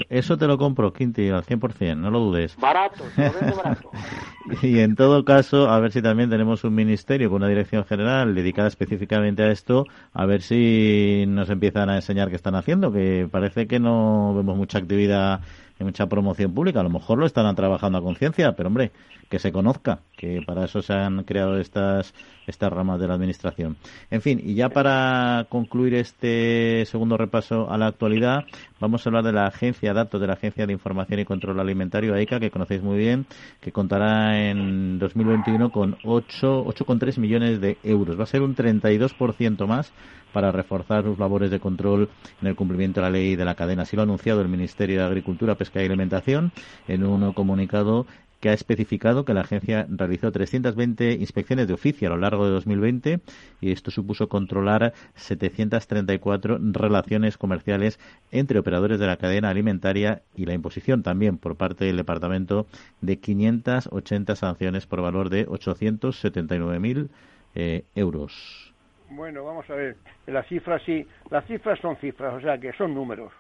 eso, 0.10 0.38
te 0.38 0.46
lo 0.46 0.60
compro, 0.60 0.94
Quinti, 0.94 1.28
al 1.30 1.44
100%, 1.44 1.98
no 1.98 2.12
lo 2.12 2.20
dudes. 2.20 2.56
Barato, 2.58 3.04
barato. 3.18 3.90
y 4.62 4.80
en 4.80 4.96
todo 4.96 5.26
caso, 5.26 5.70
a 5.70 5.80
ver 5.80 5.92
si 5.92 6.04
también 6.04 6.30
tenemos 6.30 6.64
un 6.64 6.76
ministerio 6.76 7.30
con 7.30 7.38
una 7.38 7.50
dirección 7.50 7.84
general 7.84 8.36
dedicada 8.36 8.68
específicamente 8.68 9.42
a 9.42 9.52
esto, 9.52 9.86
a 10.14 10.26
ver 10.28 10.44
si 10.44 11.26
nos 11.28 11.50
empiezan 11.50 11.90
a 11.90 11.96
enseñar 11.96 12.30
qué 12.30 12.36
están 12.36 12.54
haciendo, 12.54 12.94
que 12.94 13.28
parece 13.30 13.68
que 13.68 13.80
no 13.80 14.34
vemos 14.36 14.56
mucha 14.56 14.78
actividad 14.78 15.42
y 15.82 15.84
mucha 15.84 16.08
promoción 16.08 16.54
pública. 16.54 16.80
A 16.80 16.84
lo 16.84 16.90
mejor 16.90 17.18
lo 17.18 17.26
estarán 17.26 17.56
trabajando 17.56 17.98
a 17.98 18.02
conciencia, 18.02 18.54
pero 18.54 18.68
hombre, 18.68 18.92
que 19.30 19.40
se 19.40 19.52
conozca, 19.52 20.00
que 20.16 20.42
para 20.46 20.66
eso 20.66 20.82
se 20.82 20.94
han 20.94 21.24
creado 21.24 21.58
estas, 21.58 22.14
estas 22.48 22.72
ramas 22.72 23.00
de 23.00 23.08
la 23.08 23.16
Administración. 23.16 23.78
En 24.10 24.22
fin, 24.22 24.42
y 24.44 24.56
ya 24.56 24.70
para 24.70 25.48
concluir 25.50 25.96
este 25.96 26.86
segundo 26.86 27.18
repaso 27.18 27.72
a 27.72 27.78
la 27.78 27.88
actualidad, 27.88 28.44
vamos 28.80 29.06
a 29.06 29.10
hablar 29.10 29.24
de 29.24 29.34
la 29.34 29.48
Agencia 29.48 29.94
Datos 29.94 30.22
de 30.22 30.28
la 30.28 30.34
Agencia 30.34 30.68
de 30.68 30.74
Información 30.74 31.20
y 31.20 31.26
Control 31.26 31.60
Alimentario, 31.60 32.14
AICA, 32.14 32.40
que 32.40 32.52
conocéis 32.52 32.84
muy 32.84 32.98
bien, 32.98 33.26
que 33.60 33.72
contará 33.72 34.50
en 34.50 35.00
2021 35.00 35.72
con 35.72 35.98
8,3 36.00 37.18
millones 37.18 37.60
de 37.62 37.78
euros. 37.84 38.20
Va 38.20 38.24
a 38.24 38.28
ser 38.28 38.42
un 38.42 38.56
32% 38.56 39.66
más 39.66 39.92
para 40.32 40.52
reforzar 40.52 41.04
sus 41.04 41.20
labores 41.20 41.52
de 41.52 41.60
control 41.60 42.10
en 42.42 42.48
el 42.48 42.56
cumplimiento 42.56 43.00
de 43.00 43.06
la 43.06 43.12
ley 43.12 43.36
de 43.36 43.46
la 43.46 43.56
cadena. 43.56 43.84
Así 43.84 43.96
lo 43.96 44.02
ha 44.02 44.06
anunciado 44.06 44.42
el 44.42 44.48
Ministerio 44.48 45.00
de 45.00 45.06
Agricultura, 45.06 45.56
Pesca 45.56 45.82
y 45.82 45.86
Alimentación 45.86 46.52
en 46.88 47.04
un 47.04 47.34
comunicado 47.34 48.06
que 48.42 48.50
ha 48.50 48.54
especificado 48.54 49.24
que 49.24 49.36
la 49.36 49.42
agencia 49.42 49.86
realizó 49.88 50.32
320 50.32 51.14
inspecciones 51.14 51.68
de 51.68 51.76
oficio 51.76 52.08
a 52.08 52.12
lo 52.12 52.18
largo 52.18 52.44
de 52.46 52.52
2020 52.52 53.22
y 53.62 53.72
esto 53.72 53.92
supuso 53.92 54.28
controlar 54.28 54.94
734 55.16 56.58
relaciones 56.60 57.38
comerciales 57.38 58.00
entre 58.32 58.60
operadores 58.60 59.00
de 59.00 59.06
la 59.06 59.18
cadena 59.18 59.50
alimentaria 59.50 60.24
y 60.36 60.46
la 60.46 60.56
imposición 60.56 61.04
también 61.04 61.38
por 61.38 61.56
parte 61.56 61.86
del 61.86 61.98
departamento 61.98 62.66
de 63.00 63.20
580 63.20 64.36
sanciones 64.36 64.88
por 64.88 65.02
valor 65.02 65.30
de 65.30 65.48
879.000 65.48 67.10
eh, 67.54 67.84
euros. 67.94 68.71
Bueno, 69.14 69.44
vamos 69.44 69.70
a 69.70 69.76
ver. 69.76 69.98
Las 70.28 70.48
cifras 70.48 70.82
sí, 70.84 71.06
las 71.30 71.46
cifras 71.46 71.78
son 71.80 71.98
cifras, 71.98 72.34
o 72.34 72.40
sea 72.40 72.58
que 72.58 72.72
son 72.74 72.96
números. 72.96 73.34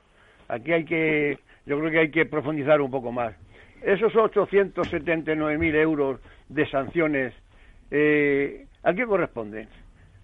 Aquí 0.50 0.74
hay 0.74 0.84
que, 0.84 1.40
yo 1.66 1.80
creo 1.80 1.90
que 1.90 2.00
hay 2.00 2.12
que 2.12 2.26
profundizar 2.26 2.82
un 2.82 2.92
poco 2.92 3.14
más. 3.14 3.34
esos 3.82 4.14
879.000 4.14 5.76
euros 5.76 6.20
de 6.50 6.70
sanciones, 6.70 7.34
eh, 7.90 8.68
¿a 8.84 8.92
quién 8.92 9.08
corresponden? 9.08 9.70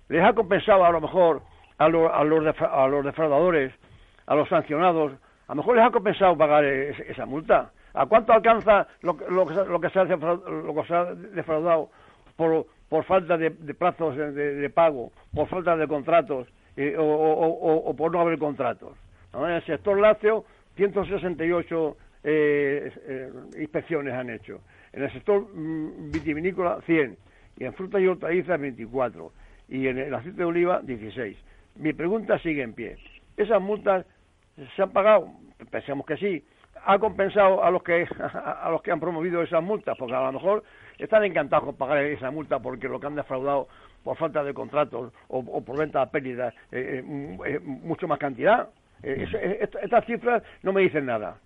¿Les 0.09 0.21
ha 0.21 0.33
compensado 0.33 0.83
a 0.83 0.91
lo 0.91 0.99
mejor 0.99 1.41
a, 1.77 1.87
los, 1.87 2.11
a 2.11 2.25
los 2.25 3.05
defraudadores, 3.05 3.71
a 4.25 4.35
los 4.35 4.49
sancionados, 4.49 5.13
a 5.47 5.53
lo 5.53 5.55
mejor 5.55 5.77
les 5.77 5.85
ha 5.85 5.91
compensado 5.91 6.37
pagar 6.37 6.65
esa 6.65 7.25
multa? 7.25 7.71
¿A 7.93 8.05
cuánto 8.05 8.33
alcanza 8.33 8.85
lo, 9.01 9.15
que, 9.15 9.89
se 9.89 9.99
ha 9.99 11.05
defraudado 11.15 11.89
por, 12.35 12.67
por 12.89 13.03
falta 13.03 13.37
de, 13.37 13.51
plazos 13.51 14.15
de, 14.15 14.69
pago, 14.69 15.11
por 15.33 15.47
falta 15.47 15.75
de 15.75 15.87
contratos 15.87 16.47
eh, 16.75 16.95
o, 16.97 17.93
por 17.97 18.11
no 18.11 18.21
haber 18.21 18.39
contratos? 18.39 18.97
En 19.33 19.49
el 19.49 19.65
sector 19.65 19.99
lácteo, 19.99 20.45
168 20.75 21.97
eh, 22.23 22.91
eh, 23.07 23.31
inspecciones 23.59 24.13
han 24.13 24.29
hecho. 24.29 24.61
En 24.93 25.03
el 25.03 25.11
sector 25.11 25.47
mm, 25.53 26.11
vitivinícola, 26.11 26.79
100. 26.85 27.17
Y 27.57 27.65
en 27.65 27.73
frutas 27.73 28.01
y 28.01 28.07
hortalizas, 28.07 28.59
24. 28.59 29.31
Y 29.69 29.87
en 29.87 29.97
el 29.97 30.13
aceite 30.13 30.37
de 30.37 30.45
oliva, 30.45 30.81
16. 30.81 31.37
Mi 31.75 31.93
pregunta 31.93 32.39
sigue 32.39 32.63
en 32.63 32.73
pie. 32.73 32.97
¿Esas 33.35 33.61
multas 33.61 34.05
se 34.75 34.81
han 34.81 34.91
pagado? 34.91 35.31
Pensemos 35.69 36.05
que 36.05 36.17
sí 36.17 36.43
ha 36.85 36.99
compensado 36.99 37.63
a 37.63 37.71
los 37.71 37.83
que 37.83 38.07
a 38.33 38.69
los 38.71 38.81
que 38.81 38.91
han 38.91 38.99
promovido 38.99 39.41
esas 39.41 39.63
multas, 39.63 39.97
porque 39.97 40.15
a 40.15 40.21
lo 40.21 40.31
mejor 40.31 40.63
están 40.97 41.23
encantados 41.23 41.65
con 41.65 41.75
pagar 41.75 41.99
esa 41.99 42.31
multa 42.31 42.59
porque 42.59 42.87
lo 42.87 42.99
que 42.99 43.07
han 43.07 43.15
defraudado 43.15 43.67
por 44.03 44.17
falta 44.17 44.43
de 44.43 44.53
contratos 44.53 45.13
o, 45.27 45.61
por 45.61 45.77
venta 45.77 46.01
a 46.01 46.09
pérdidas 46.09 46.53
eh, 46.71 47.03
eh, 47.45 47.59
mucho 47.59 48.07
más 48.07 48.19
cantidad. 48.19 48.69
Eh, 49.03 49.27
estas 49.81 50.05
cifras 50.05 50.43
no 50.63 50.73
me 50.73 50.81
dicen 50.81 51.05
nada. 51.05 51.37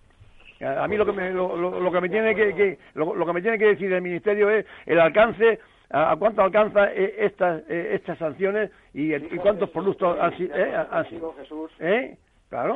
A 0.60 0.86
mí 0.86 0.96
lo 0.96 1.04
que 1.04 1.12
me, 1.12 1.30
lo, 1.32 1.90
que 1.90 2.00
me 2.00 2.08
tiene 2.08 2.36
que, 2.36 2.78
lo, 2.94 3.26
que 3.26 3.32
me 3.32 3.42
tiene 3.42 3.58
que 3.58 3.66
decir 3.66 3.92
el 3.92 4.00
ministerio 4.00 4.48
es 4.48 4.64
el 4.86 5.00
alcance 5.00 5.58
a, 5.90 6.14
cuánto 6.16 6.42
alcanza 6.42 6.92
estas 6.92 7.68
estas 7.68 8.16
sanciones 8.18 8.70
y, 8.94 9.12
cuántos 9.38 9.70
productos 9.70 10.16
han, 10.20 10.38
sido. 10.38 11.34
¿Eh? 11.80 12.16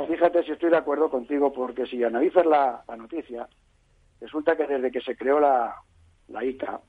Fíjate 0.08 0.42
si 0.42 0.52
estoy 0.52 0.70
de 0.70 0.78
acuerdo 0.78 1.10
contigo, 1.10 1.52
porque 1.52 1.84
si 1.84 2.02
analizas 2.02 2.46
la, 2.46 2.82
noticia, 2.96 3.46
resulta 4.20 4.56
que 4.56 4.66
desde 4.66 4.90
que 4.90 5.02
se 5.02 5.14
creó 5.14 5.38
la, 5.38 5.76
la 6.28 6.44
ICA, 6.44 6.80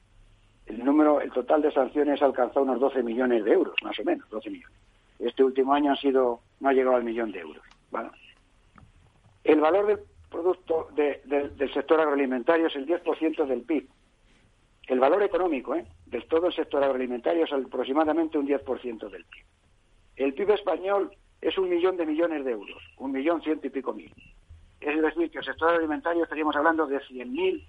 el 0.67 0.83
número, 0.83 1.21
el 1.21 1.31
total 1.31 1.61
de 1.61 1.71
sanciones 1.71 2.21
ha 2.21 2.25
alcanzado 2.25 2.63
unos 2.63 2.79
12 2.79 3.03
millones 3.03 3.43
de 3.45 3.51
euros, 3.51 3.75
más 3.83 3.97
o 3.99 4.03
menos, 4.03 4.29
12 4.29 4.49
millones. 4.49 4.77
Este 5.19 5.43
último 5.43 5.73
año 5.73 5.93
ha 5.93 5.95
sido, 5.95 6.41
no 6.59 6.69
ha 6.69 6.73
llegado 6.73 6.97
al 6.97 7.03
millón 7.03 7.31
de 7.31 7.39
euros. 7.39 7.63
El 9.43 9.61
valor 9.61 9.87
del 9.87 9.99
producto 10.29 10.89
del 10.95 11.73
sector 11.73 11.99
agroalimentario 12.01 12.67
es 12.67 12.75
el 12.75 12.85
10% 12.85 13.45
del 13.45 13.61
PIB. 13.61 13.87
El 14.87 14.99
valor 14.99 15.23
económico 15.23 15.75
¿eh? 15.75 15.85
de 16.05 16.21
todo 16.21 16.47
el 16.47 16.53
sector 16.53 16.83
agroalimentario 16.83 17.45
es 17.45 17.51
aproximadamente 17.51 18.37
un 18.37 18.47
10% 18.47 19.09
del 19.09 19.25
PIB. 19.25 19.45
El 20.17 20.33
PIB 20.33 20.51
español 20.51 21.11
es 21.41 21.57
un 21.57 21.69
millón 21.69 21.97
de 21.97 22.05
millones 22.05 22.43
de 22.43 22.51
euros, 22.51 22.81
un 22.97 23.11
millón 23.11 23.41
ciento 23.41 23.67
y 23.67 23.69
pico 23.69 23.93
mil. 23.93 24.13
Es 24.79 25.01
decir, 25.01 25.31
que 25.31 25.39
el 25.39 25.45
sector 25.45 25.73
alimentario 25.73 26.23
estaríamos 26.23 26.55
hablando 26.55 26.87
de 26.87 26.99
mil, 27.25 27.65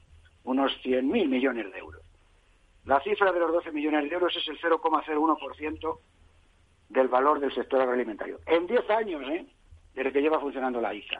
unos 0.48 0.72
mil 0.84 1.28
millones 1.28 1.70
de 1.72 1.78
euros. 1.78 2.02
La 2.86 3.00
cifra 3.00 3.32
de 3.32 3.40
los 3.40 3.52
12 3.52 3.70
millones 3.72 4.08
de 4.08 4.14
euros 4.14 4.34
es 4.34 4.48
el 4.48 4.58
0,01% 4.58 5.98
del 6.88 7.08
valor 7.08 7.38
del 7.38 7.54
sector 7.54 7.82
agroalimentario. 7.82 8.40
En 8.46 8.66
10 8.66 8.90
años, 8.90 9.22
¿eh? 9.28 9.46
Desde 9.94 10.12
que 10.12 10.22
lleva 10.22 10.40
funcionando 10.40 10.80
la 10.80 10.94
ICA. 10.94 11.18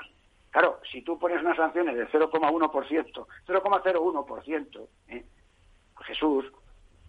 Claro, 0.51 0.81
si 0.91 1.03
tú 1.03 1.18
pones 1.18 1.43
unas 1.43 1.57
sanciones 1.59 1.95
del 1.95 2.09
0,1%, 2.09 3.26
0,01%, 3.47 4.89
¿eh? 5.09 5.24
Jesús, 6.07 6.47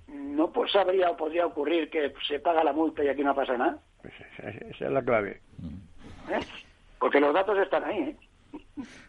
no 0.07 0.51
pues 0.51 0.72
sabría 0.72 1.11
o 1.11 1.15
podría 1.15 1.45
ocurrir 1.45 1.89
que 1.89 2.13
se 2.28 2.39
paga 2.39 2.63
la 2.63 2.74
multa 2.74 3.03
y 3.03 3.07
aquí 3.07 3.24
no 3.24 3.34
pasa 3.34 3.55
nada. 3.55 3.80
Pues 4.01 4.13
esa 4.39 4.86
es 4.86 4.91
la 4.91 5.03
clave. 5.03 5.41
¿Eh? 6.30 6.39
Porque 6.99 7.22
los 7.22 7.34
datos 7.34 7.57
están 7.59 7.86
ahí. 7.86 7.99
¿eh? 7.99 8.17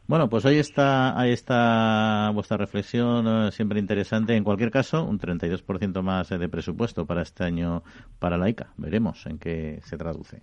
Bueno, 0.07 0.28
pues 0.28 0.45
ahí 0.45 0.59
está, 0.59 1.18
ahí 1.18 1.30
está 1.30 2.30
vuestra 2.34 2.57
reflexión, 2.57 3.26
eh, 3.28 3.53
siempre 3.53 3.78
interesante. 3.78 4.34
En 4.34 4.43
cualquier 4.43 4.70
caso, 4.72 5.05
un 5.05 5.20
32% 5.20 6.03
más 6.03 6.28
de 6.30 6.49
presupuesto 6.49 7.07
para 7.07 7.22
este 7.22 7.45
año 7.45 7.84
para 8.18 8.36
la 8.36 8.49
ICA. 8.49 8.72
Veremos 8.76 9.24
en 9.26 9.38
qué 9.38 9.80
se 9.84 9.97
traduce. 9.97 10.43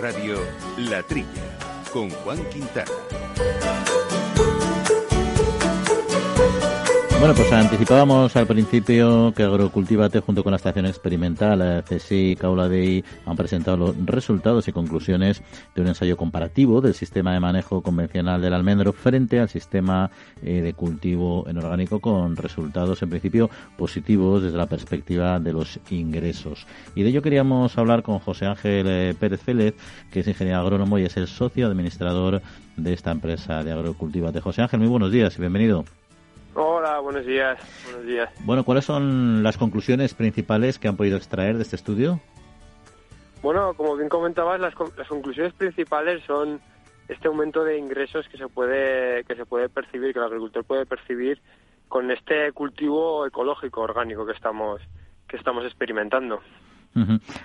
Radio, 0.00 0.38
La 0.78 1.02
Trilla, 1.02 1.26
con 1.92 2.10
Juan 2.10 2.44
Quintana. 2.50 3.91
Bueno, 7.22 7.36
pues 7.36 7.52
anticipábamos 7.52 8.34
al 8.34 8.48
principio 8.48 9.32
que 9.32 9.44
Agrocultivate 9.44 10.18
junto 10.18 10.42
con 10.42 10.50
la 10.50 10.56
estación 10.56 10.86
experimental 10.86 11.84
CSI 11.88 12.36
Dei 12.68 13.04
han 13.24 13.36
presentado 13.36 13.76
los 13.76 14.06
resultados 14.06 14.66
y 14.66 14.72
conclusiones 14.72 15.40
de 15.72 15.82
un 15.82 15.86
ensayo 15.86 16.16
comparativo 16.16 16.80
del 16.80 16.94
sistema 16.94 17.32
de 17.32 17.38
manejo 17.38 17.80
convencional 17.80 18.42
del 18.42 18.54
almendro 18.54 18.92
frente 18.92 19.38
al 19.38 19.48
sistema 19.48 20.10
eh, 20.42 20.62
de 20.62 20.74
cultivo 20.74 21.46
en 21.48 21.58
orgánico 21.58 22.00
con 22.00 22.36
resultados 22.36 23.00
en 23.02 23.10
principio 23.10 23.48
positivos 23.76 24.42
desde 24.42 24.58
la 24.58 24.66
perspectiva 24.66 25.38
de 25.38 25.52
los 25.52 25.78
ingresos. 25.90 26.66
Y 26.96 27.04
de 27.04 27.10
ello 27.10 27.22
queríamos 27.22 27.78
hablar 27.78 28.02
con 28.02 28.18
José 28.18 28.46
Ángel 28.46 28.86
eh, 28.88 29.14
Pérez 29.16 29.42
Félez, 29.42 29.74
que 30.10 30.20
es 30.20 30.26
ingeniero 30.26 30.58
agrónomo 30.58 30.98
y 30.98 31.04
es 31.04 31.16
el 31.16 31.28
socio 31.28 31.68
administrador 31.68 32.42
de 32.76 32.92
esta 32.92 33.12
empresa 33.12 33.62
de 33.62 33.70
Agrocultivate. 33.70 34.40
José 34.40 34.62
Ángel, 34.62 34.80
muy 34.80 34.88
buenos 34.88 35.12
días 35.12 35.36
y 35.36 35.40
bienvenido. 35.40 35.84
Hola, 36.54 37.00
buenos 37.00 37.24
días. 37.24 37.58
Buenos 37.84 38.06
días. 38.06 38.30
Bueno, 38.40 38.64
¿cuáles 38.64 38.84
son 38.84 39.42
las 39.42 39.56
conclusiones 39.56 40.14
principales 40.14 40.78
que 40.78 40.88
han 40.88 40.96
podido 40.96 41.16
extraer 41.16 41.56
de 41.56 41.62
este 41.62 41.76
estudio? 41.76 42.20
Bueno, 43.42 43.74
como 43.74 43.96
bien 43.96 44.08
comentabas, 44.08 44.60
las, 44.60 44.74
las 44.96 45.08
conclusiones 45.08 45.52
principales 45.54 46.22
son 46.26 46.60
este 47.08 47.28
aumento 47.28 47.64
de 47.64 47.78
ingresos 47.78 48.28
que 48.28 48.38
se 48.38 48.48
puede 48.48 49.24
que 49.24 49.34
se 49.34 49.46
puede 49.46 49.68
percibir, 49.68 50.12
que 50.12 50.18
el 50.18 50.26
agricultor 50.26 50.64
puede 50.64 50.86
percibir 50.86 51.40
con 51.88 52.10
este 52.10 52.52
cultivo 52.52 53.26
ecológico 53.26 53.80
orgánico 53.80 54.24
que 54.26 54.32
estamos 54.32 54.80
que 55.28 55.36
estamos 55.36 55.64
experimentando. 55.64 56.40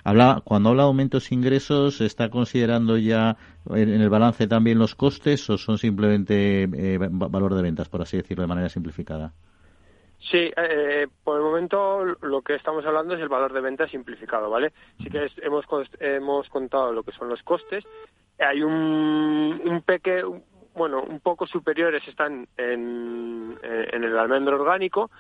Habla, 0.04 0.42
cuando 0.44 0.70
habla 0.70 0.84
de 0.84 0.88
aumentos 0.88 1.30
de 1.30 1.36
ingresos, 1.36 2.02
¿está 2.02 2.30
considerando 2.30 2.98
ya 2.98 3.38
en 3.70 3.90
el 4.02 4.10
balance 4.10 4.48
también 4.48 4.80
los 4.80 4.96
costes 4.96 5.50
o 5.50 5.58
son 5.58 5.78
simplemente 5.78 6.64
eh, 6.64 6.98
valor 7.00 7.56
de 7.56 7.62
ventas, 7.62 7.90
por 7.90 8.02
así 8.02 8.18
decirlo 8.18 8.42
de 8.42 8.48
manera 8.48 8.70
simplificada? 8.70 9.34
Sí, 10.20 10.52
eh, 10.58 11.08
por 11.24 11.38
el 11.38 11.44
momento 11.44 12.04
lo 12.04 12.42
que 12.42 12.56
estamos 12.56 12.86
hablando 12.86 13.16
es 13.16 13.22
el 13.22 13.30
valor 13.30 13.54
de 13.54 13.62
venta 13.62 13.88
simplificado, 13.88 14.50
¿vale? 14.50 14.74
Sí 15.02 15.10
que 15.10 15.30
hemos, 15.42 15.66
hemos 16.00 16.50
contado 16.50 16.92
lo 16.92 17.04
que 17.04 17.12
son 17.12 17.30
los 17.30 17.42
costes. 17.44 17.86
Hay 18.40 18.62
un, 18.62 19.62
un 19.64 19.82
peque, 19.84 20.24
bueno, 20.76 21.04
un 21.04 21.20
poco 21.20 21.46
superiores 21.48 22.06
están 22.08 22.48
en, 22.58 23.58
en 23.64 24.04
el 24.04 24.18
almendro 24.18 24.60
orgánico, 24.60 25.12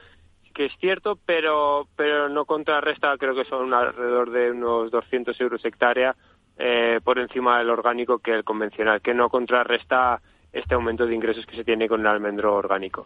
que 0.58 0.66
es 0.66 0.74
cierto, 0.80 1.20
pero, 1.24 1.88
pero 1.96 2.30
no 2.30 2.46
contrarresta, 2.46 3.16
creo 3.20 3.36
que 3.36 3.46
son 3.46 3.72
alrededor 3.76 4.32
de 4.32 4.50
unos 4.50 4.90
200 4.90 5.40
euros 5.40 5.64
hectárea 5.64 6.16
eh, 6.58 7.00
por 7.04 7.20
encima 7.20 7.60
del 7.60 7.70
orgánico 7.70 8.18
que 8.18 8.34
el 8.34 8.44
convencional, 8.44 9.00
que 9.00 9.14
no 9.14 9.30
contrarresta 9.30 10.20
este 10.52 10.74
aumento 10.74 11.06
de 11.06 11.14
ingresos 11.14 11.46
que 11.46 11.56
se 11.56 11.64
tiene 11.64 11.88
con 11.88 12.02
el 12.02 12.08
almendro 12.08 12.56
orgánico. 12.56 13.06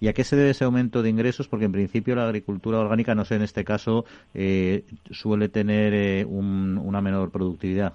¿Y 0.00 0.08
a 0.08 0.12
qué 0.12 0.22
se 0.22 0.36
debe 0.36 0.50
ese 0.50 0.64
aumento 0.64 1.02
de 1.02 1.08
ingresos? 1.08 1.48
Porque 1.48 1.64
en 1.64 1.72
principio 1.72 2.14
la 2.14 2.26
agricultura 2.26 2.78
orgánica, 2.78 3.14
no 3.14 3.24
sé, 3.24 3.36
en 3.36 3.42
este 3.42 3.64
caso, 3.64 4.04
eh, 4.34 4.84
suele 5.10 5.48
tener 5.48 5.94
eh, 5.94 6.26
una 6.26 7.00
menor 7.00 7.30
productividad. 7.30 7.94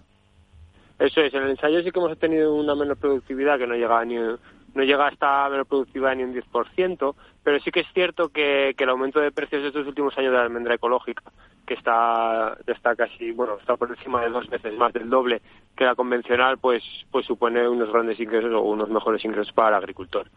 Eso 0.98 1.22
es, 1.22 1.32
en 1.36 1.43
el 1.43 1.52
ensayo 1.52 1.84
sí 1.84 1.91
que 1.91 2.00
hemos 2.00 2.18
tenido 2.18 2.56
una 2.56 2.74
menor 2.74 2.98
productividad 2.98 3.60
que 3.60 3.68
no 3.68 3.76
llega 3.76 4.04
ni 4.06 4.16
no 4.16 4.84
llega 4.84 5.08
hasta 5.08 5.50
menor 5.50 5.68
productividad 5.68 6.16
ni 6.16 6.24
un 6.24 6.34
10%, 6.34 7.16
pero 7.48 7.62
sí 7.62 7.72
que 7.72 7.80
es 7.80 7.88
cierto 7.93 8.28
que, 8.28 8.76
el 8.78 8.89
aumento 8.89 9.22
de 9.22 9.32
precios 9.32 9.62
de 9.62 9.70
estos 9.70 9.88
últimos 9.88 10.18
años 10.18 10.34
de 10.34 10.38
la 10.38 10.43
almendra 10.43 10.76
ecológica, 10.76 11.24
que 11.66 11.76
está, 11.76 12.58
está 12.68 12.93
casi, 12.93 13.32
bueno, 13.32 13.56
está 13.58 13.78
por 13.78 13.89
encima 13.89 14.22
de 14.22 14.30
dos 14.32 14.50
veces 14.50 14.78
más 14.78 14.91
del 14.91 15.10
doble 15.10 15.41
que 15.78 15.86
la 15.86 15.95
convencional, 15.95 16.58
pues, 16.58 16.84
pues 17.12 17.26
supone 17.26 17.66
unos 17.70 17.89
grandes 17.89 18.20
ingresos 18.20 18.52
o 18.52 18.62
unos 18.62 18.89
mejores 18.89 19.24
ingresos 19.24 19.54
para 19.54 19.70
el 19.70 19.76
agricultor. 19.76 20.28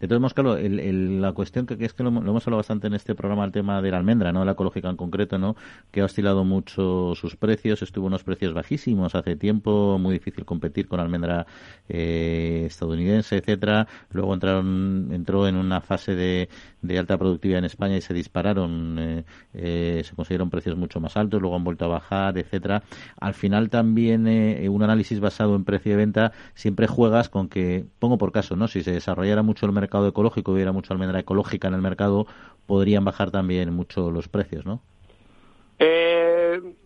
De 0.00 0.08
todos 0.08 0.20
modos, 0.20 0.32
Carlos, 0.32 0.58
la 0.62 1.32
cuestión 1.32 1.66
que, 1.66 1.76
es 1.78 1.92
que 1.92 2.02
lo, 2.02 2.08
hemos 2.08 2.46
hablado 2.46 2.58
bastante 2.58 2.86
en 2.86 2.94
este 2.94 3.14
programa, 3.14 3.44
el 3.44 3.52
tema 3.52 3.82
de 3.82 3.90
la 3.90 3.98
almendra, 3.98 4.32
no 4.32 4.44
la 4.44 4.52
ecológica 4.52 4.88
en 4.88 4.96
concreto, 4.96 5.38
¿no? 5.38 5.56
que 5.90 6.00
ha 6.00 6.04
oscilado 6.04 6.44
mucho 6.44 7.14
sus 7.16 7.36
precios, 7.36 7.82
estuvo 7.82 8.06
unos 8.06 8.22
precios 8.22 8.54
bajísimos 8.54 9.14
hace 9.14 9.34
tiempo, 9.36 9.98
muy 9.98 10.14
difícil 10.14 10.44
competir 10.44 10.88
con 10.88 11.00
almendra 11.00 11.46
eh, 11.88 12.64
estadounidense, 12.66 13.36
etcétera. 13.36 13.88
Luego 14.10 14.32
entraron, 14.34 15.08
entró 15.12 15.48
en 15.48 15.56
una 15.56 15.80
fase 15.80 16.14
de 16.14 16.45
de, 16.82 16.98
alta 16.98 17.18
productividad 17.18 17.58
en 17.58 17.64
España 17.64 17.96
y 17.96 18.00
se 18.00 18.14
dispararon, 18.14 18.98
eh, 18.98 19.24
eh, 19.54 20.02
se 20.04 20.14
consiguieron 20.14 20.50
precios 20.50 20.76
mucho 20.76 21.00
más 21.00 21.16
altos, 21.16 21.40
luego 21.40 21.56
han 21.56 21.64
vuelto 21.64 21.84
a 21.84 21.88
bajar, 21.88 22.38
etcétera. 22.38 22.82
Al 23.20 23.34
final 23.34 23.70
también 23.70 24.26
eh, 24.26 24.68
un 24.68 24.82
análisis 24.82 25.20
basado 25.20 25.56
en 25.56 25.64
precio 25.64 25.92
de 25.92 25.96
venta 25.96 26.32
siempre 26.54 26.86
juegas 26.86 27.28
con 27.28 27.48
que, 27.48 27.84
pongo 27.98 28.18
por 28.18 28.32
caso, 28.32 28.56
¿no? 28.56 28.68
Si 28.68 28.82
se 28.82 28.92
desarrollara 28.92 29.42
mucho 29.42 29.66
el 29.66 29.72
mercado 29.72 30.08
ecológico, 30.08 30.52
hubiera 30.52 30.72
mucha 30.72 30.94
almendra 30.94 31.20
ecológica 31.20 31.68
en 31.68 31.74
el 31.74 31.82
mercado, 31.82 32.26
podrían 32.66 33.04
bajar 33.04 33.30
también 33.30 33.72
mucho 33.72 34.10
los 34.10 34.28
precios, 34.28 34.64
¿no? 34.66 34.80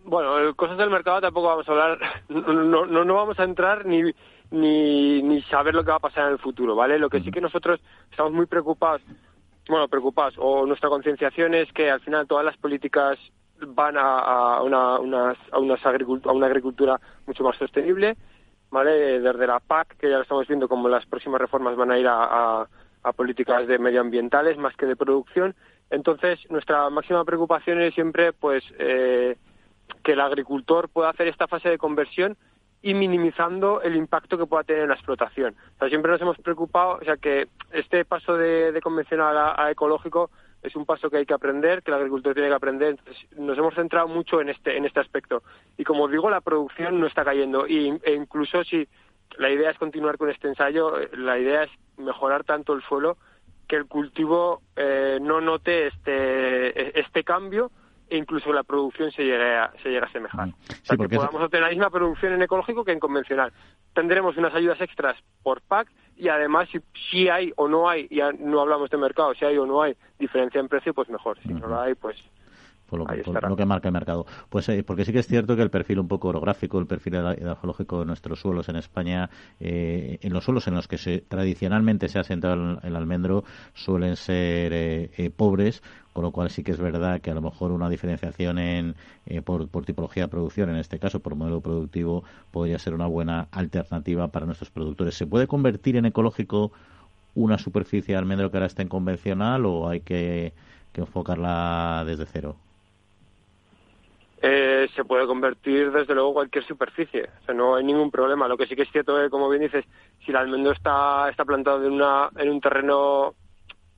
bueno, 0.03 0.53
cosas 0.57 0.77
del 0.77 0.89
mercado 0.89 1.21
tampoco 1.21 1.47
vamos 1.47 1.69
a 1.69 1.71
hablar, 1.71 1.99
no, 2.29 2.85
no, 2.85 3.05
no 3.05 3.13
vamos 3.13 3.39
a 3.39 3.45
entrar 3.45 3.85
ni, 3.85 4.11
ni, 4.51 5.23
ni 5.23 5.41
saber 5.43 5.73
lo 5.73 5.83
que 5.83 5.91
va 5.91 5.97
a 5.97 6.01
pasar 6.01 6.27
en 6.27 6.33
el 6.33 6.39
futuro, 6.39 6.75
¿vale? 6.75 6.99
Lo 6.99 7.09
que 7.09 7.21
sí 7.21 7.31
que 7.31 7.41
nosotros 7.41 7.79
estamos 8.09 8.33
muy 8.33 8.45
preocupados 8.45 9.01
bueno, 9.67 9.87
preocupados. 9.87 10.35
O 10.37 10.65
nuestra 10.65 10.89
concienciación 10.89 11.53
es 11.53 11.71
que 11.73 11.89
al 11.89 12.01
final 12.01 12.27
todas 12.27 12.45
las 12.45 12.57
políticas 12.57 13.17
van 13.67 13.95
a, 13.97 14.61
una, 14.61 14.99
unas, 14.99 15.37
a, 15.51 15.59
unas 15.59 15.85
a 15.85 16.31
una 16.31 16.47
agricultura 16.47 16.99
mucho 17.27 17.43
más 17.43 17.57
sostenible, 17.57 18.17
¿vale? 18.71 19.19
Desde 19.19 19.47
la 19.47 19.59
PAC, 19.59 19.97
que 19.97 20.09
ya 20.09 20.17
lo 20.17 20.23
estamos 20.23 20.47
viendo 20.47 20.67
como 20.67 20.89
las 20.89 21.05
próximas 21.05 21.39
reformas 21.39 21.75
van 21.75 21.91
a 21.91 21.99
ir 21.99 22.07
a, 22.07 22.67
a 23.03 23.13
políticas 23.13 23.67
de 23.67 23.79
medioambientales 23.79 24.57
más 24.57 24.75
que 24.75 24.85
de 24.85 24.95
producción. 24.95 25.55
Entonces, 25.89 26.39
nuestra 26.49 26.89
máxima 26.89 27.25
preocupación 27.25 27.81
es 27.81 27.93
siempre, 27.93 28.33
pues, 28.33 28.63
eh, 28.79 29.37
que 30.03 30.13
el 30.13 30.21
agricultor 30.21 30.89
pueda 30.89 31.09
hacer 31.09 31.27
esta 31.27 31.47
fase 31.47 31.69
de 31.69 31.77
conversión 31.77 32.37
y 32.81 32.93
minimizando 32.93 33.81
el 33.81 33.95
impacto 33.95 34.37
que 34.37 34.45
pueda 34.45 34.63
tener 34.63 34.83
en 34.83 34.89
la 34.89 34.95
explotación. 34.95 35.55
O 35.75 35.79
sea, 35.79 35.89
siempre 35.89 36.11
nos 36.11 36.21
hemos 36.21 36.37
preocupado, 36.37 36.97
o 37.01 37.03
sea, 37.03 37.17
que 37.17 37.47
este 37.71 38.05
paso 38.05 38.35
de, 38.37 38.79
convencional 38.81 39.37
a, 39.37 39.69
ecológico 39.69 40.31
es 40.63 40.75
un 40.75 40.85
paso 40.85 41.09
que 41.09 41.17
hay 41.17 41.25
que 41.25 41.33
aprender, 41.33 41.83
que 41.83 41.91
el 41.91 41.97
agricultor 41.97 42.33
tiene 42.33 42.49
que 42.49 42.55
aprender. 42.55 42.89
Entonces, 42.89 43.27
nos 43.37 43.57
hemos 43.57 43.75
centrado 43.75 44.07
mucho 44.07 44.41
en 44.41 44.49
este, 44.49 44.77
en 44.77 44.85
este 44.85 44.99
aspecto. 44.99 45.43
Y 45.77 45.83
como 45.83 46.07
digo, 46.07 46.29
la 46.29 46.41
producción 46.41 46.99
no 46.99 47.07
está 47.07 47.23
cayendo. 47.23 47.67
Y, 47.67 47.99
e 48.03 48.13
incluso 48.13 48.63
si 48.63 48.87
la 49.37 49.49
idea 49.49 49.71
es 49.71 49.77
continuar 49.77 50.17
con 50.17 50.29
este 50.29 50.47
ensayo, 50.47 50.93
la 51.13 51.37
idea 51.39 51.63
es 51.63 51.71
mejorar 51.97 52.43
tanto 52.43 52.73
el 52.73 52.81
suelo 52.83 53.17
que 53.67 53.75
el 53.75 53.85
cultivo 53.85 54.61
eh, 54.75 55.19
no 55.21 55.39
note 55.39 55.87
este, 55.87 56.99
este 56.99 57.23
cambio 57.23 57.71
e 58.11 58.17
incluso 58.17 58.51
la 58.51 58.63
producción 58.63 59.09
se 59.11 59.23
llegue 59.23 59.55
a, 59.55 59.71
se 59.81 59.89
llega 59.89 60.05
a 60.05 60.09
asemejar. 60.09 60.47
Mm. 60.47 60.51
o 60.51 60.85
sea, 60.85 60.97
que 60.97 61.07
podamos 61.07 61.41
obtener 61.41 61.63
la 61.63 61.69
misma 61.69 61.89
producción 61.89 62.33
en 62.33 62.41
ecológico 62.41 62.83
que 62.83 62.91
en 62.91 62.99
convencional. 62.99 63.53
Tendremos 63.93 64.35
unas 64.35 64.53
ayudas 64.53 64.81
extras 64.81 65.17
por 65.41 65.61
PAC 65.61 65.89
y 66.17 66.27
además 66.27 66.67
si, 66.69 66.81
si 67.09 67.29
hay 67.29 67.53
o 67.55 67.69
no 67.69 67.89
hay, 67.89 68.09
ya 68.09 68.33
no 68.33 68.59
hablamos 68.59 68.89
de 68.89 68.97
mercado, 68.97 69.33
si 69.33 69.45
hay 69.45 69.57
o 69.57 69.65
no 69.65 69.81
hay 69.81 69.95
diferencia 70.19 70.59
en 70.59 70.67
precio, 70.67 70.93
pues 70.93 71.09
mejor. 71.09 71.39
Si 71.41 71.53
no 71.53 71.67
la 71.67 71.83
hay, 71.83 71.95
pues 71.95 72.17
por 72.91 72.99
lo, 72.99 73.55
que, 73.55 73.65
marca 73.65 73.87
el 73.87 73.93
mercado. 73.93 74.25
Pues 74.49 74.67
eh, 74.67 74.83
porque 74.83 75.05
sí 75.05 75.13
que 75.13 75.19
es 75.19 75.27
cierto 75.27 75.55
que 75.55 75.61
el 75.61 75.69
perfil 75.69 75.99
un 75.99 76.09
poco 76.09 76.27
orográfico, 76.27 76.77
el 76.77 76.87
perfil 76.87 77.15
edafológico 77.15 77.99
de 77.99 78.05
nuestros 78.05 78.41
suelos 78.41 78.67
en 78.67 78.75
España, 78.75 79.29
eh, 79.61 80.19
en 80.21 80.33
los 80.33 80.43
suelos 80.43 80.67
en 80.67 80.75
los 80.75 80.89
que 80.89 80.97
se, 80.97 81.19
tradicionalmente 81.19 82.09
se 82.09 82.19
ha 82.19 82.23
sentado 82.25 82.79
el, 82.83 82.95
almendro, 82.97 83.45
suelen 83.73 84.17
ser 84.17 84.73
eh, 84.73 85.31
pobres, 85.33 85.81
con 86.11 86.23
lo 86.23 86.31
cual 86.31 86.49
sí 86.49 86.63
que 86.65 86.73
es 86.73 86.79
verdad 86.81 87.21
que 87.21 87.31
a 87.31 87.33
lo 87.33 87.41
mejor 87.41 87.71
una 87.71 87.87
diferenciación 87.87 88.59
en, 88.59 88.95
por, 89.45 89.69
por, 89.69 89.85
tipología 89.85 90.23
de 90.23 90.27
producción, 90.27 90.69
en 90.69 90.75
este 90.75 90.99
caso 90.99 91.21
por 91.21 91.35
modelo 91.35 91.61
productivo, 91.61 92.25
podría 92.51 92.77
ser 92.77 92.93
una 92.93 93.07
buena 93.07 93.47
alternativa 93.51 94.27
para 94.27 94.45
nuestros 94.45 94.69
productores. 94.69 95.15
¿Se 95.15 95.25
puede 95.25 95.47
convertir 95.47 95.95
en 95.95 96.07
ecológico 96.07 96.73
una 97.35 97.57
superficie 97.57 98.15
de 98.15 98.19
almendro 98.19 98.51
que 98.51 98.57
ahora 98.57 98.67
está 98.67 98.81
en 98.81 98.89
convencional 98.89 99.65
o 99.65 99.87
hay 99.87 100.01
que 100.01 100.51
enfocarla 100.93 102.03
desde 102.05 102.25
cero? 102.25 102.57
Eh, 104.83 104.89
se 104.95 105.03
puede 105.03 105.27
convertir 105.27 105.91
desde 105.91 106.13
luego 106.13 106.33
cualquier 106.33 106.65
superficie, 106.65 107.29
o 107.41 107.45
sea, 107.45 107.55
no 107.55 107.75
hay 107.75 107.83
ningún 107.83 108.11
problema. 108.11 108.47
Lo 108.47 108.57
que 108.57 108.67
sí 108.67 108.75
que 108.75 108.83
es 108.83 108.91
cierto 108.91 109.21
es, 109.21 109.29
como 109.29 109.49
bien 109.49 109.63
dices, 109.63 109.85
si 110.25 110.31
el 110.31 110.37
almendro 110.37 110.71
está, 110.71 111.29
está 111.29 111.45
plantado 111.45 111.85
en, 111.85 111.93
una, 111.93 112.29
en 112.37 112.49
un 112.49 112.61
terreno 112.61 113.33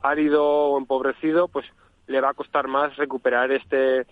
árido 0.02 0.44
o 0.46 0.78
empobrecido, 0.78 1.48
pues 1.48 1.66
le 2.08 2.22
va 2.22 2.30
a 2.30 2.34
costar 2.34 2.68
más 2.68 2.96
recuperar 2.98 3.52
este 3.52 4.06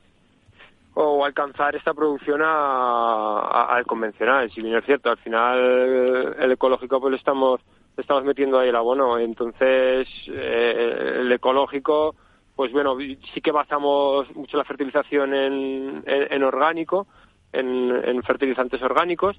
o 0.94 1.24
alcanzar 1.24 1.76
esta 1.76 1.94
producción 1.94 2.42
al 2.44 3.86
convencional. 3.86 4.52
Si 4.52 4.62
bien 4.62 4.76
es 4.76 4.86
cierto, 4.86 5.10
al 5.10 5.18
final 5.18 6.36
el 6.38 6.52
ecológico 6.52 7.00
pues 7.00 7.16
estamos, 7.16 7.62
estamos 7.98 8.24
metiendo 8.26 8.60
ahí 8.60 8.70
el 8.70 8.76
abono, 8.76 9.18
entonces 9.18 10.08
eh, 10.28 11.18
el 11.20 11.32
ecológico 11.32 12.16
pues 12.62 12.74
bueno, 12.74 12.96
sí 13.34 13.42
que 13.42 13.52
basamos 13.52 14.36
mucho 14.36 14.56
la 14.56 14.64
fertilización 14.64 15.34
en, 15.34 16.04
en, 16.06 16.44
orgánico, 16.44 17.08
en, 17.52 18.22
fertilizantes 18.22 18.80
orgánicos, 18.84 19.36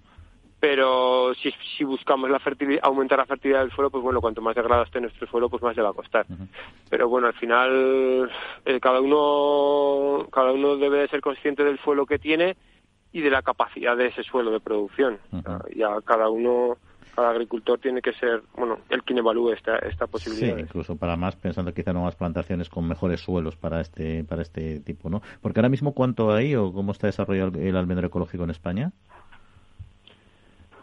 pero 0.58 1.32
si, 1.34 1.54
si 1.78 1.84
buscamos 1.84 2.28
la 2.28 2.40
aumentar 2.82 3.18
la 3.20 3.26
fertilidad 3.26 3.60
del 3.60 3.70
suelo, 3.70 3.90
pues 3.90 4.02
bueno, 4.02 4.20
cuanto 4.20 4.42
más 4.42 4.56
degradado 4.56 4.86
esté 4.86 5.00
nuestro 5.00 5.28
suelo, 5.28 5.48
pues 5.48 5.62
más 5.62 5.76
le 5.76 5.84
va 5.84 5.90
a 5.90 5.92
costar. 5.92 6.26
Pero 6.90 7.08
bueno, 7.08 7.28
al 7.28 7.34
final 7.34 8.28
eh, 8.64 8.80
cada 8.80 9.00
uno 9.00 10.26
cada 10.32 10.50
uno 10.50 10.76
debe 10.76 11.06
ser 11.06 11.20
consciente 11.20 11.62
del 11.62 11.78
suelo 11.78 12.06
que 12.06 12.18
tiene 12.18 12.56
y 13.12 13.20
de 13.20 13.30
la 13.30 13.42
capacidad 13.42 13.96
de 13.96 14.06
ese 14.08 14.24
suelo 14.24 14.50
de 14.50 14.58
producción. 14.58 15.20
ya 15.76 16.00
cada 16.04 16.28
uno 16.28 16.76
cada 17.14 17.30
agricultor 17.30 17.78
tiene 17.78 18.00
que 18.00 18.12
ser, 18.14 18.42
bueno, 18.56 18.78
el 18.88 19.02
quien 19.02 19.18
evalúe 19.18 19.52
esta, 19.52 19.76
esta 19.78 20.06
posibilidad. 20.06 20.56
Sí, 20.56 20.62
incluso 20.62 20.96
para 20.96 21.16
más, 21.16 21.36
pensando 21.36 21.74
quizá 21.74 21.92
nuevas 21.92 22.16
plantaciones 22.16 22.68
con 22.68 22.88
mejores 22.88 23.20
suelos 23.20 23.56
para 23.56 23.80
este, 23.80 24.24
para 24.24 24.42
este 24.42 24.80
tipo, 24.80 25.10
¿no? 25.10 25.22
Porque 25.40 25.60
ahora 25.60 25.68
mismo, 25.68 25.92
¿cuánto 25.92 26.32
hay 26.32 26.54
o 26.54 26.72
cómo 26.72 26.92
está 26.92 27.06
desarrollado 27.06 27.60
el 27.60 27.76
almendro 27.76 28.06
ecológico 28.06 28.44
en 28.44 28.50
España? 28.50 28.92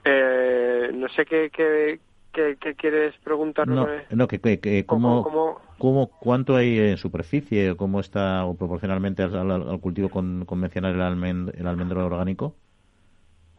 Eh, 0.06 0.92
no 0.94 1.08
sé 1.10 1.26
qué, 1.26 1.50
qué, 1.50 2.00
qué, 2.32 2.76
quieres 2.76 3.16
preguntar. 3.24 3.68
No, 3.68 3.88
no 4.12 4.28
que, 4.28 4.40
que, 4.40 4.86
¿cómo, 4.86 5.60
¿cómo, 5.78 6.08
cuánto 6.20 6.56
hay 6.56 6.78
en 6.78 6.98
superficie 6.98 7.72
o 7.72 7.78
cómo 7.78 8.00
está 8.00 8.46
o 8.46 8.56
proporcionalmente 8.56 9.24
al, 9.24 9.80
cultivo 9.82 10.10
convencional 10.10 10.94
el, 11.24 11.54
el 11.58 11.68
almendro 11.68 12.06
orgánico? 12.06 12.56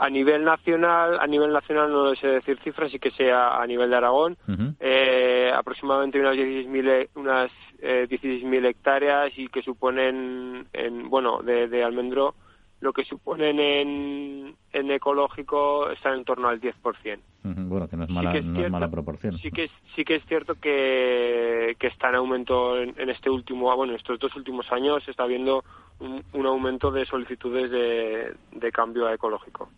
A 0.03 0.09
nivel 0.09 0.45
nacional, 0.45 1.19
a 1.21 1.27
nivel 1.27 1.53
nacional 1.53 1.93
no 1.93 2.15
sé 2.15 2.27
decir 2.27 2.59
cifras, 2.65 2.91
sí 2.91 2.99
que 2.99 3.11
sea 3.11 3.61
a 3.61 3.67
nivel 3.67 3.91
de 3.91 3.97
Aragón, 3.97 4.39
eh, 4.81 5.53
aproximadamente 5.55 6.19
unas 6.19 6.37
16.000 6.37 7.09
unas 7.17 7.51
eh, 7.83 8.09
hectáreas 8.11 9.31
y 9.37 9.49
que 9.49 9.63
suponen, 9.63 10.67
en, 10.73 11.11
bueno, 11.11 11.43
de, 11.43 11.69
de 11.69 11.85
almendro, 11.85 12.35
lo 12.81 12.95
que 12.95 13.05
suponen 13.05 13.61
en, 13.61 14.57
en 14.73 14.91
ecológico 14.91 15.91
está 15.91 16.15
en 16.15 16.25
torno 16.25 16.49
al 16.49 16.61
10%. 16.61 17.19
Bueno, 17.43 17.89
que 17.89 17.97
no 17.97 18.05
es 18.05 18.11
mala, 18.11 18.33
no 18.41 18.65
es 18.65 18.71
mala 18.71 18.91
proporción. 18.91 19.37
Sí 19.39 19.51
que, 19.51 19.71
sí 19.95 20.05
que 20.05 20.17
es 20.17 20.25
cierto 20.27 20.55
que, 20.55 21.77
que 21.79 21.87
está 21.87 22.09
en 22.09 22.17
aumento 22.17 22.79
en, 22.79 23.11
este 23.11 23.29
último, 23.29 23.75
bueno, 23.77 23.93
en 23.93 23.99
estos 23.99 24.19
dos 24.19 24.35
últimos 24.35 24.71
años 24.73 25.05
se 25.05 25.11
está 25.11 25.27
viendo 25.27 25.63
un, 26.01 26.47
aumento 26.47 26.91
de 26.91 27.05
solicitudes 27.05 27.71
de, 27.71 28.35
de 28.53 28.73
cambio 28.73 29.07
a 29.07 29.15
ecológico. 29.15 29.69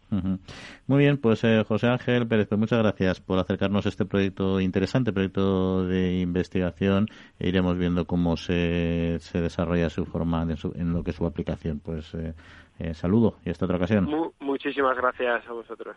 Muy 0.87 0.99
bien, 0.99 1.18
pues 1.18 1.43
eh, 1.45 1.64
José 1.66 1.89
Ángel 1.89 2.27
Pérez, 2.27 2.49
pues 2.49 2.59
muchas 2.59 2.79
gracias 2.79 3.20
por 3.20 3.39
acercarnos 3.39 3.87
a 3.87 3.89
este 3.89 4.05
proyecto 4.05 4.61
interesante, 4.61 5.12
proyecto 5.12 5.85
de 5.87 6.20
investigación. 6.20 7.09
E 7.39 7.49
iremos 7.49 7.77
viendo 7.77 8.07
cómo 8.07 8.37
se, 8.37 9.18
se 9.18 9.41
desarrolla 9.41 9.91
su 9.91 10.05
forma 10.05 10.43
en, 10.43 10.93
lo 10.93 11.03
que 11.03 11.11
es 11.11 11.16
su 11.16 11.27
aplicación. 11.27 11.81
Pues 11.81 12.14
eh, 12.14 12.35
eh, 12.79 12.95
saludo 12.95 13.37
y 13.45 13.51
hasta 13.51 13.64
otra 13.64 13.77
ocasión. 13.77 14.09
muchísimas 14.41 14.97
gracias 14.97 15.47
a 15.47 15.53
vosotros. 15.53 15.97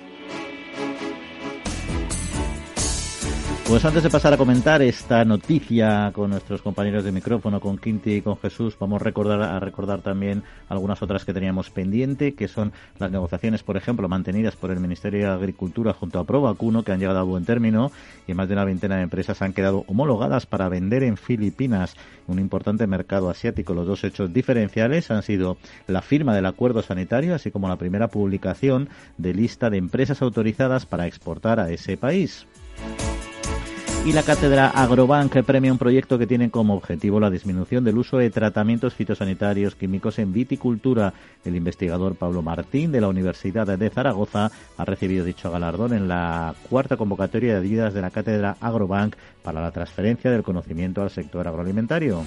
Pues 3.71 3.85
antes 3.85 4.03
de 4.03 4.09
pasar 4.09 4.33
a 4.33 4.37
comentar 4.37 4.81
esta 4.81 5.23
noticia 5.23 6.11
con 6.13 6.31
nuestros 6.31 6.61
compañeros 6.61 7.05
de 7.05 7.13
micrófono, 7.13 7.61
con 7.61 7.77
Quinti 7.77 8.15
y 8.15 8.21
con 8.21 8.37
Jesús, 8.37 8.75
vamos 8.77 8.99
a 8.99 9.05
recordar, 9.05 9.41
a 9.41 9.61
recordar 9.61 10.01
también 10.01 10.43
algunas 10.67 11.01
otras 11.01 11.23
que 11.23 11.33
teníamos 11.33 11.69
pendiente, 11.69 12.33
que 12.33 12.49
son 12.49 12.73
las 12.99 13.09
negociaciones, 13.11 13.63
por 13.63 13.77
ejemplo, 13.77 14.09
mantenidas 14.09 14.57
por 14.57 14.71
el 14.71 14.81
Ministerio 14.81 15.21
de 15.21 15.33
Agricultura 15.33 15.93
junto 15.93 16.19
a 16.19 16.25
Provacuno, 16.25 16.83
que 16.83 16.91
han 16.91 16.99
llegado 16.99 17.19
a 17.19 17.23
buen 17.23 17.45
término, 17.45 17.93
y 18.27 18.33
más 18.33 18.49
de 18.49 18.55
una 18.55 18.65
veintena 18.65 18.97
de 18.97 19.03
empresas 19.03 19.41
han 19.41 19.53
quedado 19.53 19.85
homologadas 19.87 20.45
para 20.45 20.67
vender 20.67 21.03
en 21.03 21.15
Filipinas, 21.15 21.95
un 22.27 22.39
importante 22.39 22.87
mercado 22.87 23.29
asiático. 23.29 23.73
Los 23.73 23.87
dos 23.87 24.03
hechos 24.03 24.33
diferenciales 24.33 25.09
han 25.11 25.23
sido 25.23 25.55
la 25.87 26.01
firma 26.01 26.35
del 26.35 26.45
acuerdo 26.45 26.81
sanitario, 26.81 27.35
así 27.35 27.51
como 27.51 27.69
la 27.69 27.77
primera 27.77 28.09
publicación 28.09 28.89
de 29.17 29.33
lista 29.33 29.69
de 29.69 29.77
empresas 29.77 30.21
autorizadas 30.21 30.85
para 30.85 31.07
exportar 31.07 31.61
a 31.61 31.71
ese 31.71 31.95
país 31.95 32.45
y 34.03 34.13
la 34.13 34.23
cátedra 34.23 34.67
Agrobank 34.67 35.43
premia 35.43 35.71
un 35.71 35.77
proyecto 35.77 36.17
que 36.17 36.25
tiene 36.25 36.49
como 36.49 36.73
objetivo 36.73 37.19
la 37.19 37.29
disminución 37.29 37.83
del 37.83 37.99
uso 37.99 38.17
de 38.17 38.31
tratamientos 38.31 38.95
fitosanitarios 38.95 39.75
químicos 39.75 40.17
en 40.17 40.33
viticultura. 40.33 41.13
El 41.45 41.55
investigador 41.55 42.15
Pablo 42.15 42.41
Martín 42.41 42.91
de 42.91 42.99
la 42.99 43.09
Universidad 43.09 43.67
de 43.77 43.89
Zaragoza 43.91 44.51
ha 44.77 44.85
recibido 44.85 45.23
dicho 45.23 45.51
galardón 45.51 45.93
en 45.93 46.07
la 46.07 46.55
cuarta 46.69 46.97
convocatoria 46.97 47.59
de 47.59 47.67
ayudas 47.67 47.93
de 47.93 48.01
la 48.01 48.09
cátedra 48.09 48.57
Agrobank 48.59 49.15
para 49.43 49.61
la 49.61 49.71
transferencia 49.71 50.31
del 50.31 50.41
conocimiento 50.41 51.03
al 51.03 51.11
sector 51.11 51.47
agroalimentario. 51.47 52.23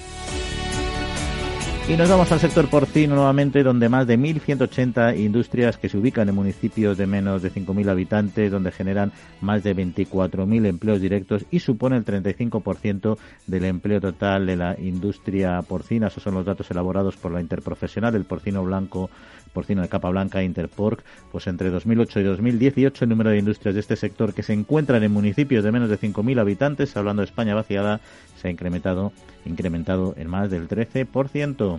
Y 1.87 1.99
nos 1.99 2.09
vamos 2.09 2.33
al 2.33 2.41
sector 2.41 2.71
porcino 2.71 3.15
nuevamente, 3.15 3.63
donde 3.63 3.91
más 3.91 4.07
de 4.07 4.19
1.180 4.19 5.19
industrias 5.19 5.77
que 5.77 5.91
se 5.91 5.99
ubican 5.99 6.27
en 6.27 6.35
municipios 6.35 6.97
de 6.97 7.07
menos 7.07 7.43
de 7.43 7.53
5.000 7.53 7.91
habitantes, 7.91 8.51
donde 8.51 8.73
generan 8.73 9.13
más 9.43 9.63
de 9.63 9.77
24.000 9.77 10.67
empleos 10.67 10.99
directos 11.03 11.45
y 11.51 11.61
supone 11.61 11.99
el 11.99 12.07
35% 12.07 13.19
del 13.47 13.67
empleo 13.67 14.01
total 14.01 14.47
de 14.47 14.57
la 14.57 14.81
industria 14.81 15.61
porcina. 15.61 16.07
Esos 16.07 16.23
son 16.23 16.33
los 16.33 16.47
datos 16.47 16.71
elaborados 16.71 17.19
por 17.19 17.33
la 17.33 17.43
Interprofesional, 17.43 18.15
el 18.15 18.25
porcino 18.25 18.65
blanco, 18.65 19.11
porcino 19.53 19.83
de 19.83 19.89
capa 19.91 20.09
blanca 20.09 20.43
Interporc. 20.43 21.03
Pues 21.31 21.47
entre 21.49 21.69
2008 21.69 22.21
y 22.21 22.23
2018 22.23 23.05
el 23.05 23.11
número 23.11 23.29
de 23.29 23.39
industrias 23.39 23.75
de 23.75 23.83
este 23.83 23.97
sector 23.97 24.33
que 24.33 24.43
se 24.43 24.55
encuentran 24.55 25.03
en 25.03 25.13
municipios 25.13 25.63
de 25.63 25.71
menos 25.71 25.91
de 25.91 26.01
5.000 26.01 26.41
habitantes, 26.41 26.97
hablando 26.97 27.21
de 27.21 27.27
España 27.27 27.55
vaciada, 27.55 28.01
se 28.41 28.49
ha 28.49 28.51
incrementado, 28.51 29.13
incrementado 29.45 30.15
en 30.17 30.29
más 30.29 30.51
del 30.51 30.67
13%. 30.67 31.74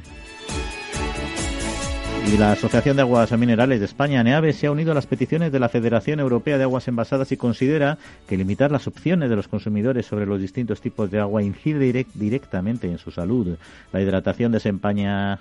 Y 2.28 2.38
la 2.38 2.54
Asociación 2.54 2.96
de 2.96 3.04
Aguas 3.04 3.32
Minerales 3.38 3.80
de 3.80 3.86
España, 3.86 4.24
NEAVE, 4.24 4.54
se 4.54 4.66
ha 4.66 4.72
unido 4.72 4.92
a 4.92 4.96
las 4.96 5.06
peticiones 5.06 5.52
de 5.52 5.60
la 5.60 5.70
Federación 5.70 6.20
Europea 6.20 6.58
de 6.58 6.64
Aguas 6.64 6.88
Envasadas 6.88 7.32
y 7.32 7.38
considera 7.38 8.00
que 8.28 8.36
limitar 8.36 8.72
las 8.72 8.88
opciones 8.88 9.30
de 9.30 9.36
los 9.36 9.48
consumidores 9.48 10.08
sobre 10.08 10.26
los 10.26 10.42
distintos 10.42 10.82
tipos 10.82 11.12
de 11.12 11.20
agua 11.20 11.44
incide 11.44 12.08
directamente 12.16 12.90
en 12.90 12.98
su 12.98 13.12
salud. 13.12 13.58
La 13.94 14.02
hidratación 14.02 14.52
desempeña, 14.52 15.40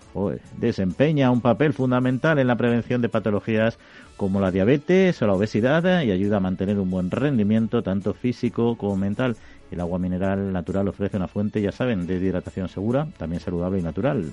desempeña 0.59 1.31
un 1.31 1.41
papel 1.41 1.73
fundamental 1.73 2.39
en 2.39 2.49
la 2.49 2.57
prevención 2.57 3.01
de 3.01 3.09
patologías 3.09 3.79
como 4.19 4.41
la 4.41 4.51
diabetes 4.51 5.21
o 5.23 5.27
la 5.27 5.33
obesidad 5.33 6.03
y 6.03 6.11
ayuda 6.11 6.37
a 6.37 6.41
mantener 6.41 6.79
un 6.79 6.91
buen 6.91 7.11
rendimiento 7.11 7.83
tanto 7.83 8.13
físico 8.13 8.77
como 8.77 8.97
mental. 8.97 9.37
El 9.75 9.81
agua 9.81 9.99
mineral 9.99 10.53
natural 10.53 10.87
ofrece 10.87 11.17
una 11.17 11.27
fuente, 11.27 11.61
ya 11.61 11.73
saben, 11.73 12.07
de 12.07 12.15
hidratación 12.15 12.69
segura, 12.69 13.09
también 13.19 13.41
saludable 13.41 13.81
y 13.81 13.83
natural. 13.83 14.33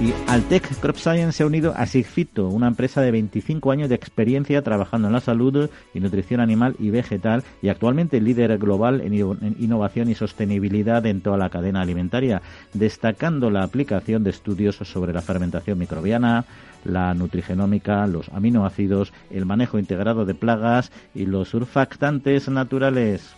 Y 0.00 0.14
Altec 0.26 0.80
Crop 0.80 0.96
Science 0.96 1.32
se 1.32 1.42
ha 1.42 1.46
unido 1.46 1.74
a 1.76 1.86
Sigfito, 1.86 2.48
una 2.48 2.66
empresa 2.66 3.02
de 3.02 3.10
25 3.10 3.70
años 3.70 3.88
de 3.90 3.94
experiencia 3.94 4.62
trabajando 4.62 5.08
en 5.08 5.12
la 5.12 5.20
salud 5.20 5.68
y 5.94 6.00
nutrición 6.00 6.40
animal 6.40 6.74
y 6.78 6.90
vegetal 6.90 7.44
y 7.60 7.68
actualmente 7.68 8.20
líder 8.20 8.56
global 8.58 9.02
en 9.02 9.14
innovación 9.60 10.08
y 10.08 10.14
sostenibilidad 10.14 11.04
en 11.06 11.20
toda 11.20 11.36
la 11.36 11.50
cadena 11.50 11.82
alimentaria, 11.82 12.40
destacando 12.72 13.50
la 13.50 13.62
aplicación 13.62 14.24
de 14.24 14.30
estudios 14.30 14.76
sobre 14.76 15.12
la 15.12 15.20
fermentación 15.20 15.78
microbiana, 15.78 16.46
la 16.84 17.14
nutrigenómica, 17.14 18.06
los 18.06 18.28
aminoácidos, 18.30 19.12
el 19.30 19.46
manejo 19.46 19.78
integrado 19.78 20.24
de 20.24 20.34
plagas 20.34 20.92
y 21.14 21.26
los 21.26 21.48
surfactantes 21.48 22.48
naturales. 22.48 23.34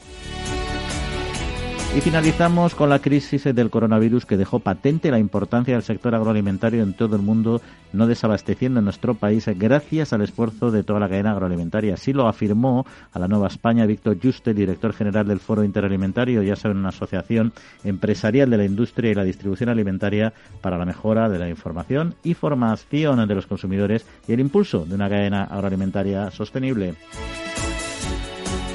Y 1.96 2.00
finalizamos 2.00 2.74
con 2.74 2.90
la 2.90 2.98
crisis 2.98 3.44
del 3.44 3.70
coronavirus 3.70 4.26
que 4.26 4.36
dejó 4.36 4.58
patente 4.58 5.12
la 5.12 5.20
importancia 5.20 5.74
del 5.74 5.84
sector 5.84 6.12
agroalimentario 6.16 6.82
en 6.82 6.92
todo 6.92 7.14
el 7.14 7.22
mundo, 7.22 7.62
no 7.92 8.08
desabasteciendo 8.08 8.80
en 8.80 8.84
nuestro 8.84 9.14
país 9.14 9.48
gracias 9.56 10.12
al 10.12 10.22
esfuerzo 10.22 10.72
de 10.72 10.82
toda 10.82 10.98
la 10.98 11.08
cadena 11.08 11.30
agroalimentaria. 11.30 11.94
Así 11.94 12.12
lo 12.12 12.26
afirmó 12.26 12.84
a 13.12 13.18
la 13.20 13.28
Nueva 13.28 13.46
España 13.46 13.86
Víctor 13.86 14.18
Juste, 14.20 14.54
director 14.54 14.92
general 14.92 15.28
del 15.28 15.38
Foro 15.38 15.62
Interalimentario, 15.62 16.42
ya 16.42 16.56
saben, 16.56 16.78
una 16.78 16.88
asociación 16.88 17.52
empresarial 17.84 18.50
de 18.50 18.56
la 18.56 18.64
industria 18.64 19.12
y 19.12 19.14
la 19.14 19.22
distribución 19.22 19.68
alimentaria 19.68 20.32
para 20.62 20.76
la 20.76 20.86
mejora 20.86 21.28
de 21.28 21.38
la 21.38 21.48
información 21.48 22.16
y 22.24 22.34
formación 22.34 23.28
de 23.28 23.34
los 23.36 23.46
consumidores 23.46 24.04
y 24.26 24.32
el 24.32 24.40
impulso 24.40 24.84
de 24.84 24.96
una 24.96 25.08
cadena 25.08 25.44
agroalimentaria 25.44 26.32
sostenible. 26.32 26.96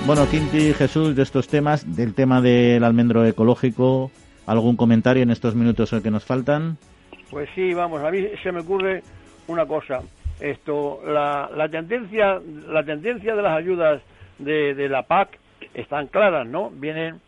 Bueno, 0.06 0.28
Quinti, 0.28 0.74
Jesús, 0.74 1.16
de 1.16 1.22
estos 1.22 1.48
temas, 1.48 1.96
del 1.96 2.16
tema 2.16 2.42
del 2.42 2.84
almendro 2.84 3.26
ecológico, 3.26 4.10
¿algún 4.48 4.76
comentario 4.76 5.22
en 5.22 5.30
estos 5.30 5.54
minutos 5.54 5.94
que 6.02 6.10
nos 6.10 6.26
faltan? 6.26 6.78
Pues 7.30 7.48
sí, 7.54 7.74
vamos, 7.74 8.04
a 8.04 8.10
mí 8.10 8.26
se 8.42 8.52
me 8.52 8.62
ocurre 8.62 9.04
una 9.48 9.68
cosa. 9.68 10.02
Esto, 10.40 11.02
la, 11.06 11.50
la 11.56 11.70
tendencia, 11.70 12.40
la 12.68 12.84
tendencia 12.84 13.36
de 13.36 13.42
las 13.42 13.58
ayudas 13.58 14.02
de, 14.40 14.74
de 14.74 14.90
la 14.90 15.04
PAC 15.04 15.38
están 15.74 16.08
claras, 16.08 16.48
¿no? 16.48 16.72
Vienen, 16.72 17.20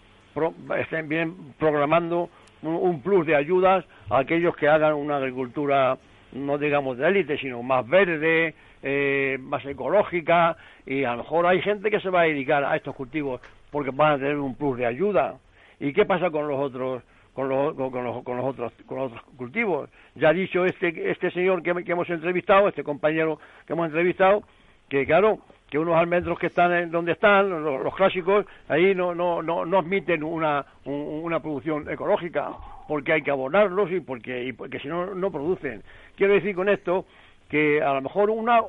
vienen 1.07 1.35
programando 1.59 2.29
un, 2.63 2.75
un, 2.75 3.01
plus 3.01 3.27
de 3.27 3.35
ayudas 3.35 3.85
a 4.09 4.19
aquellos 4.19 4.55
que 4.55 4.67
hagan 4.67 4.93
una 4.93 5.17
agricultura, 5.17 5.97
no 6.31 6.57
digamos 6.57 6.97
de 6.97 7.07
élite, 7.07 7.37
sino 7.37 7.61
más 7.61 7.87
verde, 7.87 8.55
eh, 8.83 9.37
más 9.39 9.65
ecológica 9.65 10.57
y 10.85 11.03
a 11.03 11.11
lo 11.11 11.23
mejor 11.23 11.45
hay 11.45 11.61
gente 11.61 11.89
que 11.89 11.99
se 11.99 12.09
va 12.09 12.21
a 12.21 12.25
dedicar 12.25 12.63
a 12.63 12.75
estos 12.75 12.95
cultivos 12.95 13.41
porque 13.71 13.91
van 13.91 14.13
a 14.13 14.17
tener 14.17 14.37
un 14.37 14.55
plus 14.55 14.77
de 14.77 14.85
ayuda. 14.85 15.35
¿Y 15.79 15.93
qué 15.93 16.05
pasa 16.05 16.29
con 16.29 16.47
los 16.47 16.59
otros? 16.59 17.03
Con 17.33 17.47
los, 17.47 17.73
con, 17.75 18.03
los, 18.03 18.23
con 18.23 18.35
los 18.35 18.45
otros 18.45 18.73
con 18.85 18.97
los 18.97 19.11
otros 19.13 19.23
cultivos 19.37 19.89
ya 20.15 20.27
ha 20.27 20.33
dicho 20.33 20.65
este 20.65 21.11
este 21.11 21.31
señor 21.31 21.63
que, 21.63 21.73
que 21.85 21.93
hemos 21.93 22.09
entrevistado 22.09 22.67
este 22.67 22.83
compañero 22.83 23.39
que 23.65 23.71
hemos 23.71 23.85
entrevistado 23.85 24.43
que 24.89 25.05
claro 25.05 25.39
que 25.71 25.79
unos 25.79 25.95
almendros 25.95 26.37
que 26.37 26.47
están 26.47 26.73
en 26.73 26.91
donde 26.91 27.13
están, 27.13 27.49
los, 27.49 27.95
clásicos, 27.95 28.45
ahí 28.67 28.93
no, 28.93 29.15
no, 29.15 29.41
no, 29.41 29.65
no 29.65 29.79
admiten 29.79 30.21
una, 30.21 30.65
una 30.83 31.39
producción 31.39 31.89
ecológica, 31.89 32.51
porque 32.89 33.13
hay 33.13 33.21
que 33.21 33.31
abonarlos 33.31 33.89
y 33.89 34.01
porque, 34.01 34.43
y 34.43 34.51
porque 34.51 34.79
si 34.79 34.89
no, 34.89 35.15
no 35.15 35.31
producen. 35.31 35.81
Quiero 36.17 36.33
decir 36.33 36.53
con 36.53 36.67
esto 36.67 37.05
que 37.51 37.81
a 37.81 37.93
lo 37.93 38.01
mejor 38.01 38.29
una, 38.29 38.61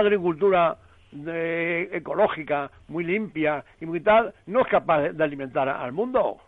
agricultura 0.00 0.78
ecológica, 1.92 2.70
muy 2.86 3.02
limpia 3.02 3.64
y 3.80 3.86
muy 3.86 4.00
tal, 4.00 4.32
no 4.46 4.60
es 4.60 4.68
capaz 4.68 5.08
de 5.08 5.24
alimentar 5.24 5.68
al 5.68 5.92
mundo. 5.92 6.38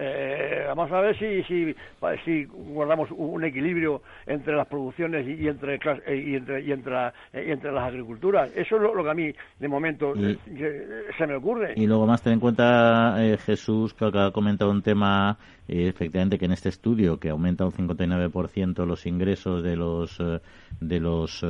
Eh, 0.00 0.64
vamos 0.68 0.92
a 0.92 1.00
ver 1.00 1.18
si, 1.18 1.42
si, 1.42 1.74
si 2.24 2.44
guardamos 2.44 3.10
un 3.10 3.42
equilibrio 3.42 4.02
entre 4.26 4.54
las 4.54 4.68
producciones 4.68 5.26
y, 5.26 5.48
entre 5.48 5.74
eh, 5.74 6.24
y 6.24 6.36
entre 6.36 6.62
y 6.62 6.70
entre, 6.70 7.08
eh, 7.32 7.46
y 7.48 7.50
entre 7.50 7.72
las 7.72 7.88
agriculturas. 7.88 8.48
Eso 8.54 8.76
es 8.76 8.82
lo, 8.82 9.02
que 9.02 9.10
a 9.10 9.14
mí 9.14 9.32
de 9.58 9.68
momento 9.68 10.14
se 10.14 11.26
me 11.26 11.34
ocurre. 11.34 11.74
Y 11.76 11.88
luego 11.88 12.06
más 12.06 12.22
ten 12.22 12.34
en 12.34 12.40
cuenta 12.40 13.16
Jesús 13.44 13.92
que 13.92 14.04
ha 14.04 14.30
comentado 14.30 14.70
un 14.70 14.82
tema 14.82 15.36
efectivamente 15.66 16.38
que 16.38 16.44
en 16.44 16.52
este 16.52 16.68
estudio 16.68 17.18
que 17.18 17.30
aumenta 17.30 17.64
un 17.64 17.72
59% 17.72 18.86
los 18.86 19.04
ingresos 19.04 19.64
de 19.64 19.76
los 19.76 20.22
de 20.80 21.00
los 21.00 21.44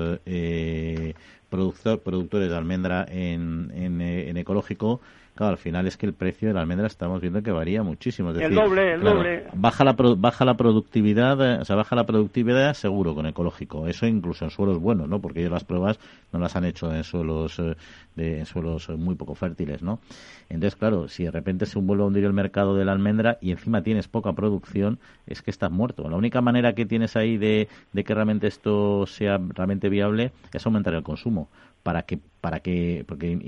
productor, 1.51 2.01
productores 2.01 2.49
de 2.49 2.57
almendra 2.57 3.05
en, 3.11 3.71
en, 3.75 4.01
en 4.01 4.37
ecológico 4.39 5.01
Claro, 5.39 5.53
al 5.53 5.59
final 5.59 5.87
es 5.87 5.97
que 5.97 6.05
el 6.05 6.15
precio 6.15 6.49
de 6.49 6.55
la 6.55 6.63
almendra 6.63 6.89
estamos 6.89 7.21
viendo 7.21 7.41
que 7.45 7.53
varía 7.53 7.85
muchísimo. 7.85 8.31
el 8.31 8.53
doble, 8.53 8.95
el 8.95 9.01
doble. 9.01 9.45
Baja 9.55 9.85
la, 9.85 9.93
baja 9.93 10.45
la 10.45 10.57
productividad, 10.57 11.41
eh, 11.41 11.61
o 11.61 11.65
sea, 11.65 11.77
baja 11.77 11.95
la 11.95 12.07
productividad 12.07 12.75
seguro 12.75 13.15
con 13.15 13.25
ecológico. 13.25 13.87
Eso 13.87 14.05
incluso 14.09 14.45
en 14.45 14.51
suelos 14.51 14.81
buenos, 14.81 15.09
¿no? 15.09 15.21
Porque 15.21 15.39
ellos 15.39 15.53
las 15.53 15.63
pruebas 15.63 16.01
no 16.33 16.41
las 16.41 16.57
han 16.57 16.65
hecho 16.65 16.93
en 16.93 17.05
suelos, 17.05 17.57
eh, 17.61 17.77
de, 18.17 18.45
suelos 18.47 18.89
muy 18.89 19.15
poco 19.15 19.37
fértiles, 19.37 19.81
¿no? 19.81 20.01
Entonces, 20.49 20.75
claro, 20.75 21.07
si 21.07 21.23
de 21.23 21.31
repente 21.31 21.67
se 21.67 21.79
vuelve 21.79 22.03
a 22.03 22.07
hundir 22.07 22.25
el 22.25 22.33
mercado 22.33 22.75
de 22.75 22.85
la 22.85 22.91
almendra 22.91 23.39
y 23.41 23.53
encima 23.53 23.85
tienes 23.85 24.09
poca 24.09 24.33
producción, 24.33 24.99
es 25.29 25.41
que 25.41 25.53
estás 25.53 25.71
muerto. 25.71 26.09
La 26.09 26.17
única 26.17 26.41
manera 26.41 26.73
que 26.73 26.85
tienes 26.85 27.15
ahí 27.15 27.37
de, 27.37 27.69
de 27.93 28.03
que 28.03 28.13
realmente 28.13 28.49
esto 28.49 29.07
sea 29.07 29.39
realmente 29.39 29.89
viable 29.89 30.33
es 30.53 30.67
aumentar 30.67 30.95
el 30.95 31.05
consumo 31.05 31.49
para 31.89 32.03
que, 32.03 32.19
para 32.43 32.61
que, 32.61 33.03
porque 33.09 33.39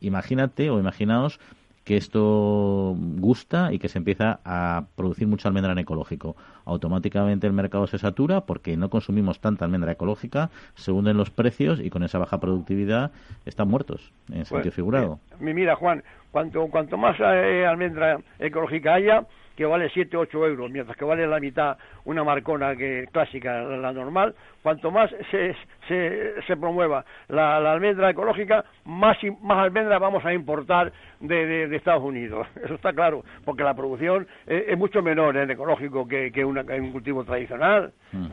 imagínate 0.00 0.70
o 0.70 0.80
imaginaos 0.80 1.38
que 1.84 1.98
esto 1.98 2.96
gusta 2.96 3.70
y 3.70 3.78
que 3.78 3.90
se 3.90 3.98
empieza 3.98 4.40
a 4.46 4.86
producir 4.96 5.28
mucha 5.28 5.48
almendra 5.48 5.72
en 5.72 5.78
ecológico. 5.80 6.34
Automáticamente 6.64 7.46
el 7.46 7.52
mercado 7.52 7.86
se 7.86 7.98
satura 7.98 8.46
porque 8.46 8.78
no 8.78 8.88
consumimos 8.88 9.40
tanta 9.40 9.66
almendra 9.66 9.92
ecológica, 9.92 10.48
se 10.74 10.90
hunden 10.90 11.18
los 11.18 11.28
precios 11.28 11.80
y 11.80 11.90
con 11.90 12.02
esa 12.02 12.16
baja 12.18 12.40
productividad 12.40 13.10
están 13.44 13.68
muertos, 13.68 14.10
en 14.30 14.46
sentido 14.46 14.62
pues, 14.62 14.74
figurado. 14.74 15.18
Eh, 15.38 15.52
mira, 15.52 15.76
Juan, 15.76 16.02
cuanto, 16.30 16.66
cuanto 16.68 16.96
más 16.96 17.20
eh, 17.20 17.66
almendra 17.66 18.20
ecológica 18.38 18.94
haya, 18.94 19.26
que 19.56 19.64
vale 19.64 19.90
7 19.90 20.16
8 20.16 20.46
euros, 20.46 20.70
mientras 20.70 20.96
que 20.96 21.04
vale 21.04 21.26
la 21.26 21.40
mitad 21.40 21.76
una 22.04 22.24
marcona 22.24 22.76
que 22.76 23.06
clásica, 23.12 23.62
la 23.62 23.92
normal, 23.92 24.34
cuanto 24.62 24.90
más 24.90 25.10
se, 25.30 25.54
se, 25.88 26.34
se 26.46 26.56
promueva 26.56 27.04
la, 27.28 27.56
almendra 27.72 28.10
ecológica, 28.10 28.64
más, 28.84 29.16
más 29.42 29.58
almendra 29.58 29.98
vamos 29.98 30.24
a 30.24 30.32
importar 30.32 30.92
de, 31.20 31.68
de, 31.68 31.76
Estados 31.76 32.02
Unidos. 32.02 32.46
Eso 32.64 32.74
está 32.74 32.92
claro, 32.92 33.24
porque 33.44 33.62
la 33.62 33.74
producción 33.74 34.26
es, 34.46 34.76
mucho 34.78 35.02
menor 35.02 35.36
en 35.36 35.50
ecológico 35.50 36.06
que, 36.06 36.30
que, 36.32 36.44
una, 36.44 36.62
un 36.62 36.92
cultivo 36.92 37.24
tradicional. 37.24 37.92
Uh 38.12 38.28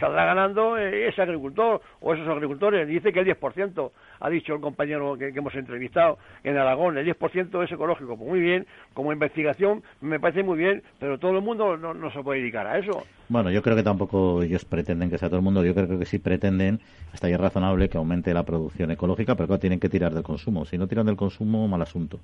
Saldrá 0.00 0.24
ganando 0.24 0.76
ese 0.76 1.22
agricultor 1.22 1.80
o 2.00 2.14
esos 2.14 2.28
agricultores. 2.28 2.86
Dice 2.88 3.12
que 3.12 3.20
el 3.20 3.26
10%, 3.26 3.90
ha 4.20 4.30
dicho 4.30 4.54
el 4.54 4.60
compañero 4.60 5.16
que, 5.16 5.28
hemos 5.28 5.54
entrevistado 5.54 6.18
en 6.44 6.56
Aragón, 6.56 6.98
el 6.98 7.06
10% 7.06 7.64
es 7.64 7.72
ecológico. 7.72 8.16
Pues 8.16 8.28
muy 8.28 8.40
bien, 8.40 8.66
como 8.94 9.12
investigación 9.12 9.82
me 10.00 10.20
parece 10.20 10.41
muy 10.42 10.58
bien, 10.58 10.82
pero 10.98 11.18
todo 11.18 11.32
el 11.32 11.42
mundo 11.42 11.76
no, 11.76 11.94
no 11.94 12.10
se 12.10 12.22
puede 12.22 12.40
dedicar 12.40 12.66
a 12.66 12.78
eso. 12.78 13.04
Bueno, 13.28 13.50
yo 13.50 13.62
creo 13.62 13.76
que 13.76 13.82
tampoco 13.82 14.42
ellos 14.42 14.64
pretenden 14.64 15.10
que 15.10 15.18
sea 15.18 15.28
todo 15.28 15.38
el 15.38 15.44
mundo. 15.44 15.64
Yo 15.64 15.74
creo 15.74 15.98
que 15.98 16.04
sí 16.04 16.18
pretenden, 16.18 16.80
hasta 17.12 17.26
ahí 17.26 17.32
es 17.32 17.40
razonable, 17.40 17.88
que 17.88 17.98
aumente 17.98 18.34
la 18.34 18.42
producción 18.42 18.90
ecológica, 18.90 19.34
pero 19.34 19.46
claro, 19.46 19.60
tienen 19.60 19.80
que 19.80 19.88
tirar 19.88 20.12
del 20.12 20.22
consumo. 20.22 20.64
Si 20.64 20.76
no 20.76 20.86
tiran 20.86 21.06
del 21.06 21.16
consumo, 21.16 21.66
mal 21.68 21.82
asunto. 21.82 22.18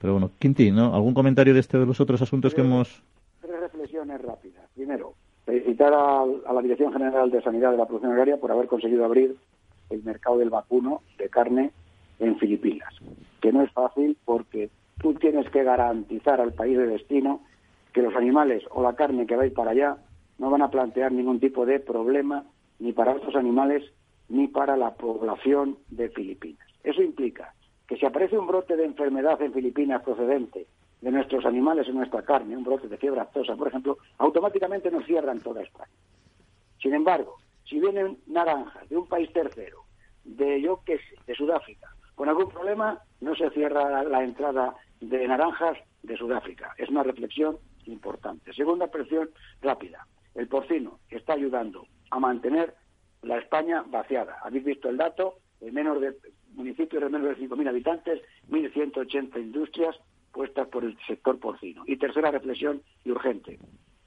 Pero 0.00 0.14
bueno, 0.14 0.30
Quintín, 0.38 0.74
¿no? 0.74 0.94
¿algún 0.94 1.14
comentario 1.14 1.54
de 1.54 1.60
este 1.60 1.78
de 1.78 1.86
los 1.86 2.00
otros 2.00 2.20
asuntos 2.22 2.54
que 2.54 2.62
hemos...? 2.62 3.02
Tres 3.40 3.60
reflexiones 3.60 4.20
rápidas. 4.20 4.64
Primero, 4.74 5.14
felicitar 5.44 5.92
a, 5.92 6.22
a 6.22 6.52
la 6.52 6.62
Dirección 6.62 6.92
General 6.92 7.30
de 7.30 7.42
Sanidad 7.42 7.70
de 7.70 7.76
la 7.76 7.86
Producción 7.86 8.12
Agraria 8.12 8.36
por 8.36 8.50
haber 8.50 8.66
conseguido 8.66 9.04
abrir 9.04 9.36
el 9.90 10.02
mercado 10.02 10.38
del 10.38 10.50
vacuno 10.50 11.02
de 11.18 11.28
carne 11.28 11.70
en 12.18 12.36
Filipinas, 12.38 12.92
que 13.40 13.52
no 13.52 13.62
es 13.62 13.70
fácil 13.70 14.16
porque 14.24 14.70
tú 15.00 15.14
tienes 15.14 15.48
que 15.50 15.62
garantizar 15.62 16.40
al 16.40 16.52
país 16.52 16.76
de 16.76 16.86
destino 16.86 17.40
que 17.98 18.02
los 18.02 18.14
animales 18.14 18.62
o 18.70 18.80
la 18.80 18.94
carne 18.94 19.26
que 19.26 19.34
va 19.34 19.42
a 19.42 19.46
ir 19.46 19.52
para 19.52 19.72
allá 19.72 19.96
no 20.38 20.50
van 20.50 20.62
a 20.62 20.70
plantear 20.70 21.10
ningún 21.10 21.40
tipo 21.40 21.66
de 21.66 21.80
problema 21.80 22.44
ni 22.78 22.92
para 22.92 23.10
estos 23.10 23.34
animales 23.34 23.82
ni 24.28 24.46
para 24.46 24.76
la 24.76 24.94
población 24.94 25.78
de 25.90 26.08
Filipinas. 26.10 26.64
Eso 26.84 27.02
implica 27.02 27.54
que 27.88 27.96
si 27.96 28.06
aparece 28.06 28.38
un 28.38 28.46
brote 28.46 28.76
de 28.76 28.84
enfermedad 28.84 29.42
en 29.42 29.52
Filipinas 29.52 30.00
procedente 30.04 30.68
de 31.00 31.10
nuestros 31.10 31.44
animales 31.44 31.88
en 31.88 31.96
nuestra 31.96 32.22
carne, 32.22 32.56
un 32.56 32.62
brote 32.62 32.86
de 32.86 32.98
fiebre 32.98 33.20
aftosa, 33.20 33.56
por 33.56 33.66
ejemplo, 33.66 33.98
automáticamente 34.18 34.92
nos 34.92 35.04
cierran 35.04 35.40
toda 35.40 35.64
España. 35.64 35.90
Sin 36.80 36.94
embargo, 36.94 37.38
si 37.64 37.80
vienen 37.80 38.16
naranjas 38.28 38.88
de 38.88 38.96
un 38.96 39.08
país 39.08 39.32
tercero, 39.32 39.86
de 40.22 40.60
yo 40.60 40.82
qué 40.86 40.98
sé, 40.98 41.16
de 41.26 41.34
Sudáfrica, 41.34 41.88
con 42.14 42.28
algún 42.28 42.48
problema, 42.48 43.00
no 43.20 43.34
se 43.34 43.50
cierra 43.50 44.04
la 44.04 44.22
entrada 44.22 44.76
de 45.00 45.26
naranjas 45.26 45.78
de 46.04 46.16
Sudáfrica. 46.16 46.74
Es 46.78 46.88
una 46.90 47.02
reflexión 47.02 47.58
importante. 47.88 48.52
Segunda 48.52 48.86
presión 48.88 49.30
rápida 49.60 50.06
el 50.34 50.46
porcino 50.46 51.00
está 51.10 51.32
ayudando 51.32 51.86
a 52.10 52.20
mantener 52.20 52.74
la 53.22 53.38
España 53.38 53.84
vaciada. 53.86 54.38
Habéis 54.44 54.64
visto 54.64 54.88
el 54.88 54.96
dato, 54.96 55.38
en 55.60 55.74
menos 55.74 56.00
de 56.00 56.14
municipios 56.52 57.02
de 57.02 57.08
menos 57.08 57.36
de 57.36 57.48
5.000 57.48 57.68
habitantes, 57.68 58.22
1.180 58.48 59.36
industrias 59.40 59.96
puestas 60.32 60.68
por 60.68 60.84
el 60.84 60.96
sector 61.06 61.38
porcino. 61.40 61.82
Y 61.86 61.96
tercera 61.96 62.30
reflexión 62.30 62.82
y 63.04 63.10
urgente. 63.10 63.58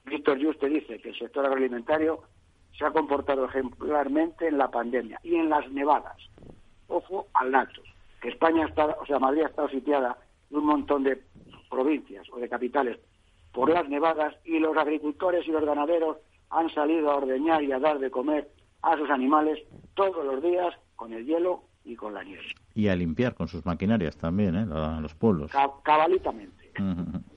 Víctor 0.06 0.42
Juste 0.42 0.70
dice 0.70 1.00
que 1.00 1.10
el 1.10 1.20
sector 1.20 1.46
agroalimentario 1.46 2.24
se 2.78 2.86
ha 2.86 2.92
comportado 2.92 3.46
ejemplarmente 3.46 4.48
en 4.48 4.58
la 4.58 4.72
pandemia 4.72 5.20
y 5.24 5.36
en 5.36 5.50
las 5.50 5.70
nevadas. 5.72 6.18
Ojo 6.88 7.28
al 7.34 7.52
dato, 7.52 7.82
que 8.22 8.30
España 8.30 8.66
está, 8.66 8.86
o 8.86 9.06
sea, 9.06 9.20
Madrid 9.20 9.44
ha 9.44 9.48
estado 9.48 9.70
sitiada 9.70 10.18
en 10.50 10.58
un 10.58 10.66
montón 10.66 11.04
de 11.04 11.22
provincias 11.70 12.28
o 12.32 12.40
de 12.40 12.50
capitales 12.50 12.98
por 13.52 13.70
las 13.70 13.88
nevadas 13.90 14.36
y 14.46 14.60
los 14.60 14.76
agricultores 14.78 15.48
y 15.48 15.52
los 15.52 15.66
ganaderos 15.66 16.18
han 16.50 16.70
salido 16.70 17.12
a 17.12 17.18
ordeñar 17.18 17.64
y 17.64 17.72
a 17.72 17.80
dar 17.80 18.00
de 18.00 18.12
comer 18.12 18.50
a 18.82 18.98
sus 18.98 19.10
animales 19.10 19.60
todos 19.94 20.26
los 20.26 20.42
días 20.42 20.74
con 20.96 21.14
el 21.14 21.26
hielo 21.26 21.64
y 21.84 21.96
con 21.96 22.14
la 22.14 22.24
nieve. 22.24 22.44
Y 22.76 22.88
a 22.88 22.96
limpiar 22.96 23.36
con 23.36 23.48
sus 23.48 23.66
maquinarias 23.66 24.18
también, 24.18 24.56
¿eh? 24.56 24.66
los 25.02 25.14
pueblos. 25.16 25.52
cabalitamente. 25.84 26.72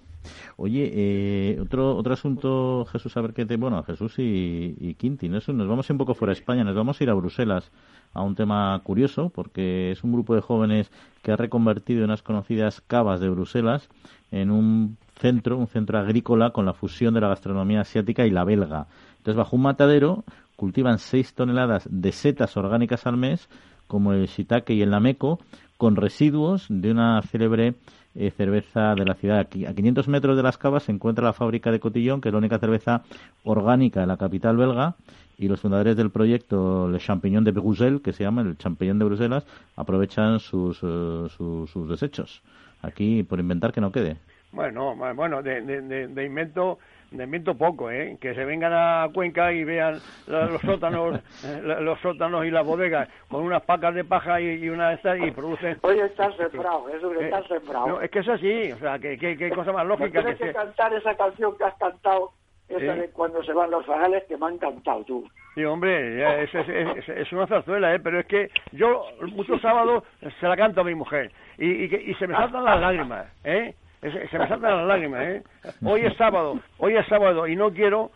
Oye, 0.56 0.90
eh, 0.94 1.60
otro 1.60 1.96
otro 1.96 2.14
asunto, 2.14 2.86
Jesús, 2.86 3.14
a 3.16 3.20
ver 3.20 3.34
qué 3.34 3.44
te... 3.44 3.56
Bueno, 3.56 3.82
Jesús 3.82 4.18
y, 4.18 4.74
y 4.78 4.94
Quinti, 4.94 5.28
¿no? 5.28 5.38
nos 5.46 5.68
vamos 5.68 5.90
un 5.90 5.98
poco 5.98 6.14
fuera 6.14 6.32
de 6.32 6.38
España, 6.38 6.64
nos 6.64 6.74
vamos 6.74 6.98
a 6.98 7.04
ir 7.04 7.10
a 7.10 7.14
Bruselas 7.14 7.70
a 8.14 8.22
un 8.22 8.34
tema 8.34 8.80
curioso, 8.84 9.28
porque 9.28 9.90
es 9.90 10.02
un 10.02 10.12
grupo 10.12 10.34
de 10.34 10.40
jóvenes 10.40 10.90
que 11.22 11.32
ha 11.32 11.36
reconvertido 11.36 12.04
unas 12.04 12.22
conocidas 12.22 12.80
cavas 12.80 13.20
de 13.20 13.28
Bruselas 13.28 13.90
en 14.30 14.50
un 14.50 14.96
centro, 15.16 15.56
un 15.56 15.66
centro 15.66 15.98
agrícola 15.98 16.50
con 16.50 16.66
la 16.66 16.72
fusión 16.72 17.14
de 17.14 17.20
la 17.20 17.28
gastronomía 17.28 17.80
asiática 17.80 18.26
y 18.26 18.30
la 18.30 18.44
belga. 18.44 18.86
Entonces, 19.18 19.36
bajo 19.36 19.56
un 19.56 19.62
matadero 19.62 20.24
cultivan 20.56 20.98
6 20.98 21.34
toneladas 21.34 21.88
de 21.90 22.12
setas 22.12 22.56
orgánicas 22.56 23.06
al 23.06 23.16
mes, 23.16 23.48
como 23.86 24.12
el 24.12 24.26
shiitake 24.26 24.70
y 24.70 24.82
el 24.82 24.90
nameco, 24.90 25.40
con 25.76 25.96
residuos 25.96 26.66
de 26.68 26.90
una 26.90 27.20
célebre 27.22 27.74
eh, 28.14 28.30
cerveza 28.30 28.94
de 28.94 29.04
la 29.04 29.14
ciudad. 29.14 29.40
Aquí, 29.40 29.66
a 29.66 29.74
500 29.74 30.08
metros 30.08 30.36
de 30.36 30.42
las 30.42 30.56
cavas 30.56 30.84
se 30.84 30.92
encuentra 30.92 31.24
la 31.24 31.32
fábrica 31.32 31.70
de 31.70 31.80
Cotillón, 31.80 32.20
que 32.20 32.28
es 32.28 32.32
la 32.32 32.38
única 32.38 32.58
cerveza 32.58 33.02
orgánica 33.42 34.00
de 34.00 34.06
la 34.06 34.16
capital 34.16 34.56
belga, 34.56 34.94
y 35.36 35.48
los 35.48 35.60
fundadores 35.60 35.96
del 35.96 36.10
proyecto 36.10 36.88
Le 36.88 36.98
Champignon 36.98 37.42
de 37.42 37.50
Bruxelles, 37.50 38.00
que 38.02 38.12
se 38.12 38.22
llama 38.22 38.42
el 38.42 38.56
champiñón 38.56 39.00
de 39.00 39.04
Bruselas, 39.04 39.44
aprovechan 39.74 40.38
sus, 40.38 40.78
eh, 40.82 41.26
sus 41.28 41.88
desechos. 41.88 42.42
Aquí, 42.82 43.24
por 43.24 43.40
inventar 43.40 43.72
que 43.72 43.80
no 43.80 43.90
quede. 43.90 44.18
Bueno, 44.54 44.94
bueno, 45.14 45.42
de, 45.42 45.62
de, 45.62 46.06
de, 46.06 46.24
invento 46.24 46.78
de 47.10 47.24
invento 47.24 47.56
poco, 47.56 47.90
¿eh? 47.90 48.16
Que 48.20 48.34
se 48.34 48.44
vengan 48.44 48.72
a 48.72 49.08
Cuenca 49.12 49.52
y 49.52 49.64
vean 49.64 50.00
los 50.28 50.60
sótanos, 50.62 51.20
eh, 51.44 51.60
los 51.80 51.98
sótanos 52.00 52.46
y 52.46 52.50
las 52.50 52.64
bodegas 52.64 53.08
con 53.28 53.42
unas 53.42 53.62
pacas 53.62 53.94
de 53.94 54.04
paja 54.04 54.40
y, 54.40 54.68
una 54.68 54.90
de 54.90 54.94
estas 54.94 55.18
y 55.18 55.30
producen. 55.32 55.78
Oye, 55.82 56.04
estás 56.04 56.36
sembrado, 56.36 56.88
eso 56.88 57.10
que 57.10 57.24
estás 57.24 57.46
sembrado. 57.48 57.86
No, 57.88 58.00
es 58.00 58.10
que 58.10 58.20
es 58.20 58.28
así, 58.28 58.72
o 58.72 58.78
sea, 58.78 58.98
que, 59.00 59.18
que, 59.18 59.50
cosa 59.50 59.72
más 59.72 59.86
lógica. 59.86 60.22
tienes 60.22 60.38
que, 60.38 60.52
cantar 60.52 60.94
esa 60.94 61.16
canción 61.16 61.56
que 61.58 61.64
has 61.64 61.74
cantado, 61.74 62.30
esa 62.68 62.94
de 62.94 63.10
cuando 63.10 63.42
se 63.42 63.52
van 63.52 63.72
los 63.72 63.84
fajales 63.84 64.22
que 64.24 64.36
me 64.36 64.46
han 64.46 64.58
cantado 64.58 65.02
tú. 65.04 65.28
Sí, 65.56 65.64
hombre, 65.64 66.42
es, 66.44 66.54
es, 66.54 67.08
es, 67.08 67.32
una 67.32 67.46
zarzuela, 67.48 67.94
¿eh? 67.94 68.00
Pero 68.00 68.20
es 68.20 68.26
que 68.26 68.50
yo 68.72 69.04
muchos 69.32 69.60
sábados 69.60 70.04
se 70.40 70.46
la 70.46 70.56
canto 70.56 70.80
a 70.80 70.84
mi 70.84 70.94
mujer 70.94 71.32
y, 71.58 71.66
y, 71.66 72.10
y 72.10 72.14
se 72.14 72.26
me 72.26 72.34
saltan 72.34 72.64
las 72.64 72.80
lágrimas, 72.80 73.26
¿eh? 73.44 73.74
Se 74.10 74.38
me 74.38 74.48
saltan 74.48 74.76
las 74.76 74.86
lágrimas, 74.86 75.22
¿eh? 75.22 75.42
Hoy 75.84 76.02
es 76.02 76.14
sábado, 76.16 76.60
hoy 76.78 76.96
es 76.96 77.06
sábado 77.06 77.46
y 77.46 77.56
no 77.56 77.72
quiero 77.72 78.10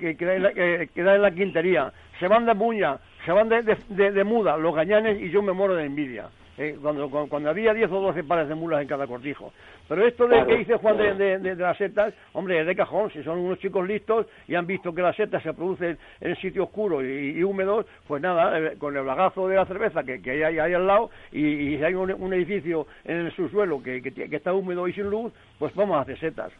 que 0.00 0.16
quede 0.16 0.36
en 0.36 1.22
la 1.22 1.30
quintería. 1.30 1.92
Se 2.18 2.28
van 2.28 2.46
de 2.46 2.54
puña, 2.54 2.98
se 3.24 3.32
van 3.32 3.48
de, 3.48 3.62
de, 3.62 4.12
de 4.12 4.24
muda 4.24 4.56
los 4.56 4.74
gañanes 4.74 5.20
y 5.20 5.30
yo 5.30 5.42
me 5.42 5.52
muero 5.52 5.74
de 5.74 5.84
envidia. 5.84 6.28
Eh, 6.58 6.76
cuando, 6.80 7.10
cuando, 7.10 7.50
había 7.50 7.74
10 7.74 7.90
o 7.92 8.00
12 8.00 8.24
pares 8.24 8.48
de 8.48 8.54
mulas 8.54 8.80
en 8.80 8.88
cada 8.88 9.06
cortijo. 9.06 9.52
Pero 9.88 10.06
esto 10.06 10.26
de 10.26 10.44
que 10.46 10.56
dice 10.56 10.76
Juan 10.76 10.96
de, 10.96 11.38
de, 11.38 11.54
las 11.54 11.76
setas, 11.76 12.14
hombre, 12.32 12.60
es 12.60 12.66
de 12.66 12.74
cajón, 12.74 13.10
si 13.10 13.22
son 13.22 13.38
unos 13.38 13.58
chicos 13.58 13.86
listos 13.86 14.26
y 14.48 14.54
han 14.54 14.66
visto 14.66 14.94
que 14.94 15.02
las 15.02 15.14
setas 15.14 15.42
se 15.42 15.52
producen 15.52 15.98
en 16.20 16.36
sitios 16.36 16.66
oscuros 16.66 17.04
y, 17.04 17.42
húmedos, 17.42 17.84
pues 18.08 18.22
nada, 18.22 18.58
eh, 18.58 18.76
con 18.78 18.96
el 18.96 19.04
lagazo 19.04 19.48
de 19.48 19.56
la 19.56 19.66
cerveza 19.66 20.02
que, 20.02 20.22
que 20.22 20.44
hay, 20.44 20.58
ahí 20.58 20.72
al 20.72 20.86
lado 20.86 21.10
y, 21.30 21.76
si 21.76 21.84
hay 21.84 21.94
un, 21.94 22.32
edificio 22.32 22.86
en 23.04 23.26
el 23.26 23.36
subsuelo 23.36 23.82
que, 23.82 24.00
que, 24.02 24.36
está 24.36 24.52
húmedo 24.52 24.88
y 24.88 24.92
sin 24.94 25.10
luz, 25.10 25.32
pues 25.58 25.74
vamos 25.74 25.98
a 25.98 26.00
hacer 26.00 26.18
setas. 26.18 26.52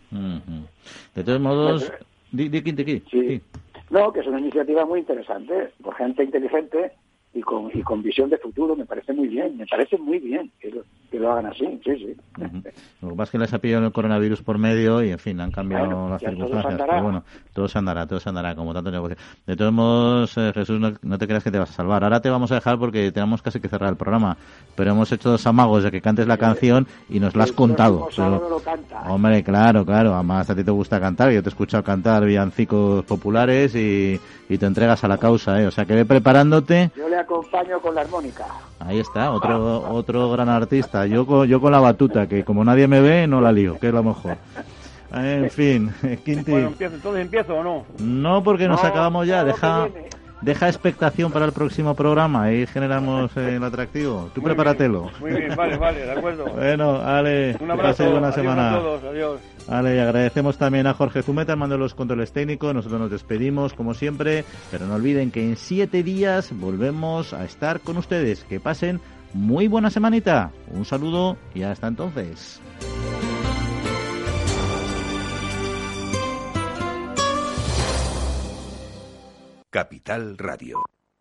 De 1.14 1.24
todos 1.24 1.40
modos, 1.40 1.92
di, 2.30 2.50
sí. 3.10 3.42
No, 3.88 4.12
que 4.12 4.20
es 4.20 4.26
una 4.26 4.40
iniciativa 4.40 4.84
muy 4.84 5.00
interesante, 5.00 5.70
por 5.82 5.94
gente 5.94 6.22
inteligente 6.22 6.92
y 7.36 7.42
con, 7.42 7.70
y 7.74 7.82
con 7.82 8.02
visión 8.02 8.30
de 8.30 8.38
futuro, 8.38 8.74
me 8.74 8.86
parece 8.86 9.12
muy 9.12 9.28
bien, 9.28 9.58
me 9.58 9.66
parece 9.66 9.98
muy 9.98 10.18
bien. 10.18 10.50
Que 11.10 11.18
lo 11.18 11.32
hagan 11.32 11.46
así, 11.46 11.80
sí, 11.84 11.96
sí. 11.96 12.16
Lo 13.00 13.10
que 13.10 13.14
pasa 13.14 13.24
es 13.24 13.30
que 13.30 13.38
les 13.38 13.54
ha 13.54 13.58
pillado 13.58 13.86
el 13.86 13.92
coronavirus 13.92 14.42
por 14.42 14.58
medio 14.58 15.02
y, 15.02 15.10
en 15.10 15.18
fin, 15.18 15.40
han 15.40 15.50
cambiado 15.50 16.08
las 16.08 16.20
circunstancias. 16.20 16.74
Pero 16.78 17.02
bueno, 17.02 17.24
todo 17.52 17.68
se 17.68 17.78
andará, 17.78 18.06
todo 18.06 18.20
se 18.20 18.28
andará, 18.28 18.54
como 18.54 18.72
tanto 18.74 18.90
negocio. 18.90 19.16
De 19.46 19.56
todos 19.56 19.72
modos, 19.72 20.36
eh, 20.36 20.52
Jesús, 20.54 20.80
no, 20.80 21.18
te 21.18 21.26
creas 21.26 21.44
que 21.44 21.50
te 21.50 21.58
vas 21.58 21.70
a 21.70 21.72
salvar. 21.72 22.04
Ahora 22.04 22.20
te 22.20 22.30
vamos 22.30 22.50
a 22.52 22.56
dejar 22.56 22.78
porque 22.78 23.12
tenemos 23.12 23.42
casi 23.42 23.60
que 23.60 23.68
cerrar 23.68 23.90
el 23.90 23.96
programa. 23.96 24.36
Pero 24.74 24.90
hemos 24.90 25.10
hecho 25.12 25.30
dos 25.30 25.46
amagos 25.46 25.84
de 25.84 25.90
que 25.90 26.00
cantes 26.00 26.26
la 26.26 26.36
canción 26.36 26.86
y 27.08 27.20
nos 27.20 27.34
la 27.36 27.44
has 27.44 27.52
contado. 27.52 28.08
hombre, 29.06 29.42
claro, 29.42 29.84
claro. 29.84 30.14
Además, 30.14 30.50
a 30.50 30.54
ti 30.54 30.64
te 30.64 30.70
gusta 30.70 31.00
cantar. 31.00 31.30
Yo 31.30 31.42
te 31.42 31.48
he 31.48 31.50
escuchado 31.50 31.82
cantar 31.82 32.24
villancicos 32.24 33.04
populares 33.04 33.74
y, 33.74 34.20
y 34.48 34.58
te 34.58 34.66
entregas 34.66 35.02
a 35.04 35.08
la 35.08 35.18
causa, 35.18 35.60
¿eh? 35.60 35.66
O 35.66 35.70
sea, 35.70 35.84
que 35.84 35.94
ve 35.94 36.04
preparándote. 36.04 36.90
Yo 36.96 37.08
le 37.08 37.16
acompaño 37.16 37.80
con 37.80 37.94
la 37.94 38.02
armónica. 38.02 38.46
Ahí 38.78 39.00
está, 39.00 39.30
otro 39.30 39.90
otro 39.90 40.30
gran 40.30 40.48
artista. 40.48 40.95
Yo 41.04 41.26
con, 41.26 41.46
yo 41.46 41.60
con 41.60 41.72
la 41.72 41.80
batuta, 41.80 42.26
que 42.26 42.44
como 42.44 42.64
nadie 42.64 42.88
me 42.88 43.00
ve, 43.00 43.26
no 43.26 43.40
la 43.42 43.52
lío, 43.52 43.78
que 43.78 43.88
es 43.88 43.92
lo 43.92 44.02
mejor. 44.02 44.38
En 45.12 45.50
fin, 45.50 45.92
Quinti. 46.24 46.50
Bueno, 46.50 46.72
¿entonces 46.78 47.22
empiezo 47.22 47.56
o 47.56 47.62
no? 47.62 47.84
No, 47.98 48.42
porque 48.42 48.68
nos 48.68 48.82
acabamos 48.82 49.26
ya. 49.26 49.44
Deja, 49.44 49.88
deja 50.42 50.68
expectación 50.68 51.30
para 51.32 51.46
el 51.46 51.52
próximo 51.52 51.94
programa. 51.94 52.44
Ahí 52.44 52.66
generamos 52.66 53.34
el 53.36 53.62
atractivo. 53.62 54.30
Tú 54.34 54.42
prepáratelo. 54.42 55.10
muy 55.20 55.32
bien, 55.32 55.54
vale, 55.56 55.76
vale, 55.76 56.00
de 56.00 56.12
acuerdo. 56.12 56.46
Bueno, 56.54 57.00
Ale, 57.02 57.56
un 57.60 57.70
abrazo. 57.70 58.10
buena 58.10 58.32
semana. 58.32 58.74
A 58.74 58.78
todos, 58.78 59.04
adiós. 59.04 59.40
Vale, 59.68 59.96
y 59.96 59.98
agradecemos 59.98 60.58
también 60.58 60.86
a 60.86 60.94
Jorge 60.94 61.22
Zumeta, 61.22 61.56
mando 61.56 61.76
los 61.76 61.94
controles 61.94 62.32
técnicos. 62.32 62.72
Nosotros 62.74 63.00
nos 63.00 63.10
despedimos, 63.10 63.74
como 63.74 63.94
siempre, 63.94 64.44
pero 64.70 64.86
no 64.86 64.94
olviden 64.94 65.30
que 65.32 65.42
en 65.42 65.56
siete 65.56 66.02
días 66.04 66.50
volvemos 66.52 67.32
a 67.32 67.44
estar 67.44 67.80
con 67.80 67.96
ustedes. 67.96 68.44
Que 68.44 68.60
pasen 68.60 69.00
muy 69.32 69.68
buena 69.68 69.90
semanita. 69.90 70.50
Un 70.68 70.84
saludo 70.84 71.36
y 71.54 71.62
hasta 71.62 71.88
entonces. 71.88 72.60
Capital 79.70 80.38
Radio. 80.38 80.82